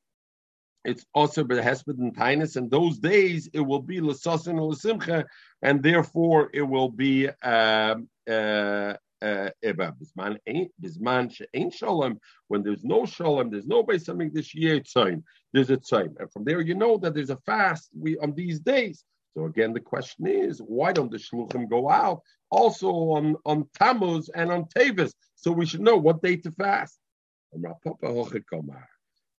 it's 0.84 1.04
also 1.14 1.44
behesped 1.44 1.98
and 1.98 2.16
tinus, 2.16 2.56
and 2.56 2.70
those 2.70 2.98
days 2.98 3.48
it 3.52 3.60
will 3.60 3.82
be 3.82 4.00
l'sosin 4.00 4.74
simcha, 4.76 5.26
and 5.62 5.82
therefore 5.82 6.50
it 6.52 6.62
will 6.62 6.90
be. 6.90 7.28
Um, 7.42 8.08
uh, 8.28 8.94
uh, 9.22 9.50
bisman 9.64 10.38
ain't 10.46 11.74
shalom. 11.74 12.18
When 12.48 12.62
there's 12.62 12.84
no 12.84 13.06
shalom, 13.06 13.50
there's 13.50 13.66
no 13.66 13.82
base 13.82 14.04
something 14.04 14.30
this 14.32 14.54
year 14.54 14.80
time. 14.80 15.24
There's 15.52 15.70
a 15.70 15.76
time, 15.76 16.16
and 16.18 16.30
from 16.32 16.44
there 16.44 16.60
you 16.60 16.74
know 16.74 16.98
that 16.98 17.14
there's 17.14 17.30
a 17.30 17.38
fast 17.38 17.88
we 17.98 18.18
on 18.18 18.34
these 18.34 18.60
days. 18.60 19.04
So 19.36 19.44
again, 19.44 19.72
the 19.72 19.80
question 19.80 20.26
is, 20.26 20.58
why 20.58 20.92
don't 20.92 21.10
the 21.10 21.18
shluchim 21.18 21.68
go 21.68 21.88
out 21.88 22.22
also 22.50 22.90
on 22.90 23.36
on 23.44 23.68
Tammuz 23.78 24.30
and 24.34 24.50
on 24.50 24.64
Tavis? 24.66 25.12
So 25.36 25.52
we 25.52 25.66
should 25.66 25.80
know 25.80 25.96
what 25.96 26.22
day 26.22 26.36
to 26.36 26.50
fast. 26.52 26.98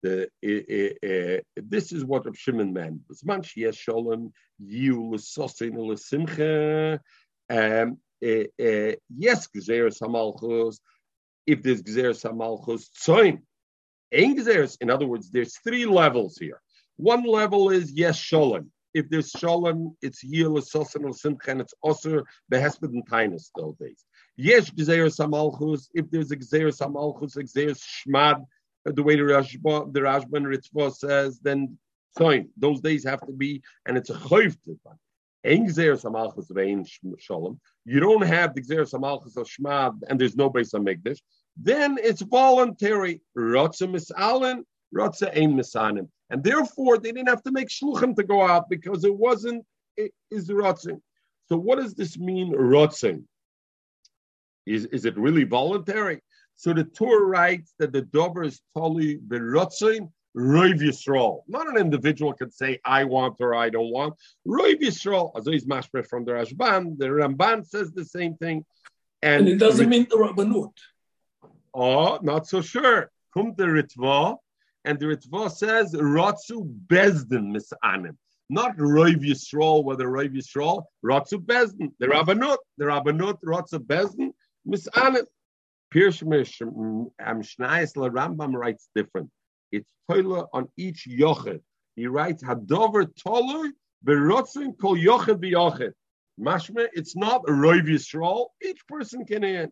The, 0.02 0.30
uh, 0.44 1.08
uh, 1.08 1.42
this 1.56 1.92
is 1.92 2.06
what 2.06 2.26
Rav 2.26 2.38
Shimon 2.38 2.72
meant. 2.74 3.02
Um, 7.52 7.98
uh, 8.24 8.64
uh, 8.64 8.96
yes, 9.16 9.48
Gzeres 9.48 10.02
Hamalchus, 10.02 10.78
if 11.46 11.64
there's 11.64 11.82
Gzeres 11.82 12.24
Hamalchus, 12.24 12.90
Tzoin. 12.98 13.42
Ein 14.14 14.36
Gzeres, 14.38 14.78
in 14.82 14.90
other 14.90 15.08
words, 15.08 15.30
there's 15.30 15.58
three 15.60 15.86
levels 15.86 16.38
here. 16.38 16.62
One 16.98 17.24
level 17.24 17.70
is 17.70 17.92
yes, 17.92 18.18
Shalom. 18.18 18.72
If 18.94 19.10
there's 19.10 19.30
Shalom, 19.30 19.96
it's 20.02 20.24
Yil, 20.24 20.58
Sosan, 20.58 21.14
Simcha, 21.14 21.52
and 21.52 21.62
it's 21.62 21.74
Osir, 21.86 22.24
Behesped, 22.52 22.84
and 22.84 23.08
Tainus 23.08 23.50
those 23.56 23.76
days. 23.76 24.04
Yes, 24.36 24.70
Gzeres 24.70 25.20
Hamalchus, 25.20 25.90
if 25.94 26.10
there's 26.10 26.32
a 26.32 26.38
Gzeres 26.38 26.80
Hamalchus, 26.82 27.38
a 27.38 27.44
Gzeres 27.44 27.82
Shmad, 27.82 28.44
the 28.86 29.04
way 29.04 29.16
the 29.16 29.24
Rashba, 29.24 29.94
the 29.94 30.00
Rashba 30.00 30.28
Ritzvah 30.32 30.96
says, 30.96 31.40
then 31.40 31.78
fine. 32.18 32.50
Those 32.58 32.82
days 32.82 33.04
have 33.06 33.22
to 33.28 33.32
be, 33.32 33.62
and 33.86 33.98
it's 33.98 34.10
a 34.10 34.16
chayv 34.16 34.58
to 34.66 34.80
you 35.44 35.60
don't 38.00 38.22
have 38.22 38.54
the 38.54 38.62
Gzer 38.62 38.90
Samalchus 38.90 39.38
of 39.38 39.48
Shmad 39.48 40.00
and 40.08 40.20
there's 40.20 40.36
no 40.36 40.50
base 40.50 40.74
on 40.74 40.84
Mikdash, 40.86 41.20
then 41.56 41.98
it's 42.02 42.22
voluntary. 42.22 43.22
Rotza 43.38 43.88
misalin, 43.90 44.64
Rotza 44.96 45.30
aim 45.34 45.54
misanim. 45.54 46.10
And 46.30 46.44
therefore, 46.44 46.98
they 46.98 47.12
didn't 47.12 47.30
have 47.30 47.44
to 47.44 47.52
make 47.52 47.70
shluchim 47.70 48.16
to 48.16 48.24
go 48.24 48.46
out 48.46 48.70
because 48.70 49.04
it 49.04 49.16
wasn't 49.16 49.66
is 49.98 50.50
rotzing. 50.50 51.02
So, 51.48 51.58
what 51.58 51.80
does 51.80 51.96
this 51.96 52.18
mean, 52.18 52.54
rotzing? 52.54 53.24
Is, 54.66 54.86
is 54.86 55.06
it 55.06 55.18
really 55.18 55.46
voluntary? 55.46 56.22
So 56.60 56.74
the 56.74 56.84
Torah 56.84 57.26
writes 57.26 57.74
that 57.80 57.94
the 57.94 58.02
dover 58.02 58.44
is 58.44 58.62
totally 58.76 59.18
berotzin 59.18 60.12
Roiv 60.38 60.80
Yisrael. 60.80 61.42
Not 61.48 61.68
an 61.68 61.78
individual 61.78 62.34
can 62.34 62.52
say, 62.52 62.80
I 62.86 63.04
want 63.04 63.38
or 63.40 63.56
I 63.56 63.70
don't 63.70 63.92
want. 63.92 64.16
Roiv 64.48 64.82
Yisrael, 64.82 65.32
as 65.38 65.48
is 65.48 65.66
mashpeh 65.66 66.08
from 66.08 66.26
the 66.26 66.34
Rashban, 66.34 66.98
the 66.98 67.08
Ramban 67.08 67.66
says 67.66 67.92
the 67.92 68.06
same 68.06 68.36
thing. 68.36 68.66
And, 69.22 69.48
and 69.48 69.50
it 69.50 69.58
doesn't 69.58 69.90
mean 69.90 70.08
the 70.10 70.18
Rabbanut. 70.18 70.74
Oh, 71.74 72.20
not 72.22 72.48
so 72.48 72.62
sure. 72.62 73.12
Come 73.34 73.54
the 73.58 73.66
Ritva, 73.66 74.38
and 74.86 75.00
the 75.00 75.06
Ritva 75.06 75.52
says, 75.52 75.94
Ratsu 75.94 76.64
Bezdin 76.88 77.56
Misanim. 77.56 78.18
Not 78.50 78.78
Roiv 78.78 79.24
Yisrael, 79.24 79.84
whether 79.84 80.08
Roiv 80.08 80.36
Yisrael, 80.36 80.84
Ratsu 81.04 81.40
Bezdin. 81.40 81.92
The 82.00 82.08
Rabbanut, 82.08 82.58
the 82.78 82.86
Rabbanut, 82.86 83.38
Ratsu 83.44 83.80
Bezdin, 83.80 84.32
Misanim. 84.68 85.26
Pirsh 85.94 86.24
Mishnayis 86.24 87.96
Rambam 87.96 88.54
writes 88.54 88.90
different. 88.96 89.32
It's 89.72 89.92
toiler 90.10 90.46
on 90.54 90.68
each 90.78 91.08
yochet. 91.08 91.62
He 91.96 92.08
writes 92.08 92.44
Hadover 92.44 93.08
toler 93.16 93.72
berotzin 94.06 94.78
kol 94.80 94.96
yochet 94.96 95.42
b'yochet. 95.42 95.92
Mashme, 96.40 96.88
it's 96.94 97.16
not 97.16 97.42
a 97.48 97.52
roiv 97.52 97.88
yisrael. 97.88 98.48
Each 98.64 98.86
person 98.88 99.26
can 99.26 99.44
end. 99.44 99.72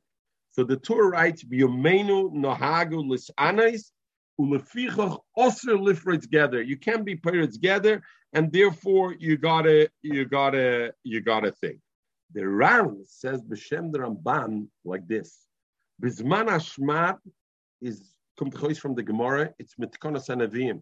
So 0.51 0.63
the 0.63 0.77
Torah 0.77 1.09
writes 1.09 1.43
b'yomenu 1.43 2.33
nohagu 2.33 3.03
lisanais 3.05 3.91
ulefichach 4.39 5.19
osir 5.37 5.77
lifra 5.77 6.19
together. 6.19 6.61
You 6.61 6.77
can't 6.77 7.05
be 7.05 7.15
paired 7.15 7.53
together, 7.53 8.01
and 8.33 8.51
therefore 8.51 9.15
you 9.17 9.37
gotta 9.37 9.89
you 10.01 10.25
gotta 10.25 10.93
you 11.03 11.21
gotta 11.21 11.51
think. 11.51 11.79
The 12.33 12.47
Ram 12.47 13.03
says 13.05 13.41
b'shem 13.41 13.91
the 13.91 13.99
Ramban 13.99 14.67
like 14.83 15.07
this: 15.07 15.45
Bizman 16.01 16.47
Hashmat 16.47 17.17
is 17.81 18.16
kommt 18.37 18.77
from 18.77 18.95
the 18.95 19.03
Gemara, 19.03 19.53
it's 19.59 19.75
mitkonas 19.75 20.29
anavim. 20.29 20.81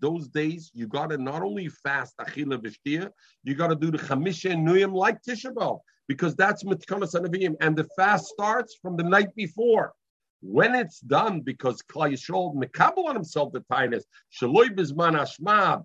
Those 0.00 0.28
days, 0.28 0.70
you 0.74 0.86
got 0.86 1.10
to 1.10 1.18
not 1.18 1.42
only 1.42 1.68
fast 1.68 2.16
achila 2.18 2.58
v'shtia, 2.58 3.10
you 3.42 3.54
got 3.54 3.68
to 3.68 3.74
do 3.74 3.90
the 3.90 3.98
chamisha 3.98 4.54
nuyim 4.54 4.94
like 4.94 5.20
Tisha 5.22 5.78
because 6.08 6.34
that's 6.36 6.64
mitkonas 6.64 7.14
anavim, 7.14 7.56
and 7.60 7.76
the 7.76 7.84
fast 7.96 8.26
starts 8.26 8.76
from 8.80 8.96
the 8.96 9.02
night 9.02 9.34
before. 9.34 9.92
When 10.40 10.74
it's 10.74 11.00
done, 11.00 11.40
because 11.40 11.82
Klal 11.82 12.12
Yisrael 12.12 12.54
mekabel 12.54 13.06
on 13.06 13.14
himself 13.14 13.52
the 13.52 13.60
tightness, 13.60 14.04
shaloi 14.32 14.68
bizman 14.68 15.18
ashmab, 15.18 15.84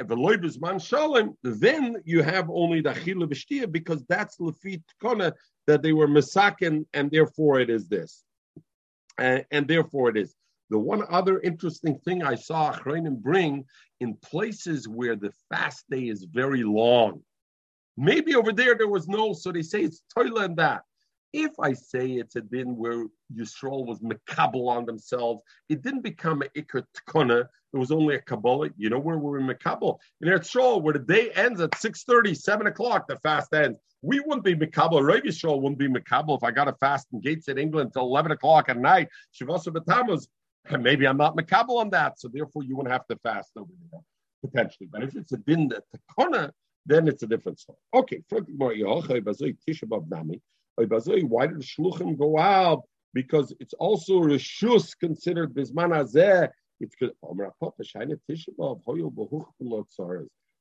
v'loi 0.00 0.36
bizman 0.36 0.80
shalom, 0.84 1.36
then 1.42 1.96
you 2.04 2.22
have 2.22 2.48
only 2.50 2.80
the 2.80 2.90
achila 2.90 3.26
v'shtia 3.26 3.70
because 3.70 4.04
that's 4.08 4.38
lefit 4.38 4.82
kona 5.02 5.34
that 5.66 5.82
they 5.82 5.92
were 5.92 6.08
misakin, 6.08 6.86
and 6.94 7.10
therefore 7.10 7.60
it 7.60 7.68
is 7.68 7.88
this 7.88 8.25
and, 9.18 9.44
and 9.50 9.68
therefore 9.68 10.10
it 10.10 10.16
is. 10.16 10.34
The 10.70 10.78
one 10.78 11.04
other 11.08 11.38
interesting 11.40 11.98
thing 12.00 12.22
I 12.22 12.34
saw 12.34 12.72
Achreinim 12.72 13.18
bring 13.18 13.64
in 14.00 14.14
places 14.16 14.88
where 14.88 15.14
the 15.14 15.32
fast 15.48 15.84
day 15.88 16.08
is 16.08 16.24
very 16.24 16.64
long. 16.64 17.22
Maybe 17.96 18.34
over 18.34 18.52
there 18.52 18.74
there 18.74 18.88
was 18.88 19.08
no, 19.08 19.32
so 19.32 19.52
they 19.52 19.62
say 19.62 19.82
it's 19.82 20.02
toilet 20.14 20.44
and 20.44 20.56
that. 20.56 20.82
If 21.32 21.52
I 21.60 21.72
say 21.72 22.12
it's 22.12 22.36
a 22.36 22.40
din 22.40 22.76
where 22.76 23.06
Yisrael 23.34 23.86
was 23.86 24.00
makabel 24.00 24.68
on 24.68 24.86
themselves, 24.86 25.42
it 25.68 25.82
didn't 25.82 26.02
become 26.02 26.42
an 26.42 26.48
ikr 26.56 26.84
tkona. 26.96 27.46
It 27.72 27.76
was 27.76 27.90
only 27.90 28.14
a 28.14 28.20
kabbalah. 28.20 28.70
You 28.76 28.90
know 28.90 28.98
where 28.98 29.18
we're 29.18 29.38
in 29.38 29.46
makabel 29.46 29.98
in 30.20 30.28
Eretz 30.28 30.82
where 30.82 30.94
the 30.94 30.98
day 30.98 31.30
ends 31.32 31.60
at 31.60 31.72
6:30, 31.72 32.36
7 32.36 32.66
o'clock. 32.66 33.06
The 33.06 33.16
fast 33.16 33.52
ends. 33.52 33.78
We 34.06 34.20
wouldn't 34.20 34.44
be 34.44 34.54
makabel. 34.54 35.04
Rav 35.04 35.22
Yisrael 35.22 35.60
wouldn't 35.60 35.78
be 35.78 35.88
makabel 35.88 36.36
if 36.36 36.44
I 36.44 36.52
got 36.52 36.68
a 36.68 36.74
fast 36.74 37.08
in 37.12 37.20
gates 37.20 37.48
in 37.48 37.58
England 37.58 37.88
until 37.88 38.02
11 38.02 38.30
o'clock 38.30 38.68
at 38.68 38.78
night. 38.78 39.08
Shavasa 39.34 39.74
Batamas. 39.74 40.28
Maybe 40.80 41.08
I'm 41.08 41.16
not 41.16 41.36
makabel 41.36 41.80
on 41.80 41.90
that, 41.90 42.20
so 42.20 42.28
therefore 42.28 42.62
you 42.62 42.76
wouldn't 42.76 42.92
have 42.92 43.04
to 43.08 43.16
fast 43.24 43.50
over 43.56 43.72
there 43.90 44.00
potentially. 44.44 44.88
But 44.90 45.02
if 45.02 45.16
it's 45.16 45.32
a 45.32 45.38
din 45.38 45.66
that 45.68 45.82
tkona, 46.16 46.52
then 46.86 47.08
it's 47.08 47.24
a 47.24 47.26
different 47.26 47.58
story. 47.58 47.78
Okay, 47.94 48.22
why 48.28 48.76
did 48.76 48.86
the 51.58 51.64
shluchim 51.64 52.16
go 52.16 52.38
out? 52.38 52.84
Because 53.12 53.52
it's 53.58 53.74
also 53.74 54.20
reshus 54.20 54.96
considered 54.98 55.52
bisman 55.52 55.90
hazeh. 55.90 56.48
It's 56.78 56.94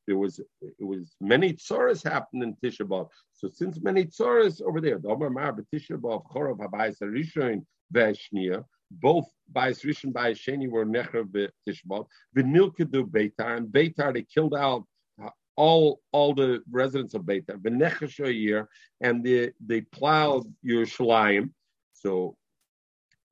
there 0.08 0.18
was 0.18 0.40
it 0.62 0.74
was 0.80 1.16
many 1.20 1.54
tzoras 1.54 2.04
happened 2.04 2.44
in 2.44 2.56
Tisha 2.56 2.88
B'av. 2.88 3.10
So 3.34 3.48
since 3.48 3.82
many 3.82 4.06
tzoras 4.06 4.62
over 4.62 4.82
there, 4.82 5.00
the 5.00 5.10
Omer 5.10 5.30
Mar 5.30 5.56
Tisha 5.74 5.98
B'av 5.98 6.26
Chorov 6.32 6.60
Habayis 6.60 7.02
Rishon 7.02 7.66
Veshnia, 7.94 8.64
both 8.92 9.26
Bayis 9.52 9.84
Rishon 9.84 10.14
Bayis 10.14 10.40
Sheni 10.40 10.70
were 10.70 10.86
Necher 10.86 11.26
Tisha 11.68 11.86
B'av. 11.88 12.06
V'nilkedu 12.36 13.06
Beitar 13.06 13.58
and 13.58 13.68
Beitar 13.68 14.14
they 14.14 14.24
killed 14.24 14.56
out 14.56 14.86
all 15.56 16.02
all 16.12 16.34
the 16.34 16.62
residents 16.70 17.14
of 17.14 17.24
Beitar, 17.24 17.58
V'nechesh 17.62 18.34
year, 18.34 18.70
and 19.02 19.24
they 19.24 19.52
they 19.66 19.82
plowed 19.82 20.46
Yerushalayim. 20.66 21.52
So 21.94 22.36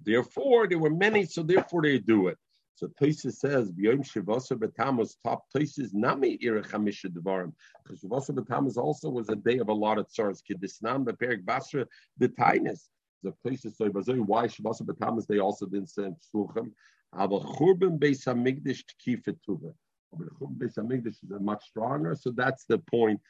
therefore 0.02 0.68
there 0.68 0.80
were 0.80 0.90
many, 0.90 1.26
so 1.26 1.44
therefore 1.44 1.84
they 1.84 2.00
do 2.00 2.28
it. 2.28 2.38
So 2.76 2.88
Tosis 3.00 3.34
says, 3.34 3.72
B'yom 3.72 4.00
Shivasa 4.00 4.58
B'Tammuz, 4.58 5.16
top 5.24 5.46
Tosis 5.56 5.94
Nami 5.94 6.40
Ira 6.44 6.64
Chamisha 6.64 7.06
Devarim. 7.06 7.54
Because 7.84 8.02
Shivasa 8.02 8.32
B'Tammuz 8.32 8.78
also 8.78 9.10
was 9.10 9.30
a 9.30 9.36
day 9.36 9.60
of 9.60 9.70
a 9.70 9.74
lot 9.74 10.00
of 10.00 10.08
tsars. 10.08 10.42
Kidisnam 10.42 11.06
B'Perik 11.06 11.46
Basra 11.46 11.86
the 12.18 12.30
Tainis. 12.30 12.90
The 13.22 13.34
Tosis 13.46 13.76
so 13.76 13.86
why 14.24 14.48
Shivasa 14.48 14.82
B'Tammuz 14.82 15.28
they 15.28 15.40
also 15.40 15.66
didn't 15.68 15.90
send 15.90 16.16
Shluchim. 16.34 16.72
Aber 17.14 17.40
Churban 17.42 18.00
Beis 18.00 18.26
Hamikdash 18.26 18.84
Tkifet 19.06 19.38
Tuva. 19.48 19.74
But 20.12 20.34
Churban 20.40 20.58
Beis 20.58 20.78
Hamikdash 20.78 21.24
is 21.24 21.40
much 21.40 21.64
stronger, 21.66 22.16
so 22.16 22.32
that's 22.32 22.66
the 22.66 22.80
point. 22.80 23.22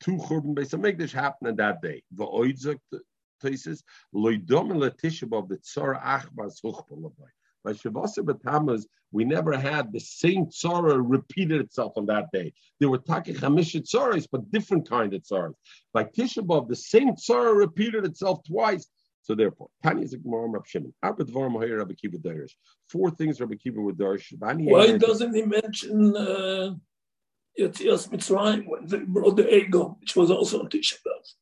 Two 0.00 0.16
Churban 0.18 0.54
Beis 0.54 0.74
Hamikdash 0.74 1.12
happened 1.12 1.48
on 1.48 1.56
that 1.56 1.80
day. 1.80 2.02
The 2.12 2.26
Oidzak 2.26 2.78
Tosis 3.42 3.82
Loidom 4.14 4.72
Letishabov 4.72 5.48
the 5.48 5.56
Tsar 5.56 5.94
Achbar 5.94 6.52
Zuchbal 6.62 7.10
by 7.64 7.72
Shavasa 7.72 8.18
B'Tammuz, 8.18 8.84
we 9.12 9.24
never 9.24 9.56
had 9.56 9.92
the 9.92 10.00
same 10.00 10.46
tzara 10.46 11.00
repeated 11.04 11.60
itself 11.60 11.92
on 11.96 12.06
that 12.06 12.26
day. 12.32 12.52
There 12.80 12.88
were 12.88 12.98
Taki 12.98 13.34
Chamisha 13.34 13.82
tzaras, 13.82 14.26
but 14.30 14.50
different 14.50 14.88
kind 14.88 15.12
of 15.14 15.22
tzaras. 15.22 15.54
By 15.92 16.04
Tisha 16.04 16.44
B'Av, 16.46 16.68
the 16.68 16.76
same 16.76 17.10
tzara 17.10 17.54
repeated 17.54 18.04
itself 18.04 18.40
twice. 18.46 18.86
So 19.22 19.36
therefore, 19.36 19.68
Tanya 19.82 20.02
is 20.02 20.14
a 20.14 20.18
Gemara 20.18 20.48
Rab 20.48 20.66
Shimon. 20.66 20.92
Arba 21.02 21.24
Dvarim 21.24 21.52
Hoyer 21.52 21.78
Rabbi 21.78 21.94
Kiva 21.94 22.18
Darish. 22.18 22.52
Four 22.88 23.10
things 23.12 23.40
Rabbi 23.40 23.54
Kiva 23.54 23.80
would 23.80 23.96
Darish. 23.96 24.32
Why 24.38 24.96
doesn't 24.96 25.34
he 25.34 25.42
mention 25.42 26.16
uh, 26.16 26.74
Yetzias 27.58 28.08
Mitzrayim 28.08 28.66
when 28.66 28.86
they 28.86 28.98
brought 28.98 29.36
the 29.36 29.54
ego, 29.54 29.96
which 30.00 30.16
was 30.16 30.30
also 30.30 30.60
on 30.60 30.68
Tisha 30.68 30.94
B'Av? 31.06 31.34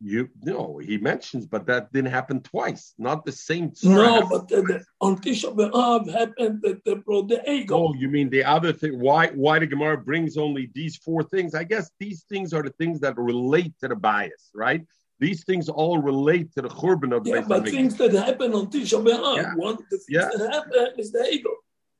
You 0.00 0.28
no, 0.42 0.78
he 0.78 0.96
mentions, 0.96 1.44
but 1.44 1.66
that 1.66 1.92
didn't 1.92 2.12
happen 2.12 2.40
twice. 2.40 2.94
Not 2.98 3.24
the 3.24 3.32
same. 3.32 3.72
No, 3.82 4.28
but 4.30 4.46
the, 4.46 4.62
the, 4.62 4.84
on 5.00 5.16
Tisha 5.16 5.52
B'av 5.52 6.08
happened 6.12 6.62
that 6.62 6.84
they 6.84 6.94
brought 6.94 7.28
the 7.28 7.42
ego. 7.50 7.88
Oh, 7.88 7.94
you 7.94 8.08
mean 8.08 8.30
the 8.30 8.44
other 8.44 8.72
thing? 8.72 9.00
Why? 9.00 9.26
Why 9.28 9.58
the 9.58 9.66
Gemara 9.66 9.98
brings 9.98 10.36
only 10.36 10.70
these 10.72 10.96
four 10.98 11.24
things? 11.24 11.52
I 11.56 11.64
guess 11.64 11.90
these 11.98 12.22
things 12.28 12.52
are 12.52 12.62
the 12.62 12.70
things 12.70 13.00
that 13.00 13.18
relate 13.18 13.74
to 13.80 13.88
the 13.88 13.96
bias, 13.96 14.50
right? 14.54 14.86
These 15.18 15.42
things 15.42 15.68
all 15.68 15.98
relate 15.98 16.52
to 16.54 16.62
the 16.62 16.68
churban 16.68 17.12
of 17.16 17.24
the 17.24 17.30
yeah, 17.30 17.40
but 17.40 17.68
things 17.68 17.96
that 17.96 18.12
happen 18.12 18.54
on 18.54 18.68
Tisha 18.68 19.02
B'av. 19.02 19.36
Yeah. 19.36 19.54
One 19.56 19.74
of 19.74 19.78
the 19.90 19.98
things 19.98 20.06
yeah. 20.08 20.28
that 20.32 20.52
happen 20.52 20.94
is 20.96 21.10
the 21.10 21.28
ego. 21.28 21.50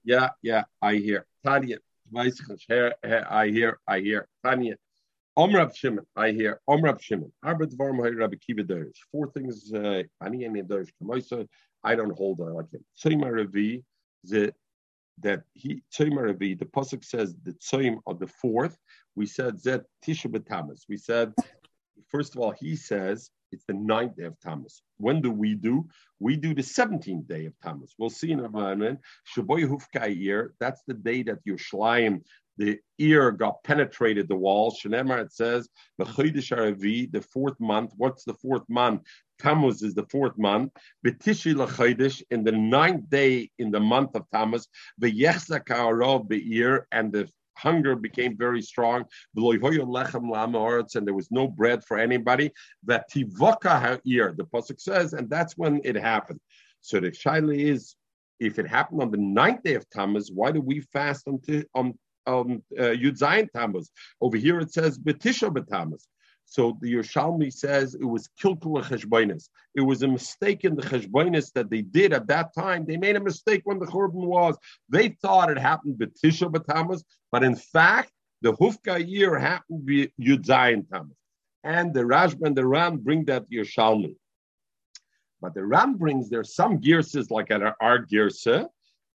Yeah, 0.04 0.28
yeah, 0.40 0.62
I 0.80 0.94
hear 0.94 1.26
Tanya. 1.44 1.78
I 2.16 2.30
hear, 2.68 3.78
I 3.88 3.98
hear 3.98 4.28
Tanya. 4.44 4.76
Omrav 5.38 5.72
Shimon, 5.76 6.04
I 6.16 6.32
hear 6.32 6.60
Omrav 6.68 7.00
Shimon. 7.00 7.30
Arbet 7.44 7.72
Varm 7.76 8.00
Rabbi 8.00 8.34
Kiva 8.44 8.64
Derish. 8.64 8.98
Four 9.12 9.30
things. 9.30 9.72
Uh, 9.72 10.02
Ani 10.20 10.44
Ani 10.44 10.62
Derish 10.62 10.90
Kamoisa. 11.00 11.46
I 11.84 11.94
don't 11.94 12.10
hold 12.10 12.40
on 12.40 12.54
like 12.54 12.72
him. 12.72 12.84
Tzayma 13.00 13.30
Ravi, 13.30 13.84
the 14.24 14.52
that 15.20 15.42
he 15.54 15.80
Tzayma 15.96 16.26
Ravi. 16.26 16.54
The 16.54 16.64
pasuk 16.64 17.04
says 17.04 17.36
the 17.44 17.52
Tzayim 17.52 17.98
of 18.08 18.18
the 18.18 18.26
fourth. 18.26 18.76
We 19.14 19.26
said 19.26 19.62
Zet 19.62 19.84
Tisha 20.04 20.26
B'Tamas. 20.26 20.80
We 20.88 20.96
said 20.96 21.32
first 22.08 22.34
of 22.34 22.40
all 22.40 22.50
he 22.50 22.74
says 22.74 23.30
it's 23.52 23.64
the 23.64 23.74
ninth 23.74 24.16
day 24.16 24.24
of 24.24 24.38
Tammuz. 24.40 24.82
When 24.96 25.22
do 25.22 25.30
we 25.30 25.54
do? 25.54 25.86
We 26.18 26.36
do 26.36 26.52
the 26.52 26.62
17th 26.62 27.26
day 27.28 27.46
of 27.46 27.54
Tammuz. 27.62 27.94
We'll 27.96 28.10
see 28.10 28.32
in 28.32 28.40
a 28.40 28.48
moment. 28.48 29.00
Shaboy 29.34 29.64
Hufkai 29.66 30.48
That's 30.60 30.82
the 30.86 30.94
day 30.94 31.22
that 31.22 31.38
Yerushalayim 31.46 32.22
the 32.58 32.78
ear 32.98 33.30
got 33.30 33.62
penetrated 33.64 34.28
the 34.28 34.36
wall. 34.36 34.70
Shenemar 34.72 35.24
it 35.24 35.32
says 35.32 35.68
the 35.96 36.04
fourth 37.32 37.58
month. 37.60 37.92
What's 37.96 38.24
the 38.24 38.34
fourth 38.34 38.68
month? 38.68 39.02
Tammuz 39.38 39.82
is 39.82 39.94
the 39.94 40.06
fourth 40.10 40.36
month. 40.36 40.72
Betishi 41.06 41.54
lachaydish 41.54 42.22
in 42.30 42.42
the 42.44 42.52
ninth 42.52 43.08
day 43.08 43.50
in 43.58 43.70
the 43.70 43.80
month 43.80 44.16
of 44.16 44.28
Tammuz. 44.32 44.66
The 44.98 45.10
be'ir 46.28 46.86
and 46.90 47.12
the 47.12 47.28
hunger 47.56 47.96
became 47.96 48.36
very 48.36 48.62
strong. 48.62 49.04
And 49.36 51.06
there 51.06 51.14
was 51.14 51.30
no 51.30 51.48
bread 51.48 51.84
for 51.84 51.98
anybody. 51.98 52.50
That 52.84 53.10
tivoka 53.10 53.80
ear, 54.04 54.34
the 54.36 54.44
pasuk 54.44 54.80
says, 54.80 55.12
and 55.12 55.30
that's 55.30 55.56
when 55.56 55.80
it 55.84 55.96
happened. 55.96 56.40
So 56.80 57.00
the 57.00 57.10
shaila 57.10 57.56
is, 57.56 57.96
if 58.40 58.58
it 58.58 58.68
happened 58.68 59.02
on 59.02 59.10
the 59.10 59.18
ninth 59.18 59.62
day 59.64 59.74
of 59.74 59.88
Tammuz, 59.90 60.30
why 60.32 60.52
do 60.52 60.60
we 60.60 60.80
fast 60.92 61.26
on, 61.26 61.40
on 61.74 61.98
um, 62.28 62.62
uh, 62.78 62.94
Yud 63.02 63.18
Zayin 63.18 63.48
Tammuz. 63.50 63.90
Over 64.20 64.36
here 64.36 64.60
it 64.60 64.72
says 64.72 64.98
Betisha 64.98 65.48
B'Tammuz. 65.56 66.04
So 66.44 66.78
the 66.80 66.94
Yerushalmi 66.94 67.52
says 67.52 67.94
it 67.94 68.04
was 68.04 68.28
kilkul 68.42 68.82
cheshbonis. 68.82 69.48
It 69.74 69.82
was 69.82 70.02
a 70.02 70.08
mistake 70.08 70.64
in 70.64 70.76
the 70.76 70.82
cheshbonis 70.82 71.52
that 71.52 71.68
they 71.70 71.82
did 71.82 72.12
at 72.12 72.26
that 72.28 72.54
time. 72.54 72.86
They 72.86 72.96
made 72.96 73.16
a 73.16 73.20
mistake 73.20 73.62
when 73.64 73.78
the 73.78 73.86
korban 73.86 74.26
was. 74.36 74.56
They 74.88 75.10
thought 75.22 75.50
it 75.50 75.58
happened 75.58 75.96
Betisha 76.02 76.50
B'Tammuz, 76.50 77.02
but 77.32 77.42
in 77.42 77.56
fact 77.56 78.12
the 78.42 78.52
Hufka 78.54 78.96
year 79.06 79.38
happened 79.38 79.86
Yud 79.88 80.44
Zayin 80.44 80.88
Tammuz. 80.90 81.16
And 81.64 81.92
the 81.92 82.04
Rashba 82.12 82.46
and 82.46 82.56
the 82.56 82.66
Ram 82.66 82.98
bring 82.98 83.24
that 83.26 83.50
Yerushalmi. 83.50 84.14
But 85.40 85.54
the 85.54 85.64
Ram 85.64 85.96
brings 85.96 86.30
there 86.30 86.44
some 86.44 86.78
girses 86.80 87.30
like 87.30 87.50
at 87.50 87.62
our 87.62 87.98
girsa 88.06 88.68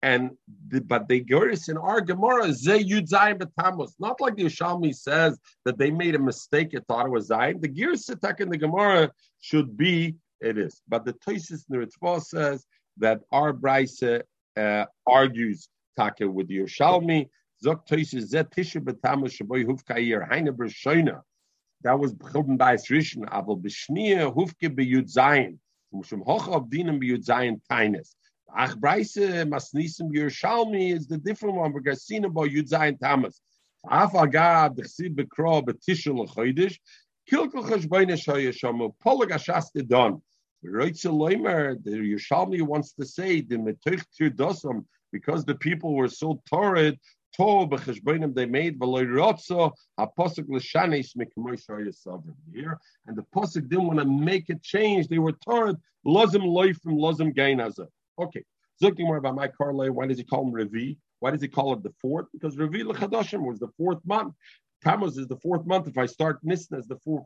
and 0.02 0.32
the, 0.70 0.82
but 0.82 1.08
they 1.08 1.26
us 1.30 1.68
in 1.68 1.78
our 1.78 2.02
Gemara 2.02 2.54
Ze 2.54 2.84
Yud 2.84 3.10
Zayin 3.10 3.38
B'Tammuz. 3.38 3.94
Not 4.00 4.22
like 4.22 4.36
the 4.36 4.46
Yerushalmi 4.46 4.96
says 4.96 5.38
that 5.66 5.78
they 5.78 5.92
made 5.92 6.16
a 6.16 6.20
mistake. 6.20 6.74
It 6.74 6.86
thought 6.88 7.06
it 7.06 7.12
was 7.12 7.30
Zayin. 7.30 7.62
The 7.62 7.68
Gir 7.68 7.94
Sitak 7.94 8.40
in 8.40 8.50
the 8.50 8.58
Gemara 8.58 9.12
should 9.42 9.76
be 9.76 10.16
it 10.40 10.58
is. 10.58 10.82
But 10.88 11.06
the 11.06 11.14
Toisis 11.14 11.66
Neritzvah 11.70 12.22
says 12.22 12.66
that 12.98 13.22
our 13.32 13.52
Braise 13.52 14.02
uh, 14.04 14.86
argues 15.06 15.68
Taka 15.98 16.30
with 16.30 16.48
the 16.48 16.60
Yerushalmi. 16.60 17.28
Zok 17.66 17.86
Toisis 17.86 18.28
Ze 18.28 18.44
Tisha 18.44 18.82
B'Tammuz 18.82 19.38
Shaboy 19.38 19.66
Hufkayir 19.66 20.30
Heine 20.30 20.54
B'Shoina. 20.54 21.22
That 21.82 22.00
was 22.00 22.14
B'chilben 22.14 22.58
Bais 22.58 22.90
Rishon. 22.90 23.28
Aval 23.30 23.62
B'Shnia 23.62 24.34
Hufke 24.34 24.74
B'Yud 24.74 25.14
Zayin. 25.14 25.58
Mishum 25.94 26.24
Hoch 26.26 26.48
of 26.48 26.70
Dinam 26.70 27.04
B'Yud 27.04 27.26
Zayin 27.26 27.60
Tainus. 27.70 28.16
Ach 28.56 28.76
Breise 28.76 29.48
Masnisim 29.48 30.12
Yerushalmi 30.12 30.94
is 30.94 31.08
the 31.08 31.18
different 31.18 31.56
one 31.56 31.74
because 31.74 32.04
seen 32.04 32.26
about 32.26 32.50
Zayin 32.50 33.00
Tamas. 33.00 33.42
Af 33.90 34.14
Agad 34.14 34.76
Dechsib 34.78 35.16
Bekro 35.16 35.64
Betishul 35.64 36.28
Chodesh 36.28 36.78
Kilkel 37.30 37.64
Cheshboine 37.64 38.12
Shoyeshamu 38.12 38.94
Polag 39.06 39.30
Ashas 39.32 39.88
Don. 39.88 40.22
Reitzel 40.66 41.14
Leimer 41.14 41.82
the 41.84 41.92
Yerushalmi 41.92 42.62
wants 42.62 42.94
to 42.94 43.06
say 43.06 43.42
the 43.42 43.56
Metoich 43.56 44.04
Dosam 44.20 44.86
because 45.12 45.46
the 45.46 45.56
people 45.56 45.96
were 45.96 46.10
so 46.10 46.42
torrid 46.52 47.00
Tov 47.38 47.70
b'cheshbonim 47.70 48.34
they 48.34 48.46
made 48.46 48.80
v'loy 48.80 49.06
rotzo 49.06 49.72
haposik 50.00 50.48
l'shanesh 50.50 51.16
mikmoy 51.16 51.94
sovereign 51.94 52.36
here, 52.52 52.80
and 53.06 53.16
the 53.16 53.24
posik 53.36 53.70
didn't 53.70 53.86
want 53.86 54.00
to 54.00 54.06
make 54.06 54.50
a 54.50 54.56
change. 54.56 55.08
They 55.08 55.20
were 55.20 55.34
torrid 55.34 55.78
lozim 56.06 56.44
loy 56.44 56.74
from 56.74 56.98
lozim 56.98 57.34
gain 57.34 57.60
Okay. 58.20 58.44
More 59.00 59.18
about 59.18 59.36
my 59.36 59.48
Karle, 59.48 59.92
why 59.92 60.08
does 60.08 60.18
he 60.18 60.24
call 60.24 60.48
him 60.48 60.54
Revi? 60.54 60.98
Why 61.20 61.32
does 61.32 61.42
he 61.42 61.48
call 61.48 61.74
it 61.74 61.84
the 61.84 61.94
fourth? 62.02 62.28
Because 62.32 62.56
Revi 62.56 62.86
L'Chadoshim 62.86 63.46
was 63.46 63.60
the 63.60 63.68
fourth 63.78 64.00
month. 64.06 64.34
Tammuz 64.84 65.18
is 65.18 65.28
the 65.28 65.36
fourth 65.38 65.66
month. 65.66 65.88
If 65.88 65.98
I 65.98 66.06
start 66.06 66.40
Nisan 66.44 66.78
as 66.78 66.88
the 66.88 66.98
fourth, 66.98 67.26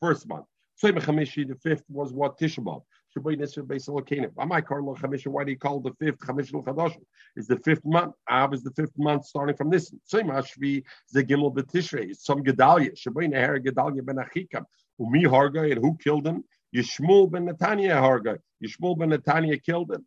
first 0.00 0.26
month. 0.26 0.46
Tzayim 0.82 0.98
Chamishi, 0.98 1.46
the 1.46 1.56
fifth 1.56 1.84
was 1.90 2.12
what 2.12 2.38
Tishabov. 2.38 2.82
Shabbai 3.14 3.38
Nisr 3.38 3.62
Beis 3.62 3.88
Elokenim. 3.90 4.32
Amai 4.34 4.62
Karlo 4.62 4.96
Chamisha, 4.98 5.26
why 5.26 5.44
do 5.44 5.50
you 5.50 5.58
call 5.58 5.80
the 5.80 5.92
fifth 6.00 6.18
Chamish 6.20 6.52
L'Chadoshim? 6.54 7.04
Is 7.36 7.46
the 7.46 7.58
fifth 7.58 7.84
month. 7.84 8.14
Av 8.30 8.54
is 8.54 8.62
the 8.62 8.70
fifth 8.70 8.96
month 8.96 9.26
starting 9.26 9.54
from 9.54 9.68
Nisan. 9.68 10.00
Tzayim 10.10 10.30
Ashvi 10.32 10.82
Zegimel 11.14 11.54
B'Tishrei. 11.54 12.16
Some 12.16 12.42
Gedalia. 12.42 12.92
Shabbai 12.96 13.28
Neher 13.28 13.60
Gedalia 13.60 14.02
Ben 14.02 14.16
Achikam. 14.16 14.64
Umi 14.98 15.24
Harga, 15.24 15.70
and 15.70 15.80
who 15.80 15.96
killed 16.02 16.26
him? 16.26 16.44
Yishmul 16.74 17.30
ben 17.30 17.46
Netanya 17.46 18.00
Hargai. 18.00 18.38
Yishmul 18.62 18.98
ben 18.98 19.10
Netanya 19.10 19.62
killed 19.62 19.92
him. 19.92 20.06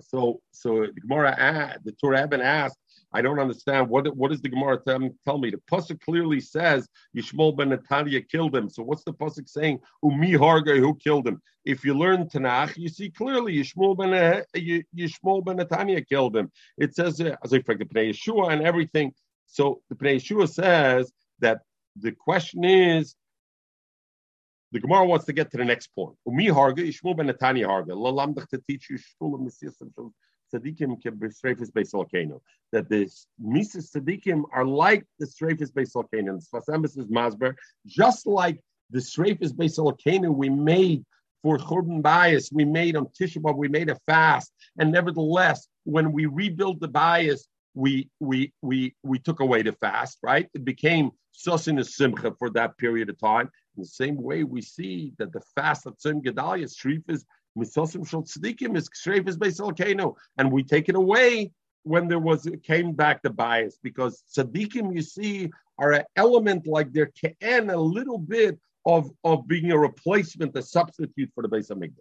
So, 0.00 0.40
so 0.52 0.86
the 0.86 1.00
Gemara, 1.00 1.78
the 1.84 1.92
Torah 1.92 2.28
asked, 2.42 2.78
I 3.12 3.22
don't 3.22 3.38
understand 3.38 3.88
what 3.88 4.14
what 4.16 4.32
does 4.32 4.42
the 4.42 4.48
Gemara 4.48 4.80
tell, 4.84 5.08
tell 5.24 5.38
me? 5.38 5.50
The 5.50 5.60
pasuk 5.70 6.00
clearly 6.00 6.40
says 6.40 6.88
Yishmol 7.16 7.56
ben 7.56 7.70
Netanya 7.70 8.28
killed 8.28 8.56
him. 8.56 8.68
So 8.68 8.82
what's 8.82 9.04
the 9.04 9.12
pasuk 9.12 9.48
saying? 9.48 9.78
Umi 10.02 10.32
Hargai, 10.32 10.80
who 10.80 10.96
killed 10.96 11.28
him? 11.28 11.40
If 11.64 11.84
you 11.84 11.94
learn 11.94 12.28
Tanakh, 12.28 12.76
you 12.76 12.88
see 12.88 13.10
clearly 13.10 13.56
Yishmol 13.56 13.96
ben 13.96 14.44
Yishmol 14.96 15.44
ben 15.44 15.58
Netanya 15.58 16.06
killed 16.06 16.36
him. 16.36 16.50
It 16.76 16.96
says 16.96 17.20
uh, 17.20 17.36
as 17.44 17.52
if 17.52 17.68
like 17.68 17.78
the 17.78 17.84
Pnei 17.84 18.10
Yeshua 18.10 18.52
and 18.52 18.62
everything. 18.62 19.12
So 19.46 19.80
the 19.88 19.94
Pnei 19.94 20.16
Yeshua 20.16 20.48
says 20.48 21.12
that 21.38 21.60
the 21.96 22.10
question 22.10 22.64
is 22.64 23.14
the 24.74 24.80
Gemara 24.80 25.06
wants 25.06 25.24
to 25.26 25.32
get 25.32 25.52
to 25.52 25.56
the 25.56 25.64
next 25.64 25.86
point. 25.94 26.16
Umi 26.26 26.48
harga, 26.48 26.78
Yishmul 26.78 27.16
ben 27.16 27.28
Netanya 27.28 27.66
harga. 27.66 27.90
Lalamdach 27.90 28.48
to 28.48 28.58
teach 28.58 28.90
you 28.90 28.98
shtulam 28.98 29.46
misisim 29.46 29.92
tzadikim 30.52 31.00
keb'strefis 31.00 31.70
beisalkenu. 31.70 32.40
That 32.72 32.88
the 32.88 33.08
mises 33.38 33.92
tzadikim 33.92 34.42
are 34.52 34.64
like 34.64 35.04
the 35.20 35.26
strefis 35.26 35.70
beisalkenu. 35.72 36.44
Sfasemis 36.44 36.98
is 36.98 37.06
masber, 37.06 37.54
just 37.86 38.26
like 38.26 38.60
the 38.90 38.98
strefis 38.98 39.52
beisalkenu 39.52 40.34
we 40.34 40.48
made 40.48 41.04
for 41.44 41.56
Churban 41.58 42.02
bias, 42.02 42.50
we 42.50 42.64
made 42.64 42.96
on 42.96 43.06
Tisha 43.06 43.56
we 43.56 43.68
made 43.68 43.90
a 43.90 43.96
fast, 44.06 44.50
and 44.78 44.90
nevertheless, 44.90 45.68
when 45.84 46.10
we 46.10 46.26
rebuilt 46.26 46.80
the 46.80 46.88
bias, 46.88 47.46
we 47.74 48.08
we 48.18 48.52
we 48.62 48.96
we 49.02 49.18
took 49.18 49.40
away 49.40 49.62
the 49.62 49.72
fast, 49.72 50.18
right? 50.22 50.48
It 50.54 50.64
became 50.64 51.10
sosin 51.32 51.84
simcha 51.84 52.32
for 52.38 52.50
that 52.50 52.76
period 52.78 53.10
of 53.10 53.18
time. 53.20 53.50
In 53.76 53.82
the 53.82 53.86
same 53.86 54.16
way, 54.22 54.44
we 54.44 54.62
see 54.62 55.12
that 55.18 55.32
the 55.32 55.40
fast 55.54 55.86
of 55.86 55.96
Tzim 55.98 56.22
Gedalia, 56.22 56.66
Shrif 56.66 57.02
is 57.08 57.24
misosim 57.58 58.06
shel 58.08 58.22
tzadikim, 58.22 58.76
is 58.76 58.88
Shrif 58.90 59.28
is 59.28 59.36
beisal 59.36 60.14
and 60.38 60.52
we 60.52 60.62
take 60.62 60.88
it 60.88 60.94
away 60.94 61.52
when 61.82 62.08
there 62.08 62.18
was 62.18 62.48
came 62.62 62.92
back 62.92 63.22
the 63.22 63.30
bias 63.30 63.78
because 63.82 64.22
tzaddikim 64.36 64.94
you 64.94 65.02
see 65.02 65.50
are 65.78 65.92
an 65.92 66.04
element 66.16 66.66
like 66.66 66.92
they're 66.92 67.12
ke'en 67.20 67.70
a 67.70 67.76
little 67.76 68.18
bit 68.18 68.58
of 68.86 69.10
of 69.24 69.46
being 69.48 69.72
a 69.72 69.78
replacement, 69.78 70.56
a 70.56 70.62
substitute 70.62 71.30
for 71.34 71.42
the 71.42 71.48
base 71.48 71.70
of 71.70 71.78
Mikdash. 71.78 71.98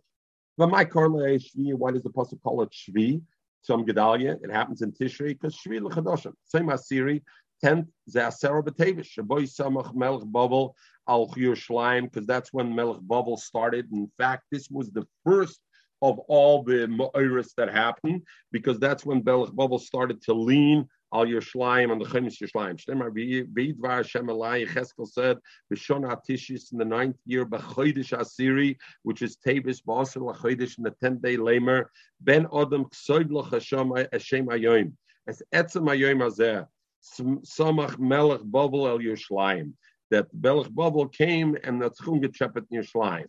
But 0.57 0.69
my 0.69 0.85
Karla 0.85 1.23
Shvi, 1.39 1.73
why 1.73 1.91
does 1.91 2.03
the 2.03 2.09
apostle 2.09 2.39
call 2.43 2.61
it 2.61 2.69
Shvi? 2.71 3.21
Some 3.61 3.85
Gedalia, 3.85 4.37
it 4.43 4.51
happens 4.51 4.81
in 4.81 4.91
Tishrei 4.91 5.29
because 5.29 5.55
Shvi 5.55 5.81
l'chadoshim. 5.81 6.33
Same 6.45 6.67
Asiri, 6.67 7.21
tenth 7.63 7.87
Zasera 8.09 8.63
B'Tevish, 8.63 9.17
Shaboy 9.17 9.43
Samach 9.43 9.95
Melech 9.95 10.23
Bavel 10.23 10.73
Al 11.07 11.27
Yerushalayim, 11.29 12.11
because 12.11 12.27
that's 12.27 12.51
when 12.51 12.75
Melech 12.75 13.01
Bavel 13.01 13.37
started. 13.37 13.91
In 13.91 14.11
fact, 14.17 14.43
this 14.51 14.69
was 14.69 14.91
the 14.91 15.05
first 15.25 15.59
of 16.01 16.19
all 16.27 16.63
the 16.63 16.87
Ma'iris 16.87 17.51
that 17.55 17.69
happened, 17.71 18.21
because 18.51 18.77
that's 18.79 19.05
when 19.05 19.23
Melech 19.23 19.51
Bavel 19.51 19.79
started 19.79 20.21
to 20.23 20.33
lean 20.33 20.87
Al 21.13 21.25
Yerushalayim 21.25 21.91
and 21.91 22.01
the 22.01 22.05
Chemis 22.05 22.41
Yerushalayim. 22.41 22.77
Shnemar 22.83 23.11
V'idvar 23.55 23.97
Hashem 23.97 24.27
Elai 24.27 24.67
Cheskel 24.67 25.07
said, 25.07 25.37
B'shon 25.71 26.03
Atishis 26.11 26.73
in 26.73 26.79
the 26.79 26.85
ninth 26.85 27.15
year, 27.25 27.45
B'chodesh 27.45 28.11
Asiri, 28.17 28.75
which 29.03 29.21
is 29.21 29.37
Tevis 29.37 29.81
B'asar 29.87 30.21
L'chodesh 30.21 30.77
in 30.77 30.83
the 30.83 30.91
tenth 31.01 31.21
day 31.21 31.37
Lamer, 31.37 31.89
Ben 32.19 32.47
Adam 32.53 32.85
K'soid 32.85 33.31
L'chashem 33.31 34.07
Hashem 34.11 34.47
Ayoim. 34.47 34.93
As 35.27 35.41
Etzem 35.53 35.83
Ayoim 35.83 36.21
Azeh. 36.27 36.67
Samach 37.03 37.99
Melech 37.99 38.41
Bavel 38.41 38.87
El 38.87 38.99
Yerushalayim. 38.99 39.73
That 40.11 40.27
Melech 40.33 40.67
Bavel 40.67 41.11
came 41.11 41.57
and 41.63 41.81
the 41.81 41.89
Tchum 41.89 42.21
Getchepet 42.23 42.67
Yerushalayim. 42.71 43.27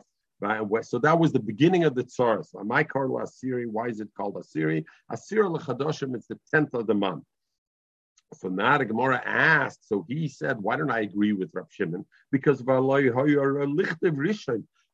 So 0.84 0.98
that 0.98 1.18
was 1.18 1.32
the 1.32 1.40
beginning 1.40 1.84
of 1.84 1.94
the 1.94 2.04
Tsaras. 2.04 2.52
My 2.64 2.84
Karla 2.84 3.22
Asiri, 3.22 3.66
why 3.66 3.86
is 3.88 4.00
it 4.00 4.12
called 4.14 4.34
Asiri? 4.34 4.84
Asiri 5.10 5.48
Lechadoshim, 5.58 6.14
it's 6.14 6.26
the 6.26 6.38
10th 6.54 6.74
of 6.74 6.86
the 6.86 6.94
month. 6.94 7.24
So 8.34 8.48
now 8.48 8.76
the 8.76 8.84
Gemara 8.84 9.22
asked, 9.24 9.88
so 9.88 10.04
he 10.08 10.28
said, 10.28 10.60
why 10.60 10.76
don't 10.76 10.90
I 10.90 11.00
agree 11.00 11.32
with 11.32 11.50
Rav 11.54 11.68
Shimon? 11.70 12.04
Because 12.30 12.62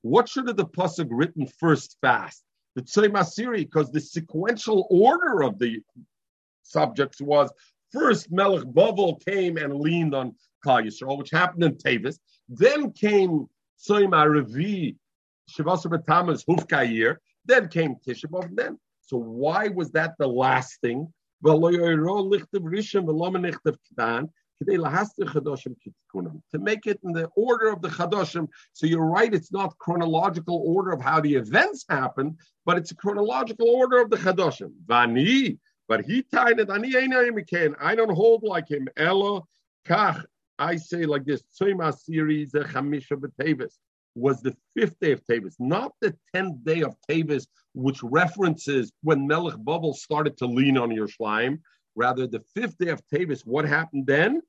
what 0.03 0.29
should 0.29 0.47
have 0.47 0.57
the 0.57 0.67
pasuk 0.67 1.09
written 1.11 1.47
first 1.59 1.97
fast? 2.01 2.45
The 2.77 2.83
Tzayim 2.83 3.15
Asiri, 3.15 3.65
because 3.65 3.91
the 3.91 4.01
sequential 4.01 4.87
order 4.91 5.43
of 5.43 5.59
the 5.59 5.83
subjects 6.63 7.21
was 7.21 7.51
first 7.93 8.31
Melech 8.31 8.65
Bavel 8.65 9.25
came 9.25 9.57
and 9.57 9.75
leaned 9.75 10.15
on 10.15 10.35
Klal 10.65 10.85
Yisrael, 10.87 11.19
which 11.19 11.31
happened 11.31 11.65
in 11.65 11.75
Tavis. 11.77 12.19
Then 12.49 12.93
came 12.93 13.47
Tzayim 13.87 14.11
Aravi, 14.11 14.97
Shavasar 15.51 15.87
Batamas 15.87 16.45
Hufkayir. 16.47 17.17
Then 17.45 17.69
came 17.69 17.97
Tishabov. 18.07 18.55
Then, 18.55 18.79
so 19.01 19.17
why 19.17 19.69
was 19.69 19.91
that 19.93 20.15
the 20.19 20.29
last 20.29 20.81
thing? 20.81 21.13
To 21.43 21.59
make 26.59 26.87
it 26.87 27.01
in 27.03 27.13
the 27.13 27.29
order 27.35 27.69
of 27.69 27.81
the 27.81 27.89
Chadoshim. 27.89 28.47
So 28.75 28.87
you're 28.87 29.07
right, 29.07 29.33
it's 29.33 29.51
not 29.51 29.79
chronological 29.79 30.63
order 30.67 30.91
of 30.93 31.01
how 31.01 31.21
the 31.21 31.35
events 31.35 31.87
happened, 31.89 32.39
but 32.67 32.77
it's 32.77 32.91
a 32.91 32.95
chronological 32.95 33.71
order 33.71 34.03
of 34.03 34.11
the 34.11 34.19
Chadoshim. 34.19 34.71
Vani, 34.87 35.59
but 35.91 36.05
he 36.05 36.23
tied 36.23 36.61
it, 36.61 36.71
I 36.71 37.95
don't 37.97 38.15
hold 38.15 38.45
like 38.45 38.71
him. 38.71 38.87
Ella, 38.97 39.43
kach, 39.85 40.25
I 40.57 40.77
say 40.77 41.05
like 41.05 41.25
this, 41.25 41.43
Tzima 41.61 41.93
series, 41.93 42.53
Chamisha 42.53 43.17
B'Tevis 43.21 43.73
was 44.15 44.41
the 44.41 44.55
fifth 44.77 45.01
day 45.01 45.11
of 45.11 45.21
Tavis, 45.27 45.57
not 45.59 45.93
the 46.01 46.17
tenth 46.33 46.65
day 46.65 46.83
of 46.83 46.95
Tavis, 47.11 47.49
which 47.75 48.01
references 48.05 48.93
when 49.03 49.27
Melech 49.27 49.57
Bavel 49.57 49.93
started 49.93 50.37
to 50.37 50.47
lean 50.47 50.79
on 50.79 50.93
your 50.93 51.09
Yerushalayim. 51.09 51.59
Rather, 51.97 52.29
the 52.29 52.45
fifth 52.55 52.79
day 52.79 52.91
of 52.91 53.03
Tavis, 53.13 53.41
what 53.45 53.65
happened 53.65 54.07
then? 54.07 54.43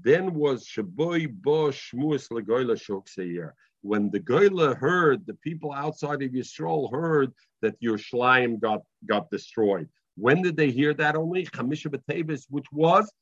Then 0.00 0.34
was 0.34 0.68
Shaboy 0.68 1.32
Bo 1.32 1.70
Shmuas 1.70 2.28
Legoila 2.30 2.76
Shokseir. 2.78 3.54
When 3.82 4.08
the 4.12 4.20
Goila 4.20 4.76
heard, 4.76 5.26
the 5.26 5.34
people 5.34 5.72
outside 5.72 6.22
of 6.22 6.30
Yisrael 6.30 6.92
heard 6.92 7.32
that 7.60 7.80
Yerushalayim 7.82 8.60
got, 8.60 8.82
got 9.08 9.30
destroyed. 9.30 9.88
When 10.20 10.42
did 10.42 10.56
they 10.56 10.70
hear 10.70 10.92
that 10.94 11.16
only? 11.16 11.46
Chamisha 11.46 12.44
which 12.50 12.66
was 12.72 13.12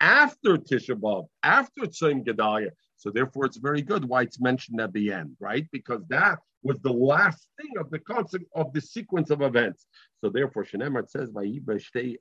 after 0.00 0.56
Tisha 0.56 0.94
B'Av, 0.94 1.26
after 1.42 1.82
Tzim 1.82 2.24
Gedaliah. 2.24 2.70
So 2.96 3.10
therefore, 3.10 3.44
it's 3.46 3.58
very 3.58 3.82
good 3.82 4.04
why 4.04 4.22
it's 4.22 4.40
mentioned 4.40 4.80
at 4.80 4.92
the 4.92 5.12
end, 5.12 5.36
right? 5.38 5.66
Because 5.72 6.02
that 6.08 6.38
was 6.62 6.78
the 6.82 6.92
last 6.92 7.46
thing 7.60 7.78
of 7.78 7.90
the 7.90 8.00
concept 8.00 8.44
of 8.54 8.72
the 8.72 8.80
sequence 8.80 9.30
of 9.30 9.42
events. 9.42 9.86
So 10.20 10.30
therefore, 10.30 10.64
Shenemar 10.64 11.08
says, 11.08 11.30
"Vayibashtei 11.30 12.16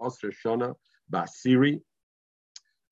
Osra 0.00 0.30
Shona 0.32 0.74
Basiri 1.10 1.80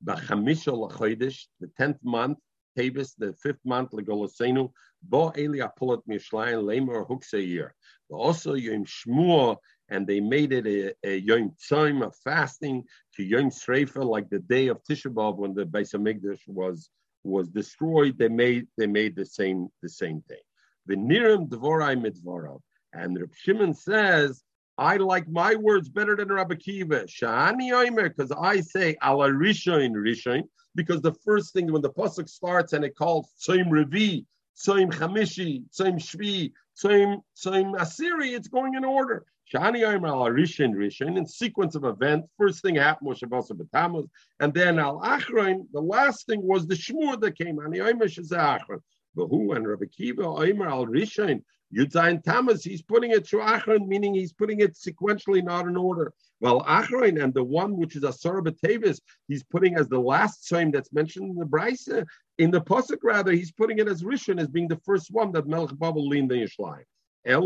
the 0.04 1.70
tenth 1.78 1.98
month, 2.02 2.38
Tavis, 2.76 3.14
the 3.16 3.32
fifth 3.34 3.64
month, 3.64 3.92
Legolosenu, 3.92 4.70
Bo 5.02 5.32
Eli 5.36 5.60
Apolot 5.60 6.02
Mishlein 6.08 6.62
Lemor 6.64 7.08
Hukseir. 7.08 7.70
Also 8.10 8.54
Yom 8.54 8.84
Shmuah, 8.84 9.56
and 9.88 10.06
they 10.06 10.20
made 10.20 10.52
it 10.52 10.66
a, 10.66 11.08
a 11.08 11.18
Yom 11.18 11.52
Tzim, 11.60 12.06
a 12.06 12.10
fasting 12.24 12.84
to 13.16 13.22
Yom 13.22 13.50
Sreifa, 13.50 14.04
like 14.04 14.28
the 14.30 14.38
day 14.38 14.68
of 14.68 14.82
Tisha 14.84 15.12
B'Av 15.12 15.36
when 15.36 15.54
the 15.54 15.64
Beis 15.64 15.94
Hamikdash 15.94 16.40
was 16.46 16.90
was 17.22 17.48
destroyed, 17.48 18.18
they 18.18 18.28
made 18.28 18.66
they 18.76 18.86
made 18.86 19.16
the 19.16 19.24
same 19.24 19.68
the 19.82 19.88
same 19.88 20.22
thing. 20.28 20.38
The 20.86 20.96
Nirim 20.96 21.48
Dvorai 21.48 21.96
Midvorav. 21.96 22.60
And 22.92 23.18
Reb 23.18 23.34
Shimon 23.34 23.74
says, 23.74 24.42
I 24.78 24.98
like 24.98 25.28
my 25.28 25.54
words 25.54 25.88
better 25.88 26.16
than 26.16 26.28
Rabbi 26.28 26.56
Kiva. 26.56 27.04
Shani 27.04 27.70
Oimer, 27.72 28.08
because 28.08 28.32
I 28.32 28.60
say 28.60 28.96
ala 29.02 29.30
Rishon 29.30 29.92
Rishon, 29.92 30.42
because 30.74 31.00
the 31.00 31.14
first 31.24 31.52
thing 31.52 31.72
when 31.72 31.82
the 31.82 31.90
pasuk 31.90 32.28
starts 32.28 32.72
and 32.72 32.84
it 32.84 32.96
calls 32.96 33.32
Tzim 33.46 33.68
Revi, 33.68 34.26
Tzim 34.56 34.92
Chamishi, 34.92 35.64
Tzim 35.70 35.94
Shvi, 35.94 36.52
Tzim 36.82 37.20
Tzim 37.36 37.74
Asiri, 37.78 38.36
it's 38.36 38.48
going 38.48 38.74
in 38.74 38.84
order. 38.84 39.24
Shani 39.52 39.80
Oimer 39.82 40.08
al 40.08 40.32
Rishon 40.32 40.74
Rishon, 40.74 41.18
in 41.18 41.26
sequence 41.26 41.74
of 41.74 41.84
events, 41.84 42.28
first 42.38 42.62
thing 42.62 42.76
happened 42.76 43.08
was 43.08 43.18
Shabbos 43.18 43.50
B'Tammuz, 43.50 44.08
and 44.40 44.54
then 44.54 44.78
al 44.78 45.00
Achron, 45.02 45.66
the 45.72 45.82
last 45.82 46.26
thing 46.26 46.42
was 46.42 46.66
the 46.66 46.74
Shmur 46.74 47.20
that 47.20 47.36
came. 47.36 47.58
Ani 47.60 47.78
Oimer 47.78 48.04
Shazah 48.04 48.58
Achron. 48.58 48.80
who 49.14 49.52
and 49.52 49.68
Rabbi 49.68 49.84
Kiva 49.94 50.22
Oimer 50.22 50.66
al 50.66 50.86
Rishon, 50.86 51.42
Yudzayin 51.76 52.22
Tammuz, 52.22 52.64
he's 52.64 52.80
putting 52.80 53.10
it 53.10 53.28
to 53.28 53.36
Achron, 53.36 53.86
meaning 53.86 54.14
he's 54.14 54.32
putting 54.32 54.60
it 54.60 54.76
sequentially, 54.76 55.44
not 55.44 55.66
in 55.66 55.76
order. 55.76 56.14
Well, 56.40 56.62
Achron 56.64 57.22
and 57.22 57.34
the 57.34 57.44
one 57.44 57.76
which 57.76 57.96
is 57.96 58.02
Asara 58.02 58.42
B'Tavis, 58.42 58.98
he's 59.28 59.44
putting 59.44 59.76
as 59.76 59.88
the 59.88 60.00
last 60.00 60.48
time 60.48 60.70
that's 60.70 60.92
mentioned 60.94 61.30
in 61.30 61.36
the 61.36 61.44
Brisa, 61.44 62.06
in 62.38 62.50
the 62.50 62.62
Pasuk 62.62 63.00
rather, 63.02 63.32
he's 63.32 63.52
putting 63.52 63.78
it 63.78 63.88
as 63.88 64.04
Rishon, 64.04 64.40
as 64.40 64.48
being 64.48 64.68
the 64.68 64.80
first 64.86 65.10
one 65.10 65.32
that 65.32 65.46
Melech 65.46 65.78
Babel 65.78 66.08
leaned 66.08 66.32
in 66.32 66.48
Yishlayim 66.48 66.84
and 67.26 67.36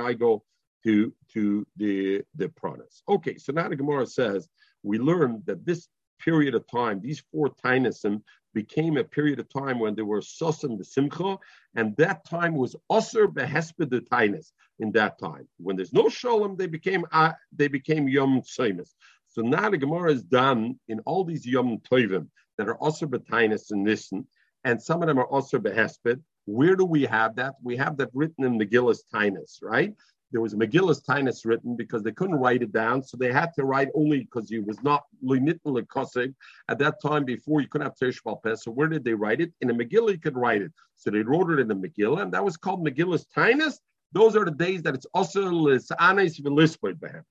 I 0.00 0.12
go 0.12 0.44
to 0.84 1.12
to 1.32 1.66
the 1.76 2.22
the 2.36 2.48
pranas. 2.48 3.02
Okay, 3.08 3.36
so 3.36 3.52
now 3.52 3.68
the 3.68 3.76
Gemara 3.76 4.06
says 4.06 4.48
we 4.82 4.98
learned 4.98 5.44
that 5.46 5.64
this 5.64 5.88
period 6.18 6.54
of 6.54 6.66
time, 6.66 7.00
these 7.00 7.22
four 7.32 7.50
tainasim, 7.64 8.22
became 8.52 8.96
a 8.96 9.04
period 9.04 9.38
of 9.38 9.48
time 9.48 9.78
when 9.78 9.94
there 9.94 10.04
were 10.04 10.20
sosim 10.20 10.76
the 10.76 10.84
simcha, 10.84 11.38
and 11.76 11.96
that 11.96 12.24
time 12.24 12.54
was 12.54 12.74
osir 12.90 13.26
behesped 13.26 13.90
the 13.90 14.00
tainis. 14.00 14.52
In 14.80 14.92
that 14.92 15.18
time, 15.18 15.46
when 15.58 15.76
there's 15.76 15.92
no 15.92 16.08
shalom, 16.08 16.56
they 16.56 16.66
became 16.66 17.04
uh, 17.12 17.32
they 17.52 17.68
became 17.68 18.08
yom 18.08 18.40
tzaimis. 18.40 18.94
So 19.28 19.42
now 19.42 19.70
the 19.70 19.78
Gemara 19.78 20.12
is 20.12 20.24
done 20.24 20.78
in 20.88 21.00
all 21.00 21.24
these 21.24 21.46
yom 21.46 21.78
tovim 21.78 22.28
that 22.56 22.68
are 22.68 22.78
osir 22.78 23.08
betainis 23.08 23.70
and 23.70 23.84
nissen, 23.84 24.26
and 24.64 24.82
some 24.82 25.02
of 25.02 25.08
them 25.08 25.18
are 25.18 25.28
osir 25.28 25.60
behesped, 25.60 26.20
where 26.46 26.76
do 26.76 26.84
we 26.84 27.04
have 27.04 27.36
that? 27.36 27.54
We 27.62 27.76
have 27.76 27.96
that 27.98 28.10
written 28.14 28.44
in 28.44 28.58
Megillus 28.58 29.00
Tainus, 29.12 29.58
right? 29.62 29.94
There 30.32 30.40
was 30.40 30.54
Megillus 30.54 31.04
Tainus 31.04 31.44
written 31.44 31.76
because 31.76 32.02
they 32.02 32.12
couldn't 32.12 32.36
write 32.36 32.62
it 32.62 32.72
down, 32.72 33.02
so 33.02 33.16
they 33.16 33.32
had 33.32 33.52
to 33.54 33.64
write 33.64 33.88
only 33.94 34.20
because 34.20 34.50
it 34.52 34.64
was 34.64 34.80
not 34.82 35.02
Lunitn 35.24 35.86
Kosig 35.86 36.34
at 36.68 36.78
that 36.78 37.02
time 37.02 37.24
before 37.24 37.60
you 37.60 37.68
couldn't 37.68 37.86
have 37.86 37.96
Teresh 37.96 38.42
Pes. 38.42 38.64
So 38.64 38.70
where 38.70 38.86
did 38.86 39.04
they 39.04 39.14
write 39.14 39.40
it? 39.40 39.52
In 39.60 39.70
a 39.70 39.74
Megillah, 39.74 40.12
you 40.12 40.18
could 40.18 40.36
write 40.36 40.62
it. 40.62 40.72
So 40.96 41.10
they 41.10 41.22
wrote 41.22 41.50
it 41.50 41.58
in 41.58 41.66
the 41.66 41.74
Megillah, 41.74 42.22
and 42.22 42.32
that 42.32 42.44
was 42.44 42.56
called 42.56 42.84
Megillus 42.84 43.24
Tainus. 43.36 43.78
Those 44.12 44.36
are 44.36 44.44
the 44.44 44.52
days 44.52 44.82
that 44.82 44.94
it's 44.94 45.06
also 45.14 45.50
Lisanes 45.50 46.40
Velispoid 46.40 46.94
Behem. 46.94 47.22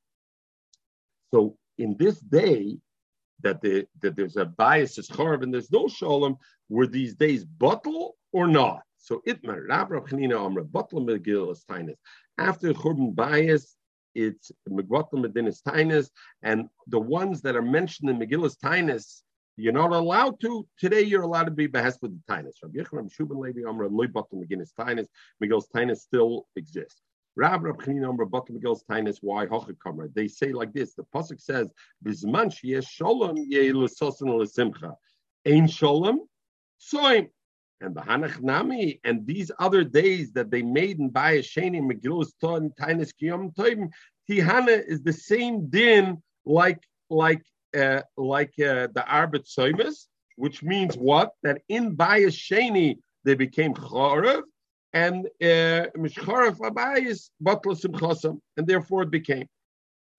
So 1.34 1.58
in 1.78 1.96
this 1.98 2.20
day, 2.20 2.78
that, 3.42 3.62
the, 3.62 3.88
that 4.02 4.16
there's 4.16 4.36
a 4.36 4.46
bias 4.46 4.98
is 4.98 5.10
and 5.10 5.54
there's 5.54 5.72
no 5.72 5.88
shalom, 5.88 6.38
were 6.68 6.88
these 6.88 7.16
days 7.16 7.46
bottle 7.46 8.18
or 8.34 8.48
not? 8.48 8.82
So 9.10 9.24
Itmar, 9.26 9.68
Rab 9.68 9.90
Rav 9.90 10.06
Chanina 10.06 10.40
Amra, 10.40 10.64
Batla 10.64 11.02
Megillas 11.04 11.66
Tainis. 11.66 11.96
After 12.38 12.72
Churban 12.74 13.16
Bias, 13.16 13.76
it's 14.14 14.52
Megvatla 14.70 15.14
Medinas 15.14 15.64
Tainis, 15.64 16.12
and 16.44 16.70
the 16.86 17.00
ones 17.00 17.42
that 17.42 17.56
are 17.56 17.64
mentioned 17.64 18.12
in 18.12 18.20
Megillas 18.20 18.56
Tainis, 18.64 19.22
you're 19.58 19.74
not 19.74 19.94
allowed 19.94 20.40
to. 20.42 20.68
Today, 20.78 21.02
you're 21.02 21.24
allowed 21.24 21.46
to 21.46 21.52
be 21.52 21.66
behest 21.66 22.04
with 22.04 22.12
the 22.12 22.32
Tainis. 22.32 22.58
Rabbi 22.62 22.78
Yechram 22.78 23.12
Shuban 23.12 23.40
Levi 23.40 23.68
Amra, 23.68 23.88
Loy 23.88 24.06
Batla 24.06 24.36
Meginas 24.36 24.74
Tainis, 24.80 25.08
Megillas 25.44 25.66
Tainis 25.76 25.98
still 25.98 26.46
exists. 26.56 27.02
Rab 27.36 27.64
Rab 27.64 27.82
Chanina 27.82 28.10
Amra, 28.10 28.28
Batla 28.28 28.52
Megillas 28.52 28.84
Tainis, 28.88 29.18
why 29.22 29.48
Hochakamra? 29.48 30.14
They 30.14 30.28
say 30.28 30.52
like 30.52 30.72
this 30.72 30.94
the 30.94 31.04
Pasuk 31.16 31.42
says, 31.42 31.74
Bizman 32.06 32.54
Sheyesh 32.54 32.88
Shalom, 32.88 33.38
Yeh 33.38 33.72
L'Sosan 33.74 34.38
L'Simcha. 34.38 34.94
Ein 35.48 35.66
Shalom, 35.66 36.28
Soim 36.80 37.30
and 37.82 37.96
the 37.96 38.02
Hanach 38.02 38.42
Nami, 38.42 39.00
and 39.04 39.26
these 39.26 39.52
other 39.60 39.84
days 39.84 40.32
that 40.34 40.52
they 40.52 40.62
made 40.62 41.00
in 41.00 41.10
Bayasheni, 41.10 41.82
Megillus 41.82 42.32
Ton, 42.42 42.72
Tainis 42.80 43.14
Kiyom 43.22 43.56
Toim, 43.56 43.90
Tihana 44.30 44.84
is 44.86 45.02
the 45.02 45.14
same 45.14 45.70
din 45.70 46.22
like 46.46 46.84
like 47.10 47.44
uh, 47.76 48.02
like 48.18 48.54
uh, 48.60 48.88
the 48.94 49.04
Arbet 49.08 49.48
Soimus, 49.48 50.08
which 50.36 50.62
means 50.62 50.96
what? 50.96 51.32
That 51.44 51.62
in 51.70 51.96
Bayasheni 51.96 52.98
they 53.24 53.36
became 53.36 53.74
Chorev, 53.74 54.44
and 54.94 55.28
Mishchorev 55.42 56.62
uh, 56.62 56.70
Abayis 56.70 57.30
Batla 57.44 57.80
Simchosam, 57.80 58.40
and 58.58 58.68
therefore 58.68 59.04
it 59.04 59.12
became. 59.12 59.48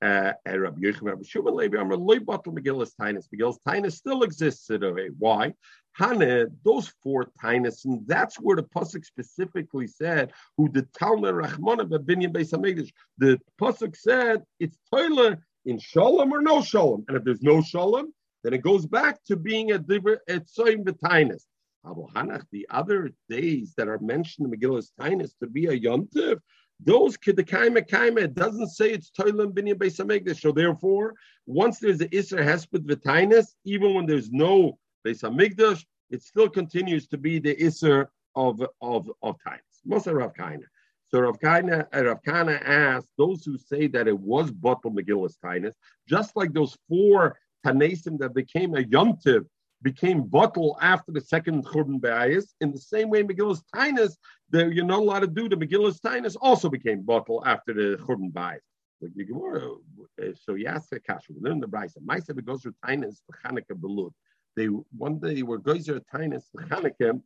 Uh, 0.02 0.32
Rabbi 0.46 0.80
Yechim, 0.80 1.02
Rabbi 1.02 1.24
Shimon 1.26 1.54
Levi, 1.54 1.78
Amar 1.78 1.94
Loy 1.94 2.20
Batal 2.20 2.54
Megillus 2.58 2.92
Tainus. 2.98 3.26
Megillus 3.34 3.58
Tainus 3.68 3.92
still 3.92 4.22
exists 4.22 4.66
today. 4.66 5.10
Why? 5.18 5.52
Hane, 5.98 6.46
those 6.64 6.88
four 7.02 7.30
tainas, 7.42 7.84
and 7.84 8.06
that's 8.06 8.36
where 8.36 8.56
the 8.56 8.62
pasuk 8.62 9.04
specifically 9.04 9.86
said, 9.86 10.32
"Who 10.56 10.68
the 10.70 10.82
Talmud 10.98 11.34
Rachmana 11.34 11.88
bebinyan 11.88 12.32
beis 12.32 12.52
hamikdash." 12.52 12.92
The 13.18 13.38
pasuk 13.60 13.96
said 13.96 14.44
it's 14.58 14.78
toilet 14.92 15.38
in 15.64 15.78
shalom 15.78 16.32
or 16.32 16.40
no 16.40 16.62
shalom, 16.62 17.04
and 17.08 17.16
if 17.16 17.24
there's 17.24 17.42
no 17.42 17.60
shalom, 17.60 18.12
then 18.42 18.54
it 18.54 18.62
goes 18.62 18.86
back 18.86 19.22
to 19.24 19.36
being 19.36 19.72
a 19.72 19.78
different 19.78 20.20
b'tainas. 20.28 21.44
Abu 21.86 22.06
Hanach, 22.14 22.44
the 22.52 22.66
other 22.70 23.10
days 23.28 23.74
that 23.76 23.88
are 23.88 23.98
mentioned 23.98 24.52
in 24.52 24.58
Megillah's 24.58 24.92
Tainus 25.00 25.32
to 25.38 25.46
be 25.46 25.66
a 25.66 25.78
yontiv, 25.78 26.38
Those 26.78 27.16
kedekaima 27.16 27.88
kaima, 27.88 28.22
it 28.22 28.34
doesn't 28.34 28.68
say 28.68 28.90
it's 28.90 29.10
toilim 29.10 29.52
binyan 29.52 29.74
beis 29.74 30.38
So 30.38 30.52
therefore, 30.52 31.14
once 31.46 31.78
there's 31.78 31.98
the 31.98 32.14
iser 32.16 32.38
hesped 32.38 32.86
v'tainis, 32.86 33.54
even 33.64 33.94
when 33.94 34.06
there's 34.06 34.30
no 34.30 34.78
beis 35.06 35.22
hamikdash, 35.22 35.84
it 36.10 36.22
still 36.22 36.48
continues 36.48 37.06
to 37.08 37.18
be 37.18 37.38
the 37.38 37.56
iser 37.64 38.10
of 38.34 38.62
of 38.80 39.10
of 39.22 39.36
tainis. 39.46 39.80
Most 39.84 40.06
of 40.06 40.14
Rav 40.14 40.32
Kaina. 40.34 40.64
So 41.08 41.20
Rav 41.20 41.40
Kana, 41.40 41.88
uh, 41.92 42.04
Rav 42.04 42.22
Kana 42.22 42.52
asked 42.64 43.10
those 43.18 43.44
who 43.44 43.58
say 43.58 43.88
that 43.88 44.06
it 44.06 44.18
was 44.18 44.52
Batal 44.52 44.94
Megillus 44.94 45.34
Tainus, 45.44 45.74
just 46.08 46.36
like 46.36 46.52
those 46.52 46.76
four 46.88 47.36
Tanesim 47.66 48.16
that 48.20 48.32
became 48.32 48.76
a 48.76 48.82
Yomtiv, 48.84 49.44
became 49.82 50.22
Batal 50.22 50.76
after 50.80 51.10
the 51.10 51.20
second 51.20 51.66
Churban 51.66 52.00
Bayis, 52.00 52.54
in 52.60 52.70
the 52.70 52.78
same 52.78 53.10
way 53.10 53.24
Megillus 53.24 53.62
Tainus, 53.74 54.16
that 54.50 54.72
you're 54.72 54.84
not 54.84 55.00
allowed 55.00 55.20
to 55.20 55.26
do 55.26 55.48
the 55.48 55.56
Megillus 55.56 55.98
Tainus 56.00 56.36
also 56.40 56.68
became 56.68 57.02
Batal 57.02 57.42
after 57.44 57.74
the 57.74 57.96
Churban 58.04 58.32
Bayis. 58.32 58.60
Uh, 59.02 60.26
so 60.44 60.54
yes, 60.54 60.88
Kash, 61.06 61.24
we 61.30 61.40
learn 61.40 61.58
the 61.58 61.66
Brisa. 61.66 61.98
Maisa 62.04 62.26
through 62.26 62.74
Tainus, 62.84 63.22
Chanukah 63.44 63.72
Belud. 63.72 64.12
They 64.56 64.66
one 64.66 65.18
day 65.18 65.42
were 65.42 65.58
Goizer 65.58 66.00
Tainus, 66.12 66.44
Chanukah 66.56 67.20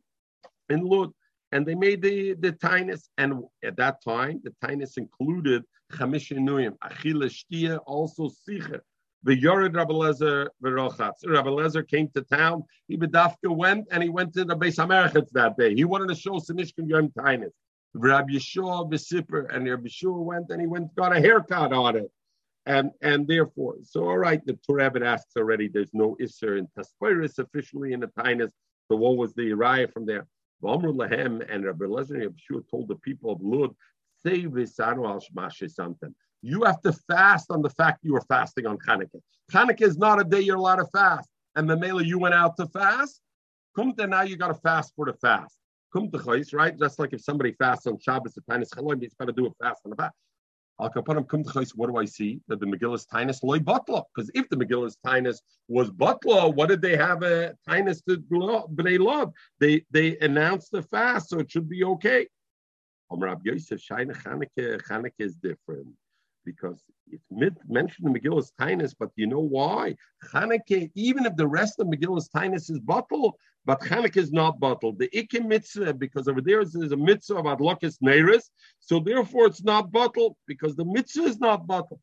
in 0.69 0.81
Lud 0.81 1.11
and 1.51 1.65
they 1.65 1.75
made 1.75 2.01
the 2.01 2.33
the 2.33 2.51
tinus. 2.51 3.09
And 3.17 3.43
at 3.63 3.77
that 3.77 4.03
time, 4.03 4.41
the 4.43 4.53
tinus 4.63 4.97
included 4.97 5.63
chamish 5.93 6.31
inuyim, 6.35 6.73
also 7.85 8.29
sicher. 8.29 8.81
The 9.23 9.35
Yored 9.35 9.73
Rabbi 9.73 9.93
Lezer 9.93 10.49
v'rochatz. 10.63 11.25
Rabbi 11.25 11.49
Lezer 11.49 11.87
came 11.87 12.09
to 12.09 12.21
town. 12.21 12.63
He 12.87 12.97
bedafka 12.97 13.49
went 13.49 13.87
and 13.89 14.03
he 14.03 14.09
went 14.09 14.33
to 14.33 14.43
the 14.43 14.55
Beis 14.55 14.77
Hamerchetz 14.77 15.29
that 15.31 15.57
day. 15.57 15.73
He 15.73 15.85
wanted 15.85 16.09
to 16.09 16.15
show 16.15 16.33
Sinishkin 16.33 16.87
Yom 16.87 17.09
Tainus. 17.09 17.51
Rabbi 17.93 18.33
Yeshua 18.33 18.91
Besipper 18.91 19.53
and 19.55 19.67
Rabbi 19.67 19.87
Yeshua 19.87 20.21
went 20.23 20.49
and 20.49 20.59
he 20.59 20.67
went 20.67 20.93
got 20.95 21.15
a 21.15 21.19
haircut 21.19 21.71
on 21.73 21.95
it. 21.95 22.11
And 22.65 22.91
and 23.01 23.27
therefore, 23.27 23.75
so 23.83 24.09
all 24.09 24.17
right, 24.17 24.43
the 24.45 24.57
Torah 24.67 24.91
asks 25.05 25.37
already. 25.37 25.67
There's 25.67 25.93
no 25.93 26.17
isser 26.19 26.57
in 26.57 26.67
Tasperis 26.77 27.37
officially 27.37 27.93
in 27.93 27.99
the 27.99 28.07
Tainus. 28.07 28.51
So 28.87 28.95
what 28.95 29.17
was 29.17 29.33
the 29.33 29.51
raya 29.51 29.91
from 29.91 30.05
there? 30.05 30.27
Lahem 30.63 31.45
and 31.47 31.65
Rabbi 31.65 31.85
Lezer 31.85 32.27
Yeshua 32.27 32.63
told 32.69 32.87
the 32.87 32.95
people 32.95 33.31
of 33.31 33.41
Lud, 33.41 33.71
say 34.25 34.43
Visanu 34.43 35.07
al 35.07 35.69
something. 35.69 36.15
You 36.41 36.63
have 36.63 36.81
to 36.81 36.93
fast 37.07 37.51
on 37.51 37.61
the 37.61 37.69
fact 37.69 37.99
you 38.03 38.13
were 38.13 38.21
fasting 38.21 38.65
on 38.65 38.77
Hanukkah. 38.79 39.21
Hanukkah 39.51 39.81
is 39.81 39.97
not 39.97 40.21
a 40.21 40.23
day 40.23 40.41
you're 40.41 40.57
allowed 40.57 40.77
to 40.77 40.85
fast. 40.85 41.29
And 41.55 41.69
the 41.69 41.77
Mela, 41.77 42.03
you 42.03 42.19
went 42.19 42.35
out 42.35 42.57
to 42.57 42.67
fast. 42.67 43.21
Kumta, 43.77 44.07
now 44.07 44.21
you 44.21 44.37
got 44.37 44.49
to 44.49 44.53
fast 44.55 44.93
for 44.95 45.05
the 45.05 45.13
fast. 45.13 45.57
Kumta 45.95 46.53
right? 46.53 46.77
Just 46.77 46.99
like 46.99 47.13
if 47.13 47.21
somebody 47.21 47.53
fasts 47.53 47.87
on 47.87 47.97
Shabbos, 47.99 48.33
the 48.33 48.41
Tanis 48.41 48.69
Chaloim, 48.69 49.01
he's 49.01 49.13
got 49.13 49.25
to 49.25 49.33
do 49.33 49.47
a 49.47 49.51
fast 49.63 49.81
on 49.85 49.91
the 49.91 49.95
fast. 49.95 50.15
Al 50.79 50.89
Kapanim 50.89 51.25
Kumta 51.25 51.71
what 51.75 51.87
do 51.87 51.97
I 51.97 52.05
see? 52.05 52.41
That 52.47 52.59
the 52.59 52.65
Megillus 52.65 53.07
Tainus 53.07 53.43
loy 53.43 53.59
butla. 53.59 54.03
Because 54.13 54.29
if 54.35 54.49
the 54.49 54.57
Megillus 54.57 54.97
Tainus 55.05 55.39
was 55.67 55.89
butla, 55.89 56.53
what 56.53 56.69
did 56.69 56.81
they 56.81 56.97
have 56.97 57.23
a 57.23 57.55
Tainus 57.67 58.03
to 58.05 58.17
b'nei 58.17 58.99
love? 58.99 59.31
They 59.59 59.85
they 59.91 60.17
announced 60.17 60.71
the 60.71 60.81
fast, 60.83 61.29
so 61.29 61.39
it 61.39 61.49
should 61.49 61.69
be 61.69 61.83
okay. 61.83 62.27
Amrab 63.11 63.41
Yosef 63.43 63.81
Shaina 63.81 64.15
Chanukah 64.21 64.81
Chanukah 64.81 65.11
is 65.19 65.35
different 65.35 65.87
because 66.45 66.83
it's 67.11 67.25
mentioned 67.67 68.07
in 68.07 68.13
Megillus 68.13 68.51
Tainus, 68.59 68.93
but 68.97 69.09
you 69.15 69.27
know 69.27 69.39
why? 69.39 69.95
Chanukah, 70.31 70.91
even 70.95 71.25
if 71.25 71.35
the 71.35 71.47
rest 71.47 71.79
of 71.79 71.87
Megillus 71.87 72.29
Tainus 72.33 72.69
is 72.69 72.79
bottled, 72.79 73.33
but 73.65 73.81
Chanukah 73.81 74.17
is 74.17 74.31
not 74.31 74.59
bottled. 74.59 74.99
The 74.99 75.09
Ikim 75.09 75.47
mitzvah, 75.47 75.93
because 75.93 76.27
over 76.27 76.41
there 76.41 76.61
is 76.61 76.75
a 76.75 76.97
mitzvah 76.97 77.35
of 77.37 77.45
Adlokis 77.45 77.97
Neiris, 78.01 78.43
so 78.79 78.99
therefore 78.99 79.47
it's 79.47 79.63
not 79.63 79.91
bottled 79.91 80.35
because 80.47 80.75
the 80.75 80.85
mitzvah 80.85 81.23
is 81.23 81.39
not 81.39 81.65
bottled. 81.67 81.99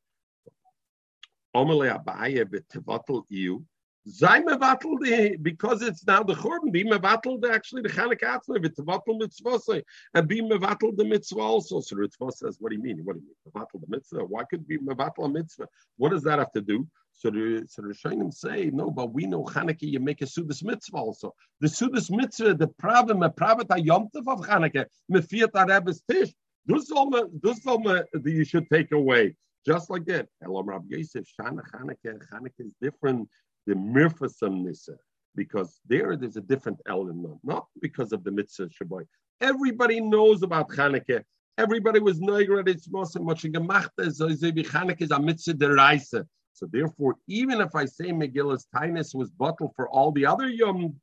Omele 1.54 2.02
Abaye 2.02 2.44
b'tevatel 2.44 3.24
iu. 3.30 3.64
Because 4.04 5.82
it's 5.82 6.04
now 6.06 6.24
the 6.24 6.34
churban. 6.34 6.72
Be 6.72 6.82
mevatel 6.84 7.48
actually 7.48 7.82
the 7.82 7.88
Chanukah 7.88 8.40
atzma 8.40 8.58
v'tevatel 8.58 9.18
mitzvah 9.18 9.82
and 10.14 10.26
be 10.26 10.42
mevatel 10.42 10.96
the 10.96 11.04
mitzvah 11.04 11.40
also. 11.40 11.80
So 11.80 11.94
the 11.94 12.32
says, 12.32 12.56
what 12.58 12.70
do 12.70 12.76
you 12.76 12.82
mean? 12.82 13.04
What 13.04 13.14
do 13.14 13.20
you 13.20 13.26
mean? 13.26 13.36
Mevatel 13.54 13.80
the 13.80 13.86
mitzvah? 13.88 14.24
Why 14.24 14.42
could 14.50 14.66
be 14.66 14.78
mevatel 14.78 15.26
a 15.26 15.28
mitzvah? 15.28 15.68
What 15.98 16.10
does 16.10 16.24
that 16.24 16.40
have 16.40 16.50
to 16.52 16.60
do? 16.60 16.88
So 17.12 17.30
the 17.30 17.64
so 17.68 17.82
the 17.82 17.88
Rishonim 17.88 18.34
say 18.34 18.70
no, 18.72 18.90
but 18.90 19.12
we 19.12 19.26
know 19.26 19.44
Chanukah 19.44 19.82
you 19.82 20.00
make 20.00 20.20
a 20.20 20.24
sudas 20.24 20.64
mitzvah 20.64 20.96
also. 20.96 21.32
The 21.60 21.68
sudas 21.68 22.10
mitzvah, 22.10 22.54
the 22.54 22.66
problem, 22.66 23.22
a 23.22 23.30
private 23.30 23.68
ayomtiv 23.68 24.26
of 24.26 24.40
Chanukah, 24.40 24.86
mefiat 25.12 25.52
arebes 25.52 26.00
tish. 26.10 26.32
This 26.66 26.90
all 26.90 27.10
this 27.40 27.64
all 27.66 27.80
you 28.24 28.44
should 28.44 28.68
take 28.68 28.90
away. 28.90 29.36
Just 29.64 29.90
like 29.90 30.04
that. 30.06 30.26
Elam 30.44 30.66
Rabbi 30.66 30.86
Yosef, 30.96 31.24
Shana 31.40 31.60
Chanukah, 31.72 32.18
Chanukah 32.32 32.66
is 32.66 32.74
different 32.82 33.28
the 33.66 33.74
mirfasam 33.74 34.62
nisa, 34.62 34.96
because 35.34 35.80
there 35.86 36.16
there's 36.16 36.36
a 36.36 36.40
different 36.40 36.80
element, 36.86 37.38
not 37.44 37.66
because 37.80 38.12
of 38.12 38.24
the 38.24 38.30
mitzvah 38.30 38.68
shaboy. 38.68 39.04
Everybody 39.40 40.00
knows 40.00 40.42
about 40.42 40.68
Chanukah. 40.68 41.22
Everybody 41.58 42.00
was 42.00 42.20
noiger 42.20 42.66
it's 42.66 42.88
most 42.90 43.18
much 43.20 43.42
gemacht 43.42 43.90
as 43.98 44.20
Chanukah 44.20 45.02
is 45.02 45.10
a 45.10 45.20
mitzvah 45.20 45.54
deraisa. 45.54 46.24
So 46.54 46.66
therefore, 46.70 47.16
even 47.28 47.60
if 47.60 47.74
I 47.74 47.86
say 47.86 48.10
Megillus 48.10 48.66
Tainus 48.74 49.14
was 49.14 49.30
bottled 49.30 49.72
for 49.74 49.88
all 49.88 50.12
the 50.12 50.26
other 50.26 50.48
yom, 50.48 50.94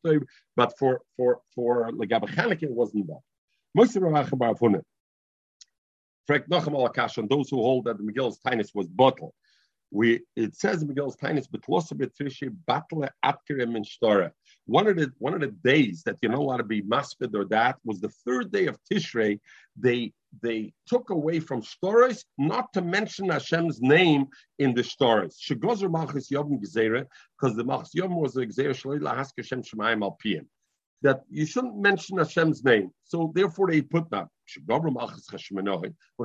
but 0.55 0.77
for 0.77 1.01
for 1.17 1.41
for 1.55 1.89
Legab 1.91 2.27
Chanukah 2.29 2.63
it 2.63 2.71
wasn't 2.71 3.07
bottled. 3.07 3.23
Most 3.75 3.95
of 3.95 4.03
the 4.03 4.09
Frek 6.29 6.47
Nochem 6.47 6.75
Akash 6.87 7.17
on 7.17 7.27
those 7.27 7.49
who 7.49 7.57
hold 7.57 7.85
that 7.85 7.97
the 7.97 8.03
Megillus 8.03 8.37
Tainus 8.45 8.75
was 8.75 8.87
bottled 8.87 9.33
we 9.91 10.21
it 10.35 10.55
says 10.55 10.81
in 10.81 10.87
Miguel's 10.87 11.15
Tainis 11.15 11.47
Betlosa 11.47 11.93
Betrishi 11.93 12.53
Battle 12.67 13.07
Atkirim 13.25 13.75
and 13.75 13.85
Shtora. 13.85 14.31
One 14.65 14.87
of 14.87 14.97
the 14.97 15.11
one 15.17 15.33
of 15.33 15.41
the 15.41 15.47
days 15.47 16.03
that 16.05 16.17
you're 16.21 16.31
not 16.31 16.41
allowed 16.41 16.57
to 16.57 16.63
be 16.63 16.81
maspid 16.81 17.33
or 17.33 17.45
that 17.45 17.77
was 17.83 17.99
the 17.99 18.09
third 18.25 18.51
day 18.51 18.67
of 18.67 18.77
Tishrei. 18.91 19.39
They 19.77 20.13
they 20.43 20.73
took 20.85 21.09
away 21.09 21.39
from 21.39 21.63
stories 21.63 22.23
not 22.37 22.71
to 22.73 22.81
mention 22.81 23.29
Hashem's 23.29 23.81
name 23.81 24.27
in 24.59 24.75
the 24.75 24.83
stories. 24.83 25.39
Shegozer 25.41 25.89
Malchus 25.91 26.29
Yom 26.29 26.59
Gezerah, 26.59 27.07
because 27.39 27.55
the 27.55 27.63
Malchus 27.63 27.95
Yom 27.95 28.15
was 28.15 28.33
the 28.33 28.45
Gezerah 28.45 28.75
Shalei 28.75 28.99
Lahask 28.99 29.31
Hashem 29.37 29.63
Shemayim 29.63 30.03
Al 30.03 30.17
Piyim 30.23 30.45
that 31.01 31.21
you 31.29 31.45
shouldn't 31.45 31.77
mention 31.77 32.17
Hashem's 32.17 32.63
name. 32.63 32.91
So 33.03 33.31
therefore 33.33 33.71
they 33.71 33.81
put 33.81 34.09
that. 34.11 34.27
When 34.65 34.95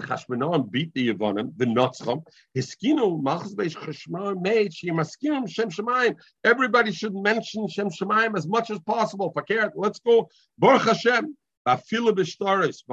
Chashmanoim 0.07 0.71
beat 0.71 0.95
the 0.95 1.13
Yevonim, 1.13 1.53
the 1.57 1.67
Notzcham, 1.67 2.23
Hiskinu 2.57 3.23
Malchus 3.23 3.55
Beish 3.55 3.77
Chashmanoim 3.77 4.41
made 4.41 4.73
Shemaskim 4.73 5.49
Shem 5.49 5.71
Shemayim. 5.71 6.17
Everybody 6.43 6.91
should 6.93 7.15
mention 7.15 7.69
Shem 7.69 7.91
Shemayim 7.91 8.37
as 8.37 8.47
much 8.47 8.71
as 8.71 8.79
possible. 8.81 9.31
Fakir, 9.33 9.73
let's 9.77 10.01
go. 10.01 10.29
Baruch 10.59 10.83
Hashem. 10.83 11.37
But 11.67 11.81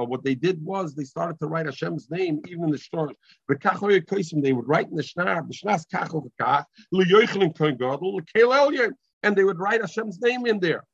what 0.08 0.24
they 0.24 0.34
did 0.34 0.64
was 0.64 0.94
they 0.94 1.04
started 1.04 1.38
to 1.40 1.46
write 1.46 1.66
Hashem's 1.66 2.10
name 2.10 2.40
even 2.48 2.64
in 2.64 2.70
the. 2.70 3.14
But 3.46 3.60
they 3.62 4.52
would 4.54 4.68
write 4.68 4.88
in 4.88 4.96
the 4.96 5.02
Shnar, 5.02 5.46
the 5.46 5.52
Shnas 5.52 5.84
Kachel 5.92 6.30
and 9.24 9.36
they 9.36 9.44
would 9.44 9.58
write 9.58 9.80
Hashem's 9.82 10.20
name 10.20 10.46
in 10.46 10.58
there 10.58 10.84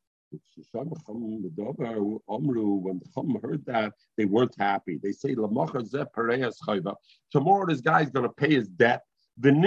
when 2.78 2.98
the 2.98 3.06
Chum 3.14 3.38
heard 3.42 3.64
that, 3.66 3.92
they 4.16 4.24
weren't 4.24 4.54
happy. 4.58 4.98
They 5.02 5.12
say, 5.12 5.34
Tomorrow 5.34 5.82
this 7.66 7.80
guy's 7.80 8.10
going 8.10 8.28
to 8.28 8.34
pay 8.34 8.54
his 8.54 8.68
debt. 8.68 9.02
And 9.42 9.64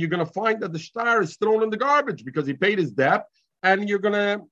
you're 0.00 0.08
going 0.08 0.26
to 0.26 0.32
find 0.32 0.60
that 0.60 0.72
the 0.72 0.78
star 0.78 1.22
is 1.22 1.36
thrown 1.36 1.62
in 1.62 1.70
the 1.70 1.76
garbage 1.76 2.24
because 2.24 2.46
he 2.46 2.54
paid 2.54 2.78
his 2.78 2.90
debt, 2.90 3.26
and 3.62 3.88
you're 3.88 3.98
going 3.98 4.14
to 4.14 4.42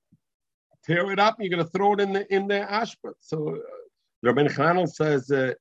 tear 0.85 1.11
it 1.11 1.19
up 1.19 1.35
and 1.37 1.45
you're 1.45 1.57
going 1.57 1.65
to 1.65 1.77
throw 1.77 1.93
it 1.93 1.99
in 1.99 2.13
the 2.13 2.33
in 2.33 2.47
the 2.47 2.65
ashpa. 2.69 3.13
So 3.19 3.55
uh, 3.55 3.59
Rabbi 4.23 4.47
Chanel 4.47 4.87
says 4.87 5.29
uh, 5.31 5.53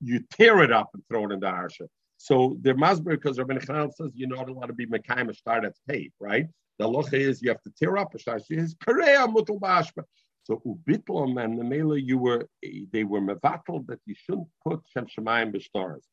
you 0.00 0.20
tear 0.30 0.62
it 0.62 0.72
up 0.72 0.90
and 0.94 1.02
throw 1.08 1.26
it 1.26 1.32
in 1.32 1.40
the 1.40 1.46
ashpa. 1.46 1.88
So 2.22 2.56
they're 2.60 2.76
masber 2.76 3.10
because 3.10 3.36
Rabbi 3.36 3.58
Chanel 3.58 3.90
says 3.90 4.12
you're 4.14 4.28
not 4.28 4.48
allowed 4.48 4.66
to 4.66 4.72
be 4.72 4.86
mekayim 4.86 5.28
a 5.28 5.34
star 5.34 5.60
that's 5.60 5.80
paid, 5.88 6.12
right? 6.20 6.46
The 6.78 6.86
locha 6.86 7.14
is 7.14 7.42
you 7.42 7.48
have 7.48 7.60
to 7.62 7.72
tear 7.76 7.96
up 7.96 8.14
a 8.14 8.18
star. 8.20 8.38
She 8.38 8.54
says 8.54 8.76
kareya 8.76 9.26
mutal 9.26 9.58
bashba. 9.58 10.04
So 10.44 10.62
ubitlam 10.64 11.42
and 11.44 11.58
the 11.58 11.64
mela 11.64 11.98
you 11.98 12.18
were 12.18 12.48
they 12.92 13.02
were 13.02 13.20
mevatel 13.20 13.84
that 13.88 13.98
you 14.06 14.14
shouldn't 14.14 14.46
put 14.64 14.82
shem 14.86 15.06
shemayim 15.06 15.60
stars. 15.60 16.04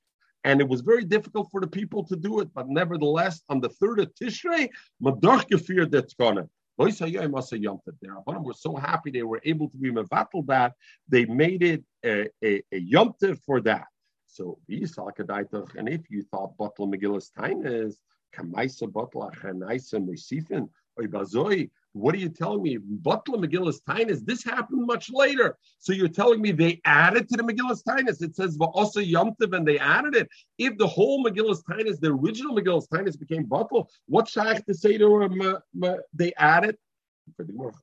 And 0.43 0.59
it 0.61 0.67
was 0.67 0.81
very 0.81 1.03
difficult 1.03 1.49
for 1.51 1.61
the 1.61 1.67
people 1.67 2.03
to 2.05 2.15
do 2.15 2.39
it, 2.39 2.49
but 2.55 2.67
nevertheless, 2.67 3.43
on 3.47 3.61
the 3.61 3.69
third 3.69 3.99
of 3.99 4.11
Tishrei, 4.15 4.69
Madach 5.03 5.47
Gefir 5.47 5.91
that's 5.91 6.15
gonna. 6.15 6.49
There, 6.79 8.39
were 8.39 8.53
so 8.53 8.75
happy 8.77 9.11
they 9.11 9.21
were 9.21 9.41
able 9.43 9.69
to 9.69 9.77
be 9.77 9.91
mevatel 9.91 10.47
that 10.47 10.73
they 11.07 11.25
made 11.25 11.61
it 11.61 11.83
a, 12.03 12.29
a, 12.43 12.63
a 12.73 13.35
for 13.45 13.61
that. 13.61 13.85
So 14.31 14.59
and 14.69 15.89
if 15.89 16.01
you 16.09 16.23
thought 16.23 16.55
Butler 16.57 16.85
Megillus 16.85 17.31
Tainas, 17.37 17.95
Kamaisa 18.35 18.91
Butler 18.91 19.31
Chanaisa 19.31 19.95
Mesifin, 19.95 20.69
What 21.93 22.13
are 22.13 22.17
you 22.19 22.29
telling 22.29 22.61
me? 22.61 22.77
Butler 22.77 23.39
Megillus 23.39 23.81
Tainus, 23.87 24.23
this 24.23 24.43
happened 24.43 24.85
much 24.85 25.09
later. 25.11 25.57
So 25.79 25.93
you're 25.93 26.07
telling 26.07 26.41
me 26.41 26.51
they 26.51 26.79
added 26.85 27.27
to 27.29 27.37
the 27.37 27.43
Megillus 27.43 27.81
Tainus. 27.83 28.21
It 28.21 28.35
says 28.35 28.55
also 28.59 29.01
Yomtiv 29.01 29.55
and 29.55 29.67
they 29.67 29.79
added 29.79 30.15
it. 30.15 30.29
If 30.59 30.77
the 30.77 30.87
whole 30.87 31.25
Megillus 31.25 31.63
Tainus, 31.63 31.99
the 31.99 32.11
original 32.11 32.55
Megillus 32.55 32.87
Tainus 32.87 33.19
became 33.19 33.45
Butler, 33.45 33.83
what's 34.05 34.37
I 34.37 34.59
to 34.59 34.73
say 34.75 34.99
to 34.99 35.59
uh, 35.83 35.97
they 36.13 36.33
added? 36.37 36.77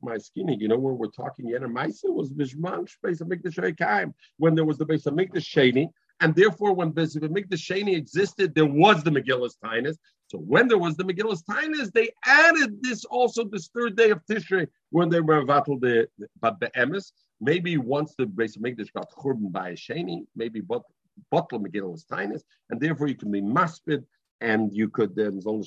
my 0.03 0.19
skinny, 0.19 0.57
you 0.57 0.69
know 0.69 0.79
where 0.79 0.95
we're 0.95 1.07
talking 1.07 1.49
yet 1.49 1.63
Maisa 1.63 2.05
was 2.07 2.33
Bishman 2.33 2.89
Beis 3.05 3.23
Hamikdash 3.23 4.13
when 4.39 4.55
there 4.55 4.65
was 4.65 4.79
the 4.79 4.87
Beis 4.87 5.05
Hamikdash 5.05 5.45
Sheni, 5.45 5.89
and 6.21 6.35
therefore 6.35 6.73
when 6.73 6.93
Beis 6.93 7.17
Hamikdash 7.17 7.65
Sheni 7.69 7.97
existed, 7.97 8.55
there 8.55 8.67
was 8.67 9.03
the 9.03 9.11
Megillus 9.11 9.55
Tainus. 9.63 9.97
So 10.29 10.39
when 10.39 10.67
there 10.67 10.79
was 10.79 10.97
the 10.97 11.05
Megillus 11.05 11.43
Tainus, 11.49 11.93
they 11.93 12.11
added 12.25 12.83
this 12.83 13.05
also 13.05 13.45
this 13.45 13.69
third 13.69 13.97
day 13.97 14.11
of 14.11 14.25
Tishrei 14.27 14.67
when 14.91 15.09
they 15.09 15.21
were 15.21 15.45
vattled 15.45 15.81
the 15.81 16.09
but 16.41 16.59
the 16.61 16.71
emes. 16.77 17.13
Maybe 17.41 17.77
once 17.77 18.15
the 18.17 18.25
Beis 18.25 18.59
Hamikdash 18.59 18.93
got 18.93 19.13
churban 19.13 19.53
by 19.53 19.73
Sheni, 19.73 20.27
maybe 20.35 20.61
but 20.61 20.83
bottle 21.31 21.61
Megillus 21.61 22.07
Tainus, 22.07 22.43
and 22.71 22.81
therefore 22.81 23.09
you 23.09 23.15
can 23.15 23.31
be 23.31 23.43
maspid 23.43 24.05
and 24.41 24.75
you 24.75 24.89
could 24.89 25.15
then 25.15 25.41
um, 25.47 25.63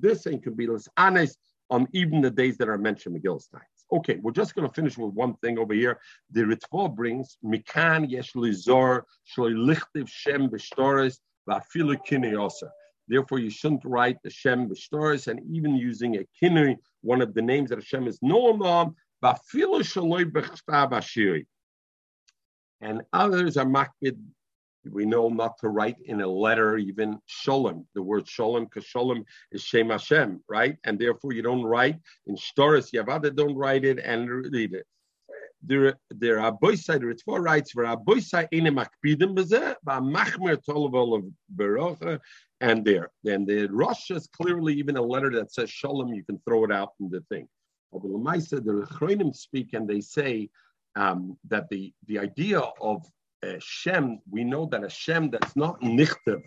this 0.00 0.26
and 0.26 0.42
could 0.42 0.56
be 0.56 0.66
less 0.66 0.88
honest 0.96 1.38
on 1.70 1.88
even 1.92 2.20
the 2.20 2.30
days 2.30 2.56
that 2.58 2.68
are 2.68 2.78
mentioned 2.78 3.16
Megillus 3.16 3.50
times. 3.50 3.73
Okay, 3.94 4.16
we're 4.16 4.32
just 4.32 4.56
going 4.56 4.66
to 4.66 4.74
finish 4.74 4.98
with 4.98 5.14
one 5.14 5.34
thing 5.34 5.56
over 5.56 5.72
here. 5.72 6.00
The 6.32 6.40
Ritva 6.40 6.92
brings 6.92 7.38
Mikan 7.44 8.10
Yesh 8.10 8.32
Lizor 8.32 9.02
Lichtiv 9.38 10.08
Shem 10.08 10.50
B'Shtoris 10.50 11.18
Va'afilu 11.48 11.96
Kinei 12.04 12.50
Therefore, 13.06 13.38
you 13.38 13.50
shouldn't 13.50 13.84
write 13.84 14.16
the 14.24 14.30
Shem 14.30 14.68
B'Shtoris 14.68 15.28
and 15.28 15.40
even 15.48 15.76
using 15.76 16.16
a 16.16 16.26
Kinei, 16.42 16.76
one 17.02 17.22
of 17.22 17.34
the 17.34 17.42
names 17.42 17.70
that 17.70 17.78
Hashem 17.78 18.08
is 18.08 18.18
known 18.20 18.62
on, 18.62 18.96
Va'afilu 19.22 19.82
Shaloi 19.82 20.24
B'Chtav 20.24 20.90
Ashiri. 20.90 21.46
And 22.80 23.02
others 23.12 23.56
are 23.56 23.64
makbid 23.64 24.18
we 24.90 25.04
know 25.04 25.28
not 25.28 25.58
to 25.58 25.68
write 25.68 25.96
in 26.04 26.20
a 26.20 26.26
letter 26.26 26.76
even 26.76 27.18
shalom. 27.26 27.86
The 27.94 28.02
word 28.02 28.28
shalom, 28.28 28.64
because 28.64 28.84
shalom 28.84 29.24
is 29.52 29.62
Shem 29.62 29.90
Hashem, 29.90 30.42
right? 30.48 30.76
And 30.84 30.98
therefore 30.98 31.32
you 31.32 31.42
don't 31.42 31.64
write 31.64 31.96
in 32.26 32.36
Shtoris 32.36 32.92
Yavada, 32.92 33.34
don't 33.34 33.56
write 33.56 33.84
it 33.84 33.98
and 33.98 34.28
read 34.28 34.74
it. 34.74 34.86
There, 35.66 35.94
there 36.10 36.40
are 36.40 36.52
both 36.52 36.80
sides. 36.80 37.04
It's 37.06 37.22
four 37.22 37.40
rights. 37.40 37.72
There 37.74 37.86
are 37.86 37.98
sides 38.20 38.48
in 38.52 38.66
a 38.66 38.72
makpidim 38.72 39.34
but 39.82 40.02
machmer 40.02 40.58
tolov 40.68 41.16
of 41.18 41.24
berocha, 41.56 42.20
and 42.60 42.84
there. 42.84 43.10
And 43.24 43.46
the 43.46 43.68
Rosh 43.68 44.10
is 44.10 44.26
clearly 44.26 44.74
even 44.74 44.96
a 44.98 45.02
letter 45.02 45.30
that 45.30 45.52
says 45.52 45.70
shalom. 45.70 46.12
You 46.12 46.24
can 46.24 46.38
throw 46.46 46.64
it 46.64 46.72
out 46.72 46.90
in 47.00 47.08
the 47.08 47.22
thing. 47.30 47.48
But 47.92 48.02
the 48.02 48.08
Lamaisa, 48.08 48.62
the 48.62 48.86
Chroinim 48.92 49.34
speak 49.34 49.72
and 49.72 49.88
they 49.88 50.00
say 50.00 50.50
um, 50.96 51.38
that 51.48 51.68
the 51.70 51.92
the 52.06 52.18
idea 52.18 52.60
of 52.80 53.06
Shem, 53.58 54.20
we 54.30 54.44
know 54.44 54.66
that 54.66 54.84
a 54.84 54.90
Shem 54.90 55.30
that's 55.30 55.56
not 55.56 55.80
nichtav, 55.80 56.42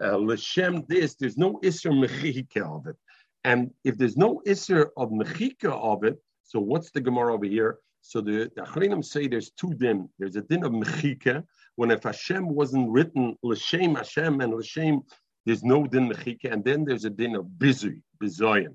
uh, 0.00 0.82
this, 0.88 1.14
there's 1.16 1.36
no 1.36 1.58
isser 1.62 1.92
mechika 1.92 2.62
of 2.62 2.86
it. 2.86 2.96
And 3.44 3.70
if 3.84 3.96
there's 3.98 4.16
no 4.16 4.42
isser 4.46 4.88
of 4.96 5.10
mechika 5.10 5.70
of 5.70 6.04
it, 6.04 6.18
so 6.44 6.60
what's 6.60 6.90
the 6.90 7.00
Gemara 7.00 7.34
over 7.34 7.44
here? 7.46 7.78
So 8.02 8.20
the, 8.20 8.50
the 8.56 9.02
say 9.02 9.28
there's 9.28 9.50
two 9.50 9.74
din. 9.74 10.08
There's 10.18 10.36
a 10.36 10.42
din 10.42 10.64
of 10.64 10.72
mechika, 10.72 11.44
when 11.76 11.90
if 11.90 12.02
Hashem 12.02 12.48
wasn't 12.48 12.90
written 12.90 13.36
l'shem 13.42 13.94
Hashem 13.94 14.40
and 14.40 14.54
l'shem, 14.54 15.02
there's 15.46 15.62
no 15.62 15.86
din 15.86 16.10
mechika, 16.10 16.52
and 16.52 16.64
then 16.64 16.84
there's 16.84 17.04
a 17.04 17.10
din 17.10 17.36
of 17.36 17.44
bizui, 17.44 18.02
bizoyan. 18.22 18.74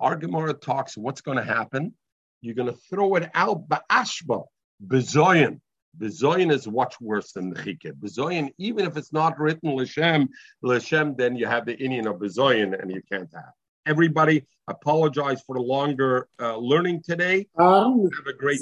Our 0.00 0.16
Gemara 0.16 0.54
talks 0.54 0.96
what's 0.96 1.20
going 1.20 1.38
to 1.38 1.44
happen. 1.44 1.94
You're 2.40 2.54
going 2.54 2.72
to 2.72 2.78
throw 2.88 3.16
it 3.16 3.30
out 3.34 3.68
ba'ashba, 3.68 4.44
bizoyan. 4.86 5.60
Bezoyin 5.98 6.52
is 6.52 6.66
much 6.68 7.00
worse 7.00 7.32
than 7.32 7.52
Mechike. 7.52 7.92
Bezoyin, 8.00 8.50
even 8.58 8.86
if 8.86 8.96
it's 8.96 9.12
not 9.12 9.38
written 9.38 9.74
L'Shem, 9.74 10.28
L'Shem, 10.62 11.14
then 11.16 11.36
you 11.36 11.46
have 11.46 11.66
the 11.66 11.76
Indian 11.76 12.06
of 12.06 12.16
Bezoyin 12.16 12.80
and 12.80 12.90
you 12.90 13.02
can't 13.10 13.30
have. 13.34 13.52
Everybody, 13.86 14.44
apologize 14.68 15.42
for 15.46 15.54
the 15.54 15.62
longer 15.62 16.28
uh, 16.40 16.56
learning 16.56 17.02
today. 17.02 17.48
Um, 17.58 18.02
have 18.02 18.26
a 18.26 18.36
great 18.36 18.56